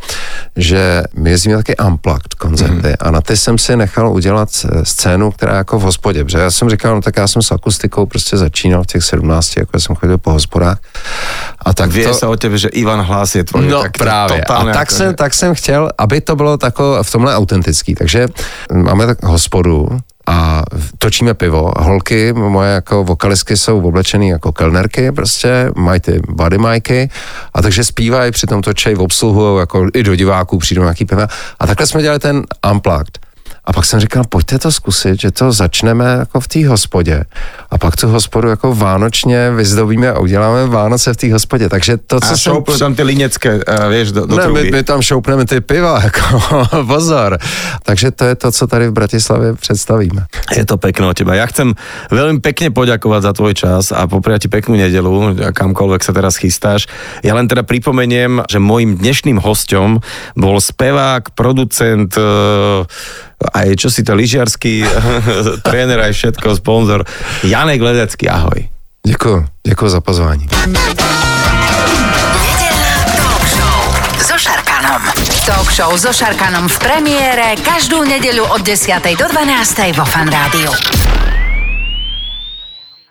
že 0.55 1.03
my 1.15 1.29
jezdíme 1.29 1.57
taky 1.57 1.77
unplugged 1.77 2.33
koncerty 2.33 2.87
mm. 2.87 2.95
a 2.99 3.11
na 3.11 3.21
ty 3.21 3.37
jsem 3.37 3.57
si 3.57 3.75
nechal 3.75 4.13
udělat 4.13 4.49
eh, 4.65 4.85
scénu, 4.85 5.31
která 5.31 5.55
jako 5.55 5.79
v 5.79 5.81
hospodě, 5.81 6.23
protože 6.23 6.37
já 6.37 6.51
jsem 6.51 6.69
říkal, 6.69 6.95
no 6.95 7.01
tak 7.01 7.17
já 7.17 7.27
jsem 7.27 7.41
s 7.41 7.51
akustikou 7.51 8.05
prostě 8.05 8.37
začínal 8.37 8.83
v 8.83 8.87
těch 8.87 9.03
17, 9.03 9.57
jako 9.57 9.79
jsem 9.79 9.95
chodil 9.95 10.17
po 10.17 10.31
hospodách. 10.31 10.77
A 11.65 11.73
tak 11.73 11.91
Vie 11.91 12.07
to... 12.07 12.13
se 12.13 12.27
o 12.27 12.37
tebe, 12.37 12.57
že 12.57 12.67
Ivan 12.67 13.01
Hlas 13.01 13.35
je 13.35 13.43
tvoj. 13.43 13.67
No 13.67 13.81
tak 13.81 13.97
právě, 13.97 14.41
a 14.43 14.63
tak, 14.63 14.75
jako, 14.75 14.95
jsem, 14.95 15.15
tak 15.15 15.33
jsem 15.33 15.55
chtěl, 15.55 15.89
aby 15.97 16.21
to 16.21 16.35
bylo 16.35 16.57
tako 16.57 16.97
v 17.01 17.11
tomhle 17.11 17.35
autentický. 17.35 17.95
Takže 17.95 18.27
máme 18.73 19.05
tak 19.05 19.23
hospodu, 19.23 19.87
a 20.27 20.63
točíme 20.97 21.33
pivo. 21.33 21.71
Holky, 21.77 22.33
moje 22.33 22.71
jako 22.71 23.03
vokalistky 23.03 23.57
jsou 23.57 23.81
oblečený 23.81 24.29
jako 24.29 24.51
kelnerky 24.51 25.11
prostě, 25.11 25.71
mají 25.75 25.99
ty 25.99 26.21
body 26.29 26.57
majky 26.57 27.09
a 27.53 27.61
takže 27.61 27.83
zpívají, 27.83 28.31
přitom 28.31 28.61
točej, 28.61 28.95
obsluhují, 28.99 29.59
jako 29.59 29.87
i 29.93 30.03
do 30.03 30.15
diváků 30.15 30.57
přijdou 30.57 30.81
nějaký 30.81 31.05
piva. 31.05 31.27
A 31.59 31.67
takhle 31.67 31.87
jsme 31.87 32.01
dělali 32.01 32.19
ten 32.19 32.43
unplugged. 32.71 33.19
A 33.65 33.73
pak 33.73 33.85
jsem 33.85 33.99
říkal, 33.99 34.23
pojďte 34.29 34.59
to 34.59 34.71
zkusit, 34.71 35.21
že 35.21 35.31
to 35.31 35.51
začneme 35.51 36.05
jako 36.05 36.39
v 36.39 36.47
té 36.47 36.67
hospodě. 36.67 37.23
A 37.69 37.77
pak 37.77 37.95
tu 37.95 38.07
hospodu 38.07 38.47
jako 38.47 38.75
vánočně 38.75 39.51
vyzdobíme 39.51 40.11
a 40.11 40.19
uděláme 40.19 40.65
Vánoce 40.65 41.13
v 41.13 41.17
té 41.17 41.33
hospodě. 41.33 41.69
Takže 41.69 41.97
to, 41.97 42.19
co 42.19 42.25
a 42.25 42.37
jsem... 42.37 42.53
šoupnu 42.53 42.77
tam 42.77 42.95
ty 42.95 43.03
liněcké, 43.03 43.53
uh, 43.53 43.93
víš, 43.93 44.11
do, 44.11 44.25
do 44.25 44.37
ne, 44.37 44.47
my, 44.47 44.71
my, 44.71 44.83
tam 44.83 45.01
šoupneme 45.01 45.45
ty 45.45 45.61
piva, 45.61 46.01
jako 46.03 46.21
pozor. 46.87 47.37
Takže 47.83 48.11
to 48.11 48.25
je 48.25 48.35
to, 48.35 48.51
co 48.51 48.67
tady 48.67 48.87
v 48.87 48.91
Bratislavě 48.91 49.53
představíme. 49.53 50.25
Je 50.57 50.65
to 50.65 50.77
pekné 50.77 51.07
od 51.07 51.17
teba. 51.17 51.37
Ja 51.37 51.47
chcem 51.47 51.77
veľmi 52.11 52.43
pekne 52.43 52.75
poďakovať 52.75 53.21
za 53.23 53.31
tvoj 53.31 53.53
čas 53.55 53.83
a 53.95 54.03
popriať 54.09 54.45
ti 54.45 54.49
peknú 54.51 54.75
nedelu, 54.75 55.37
kamkoľvek 55.53 56.01
sa 56.03 56.11
teraz 56.11 56.35
chystáš. 56.35 56.91
Ja 57.23 57.37
len 57.37 57.47
teda 57.47 57.63
pripomeniem, 57.63 58.43
že 58.51 58.59
môjim 58.59 58.99
dnešným 58.99 59.39
hosťom 59.39 60.03
bol 60.35 60.57
spevák, 60.59 61.31
producent, 61.37 62.11
uh, 62.19 62.83
aj 63.53 63.67
čo 63.75 63.89
si 63.89 64.05
to, 64.05 64.13
lyžiarský 64.13 64.85
tréner, 65.67 65.99
aj 65.99 66.13
všetko, 66.13 66.61
sponzor. 66.61 67.05
Janek 67.43 67.81
Ledecký, 67.81 68.29
ahoj. 68.29 68.69
Děkuji, 69.07 69.45
děkuji 69.67 69.89
za 69.89 70.01
pozvání. 70.01 70.47
talk 73.17 73.45
show 73.47 73.79
so 74.21 74.37
Šarkanom. 74.37 75.01
Talk 75.45 75.71
show 75.71 75.91
so 75.97 76.13
Šarkanom 76.13 76.69
v 76.69 76.77
premiére 76.79 77.57
každú 77.65 78.05
nedeľu 78.05 78.45
od 78.53 78.61
10. 78.61 79.01
do 79.17 79.25
12. 79.25 79.97
vo 79.97 80.05
Fan 80.05 80.29
Rádiu. 80.29 81.20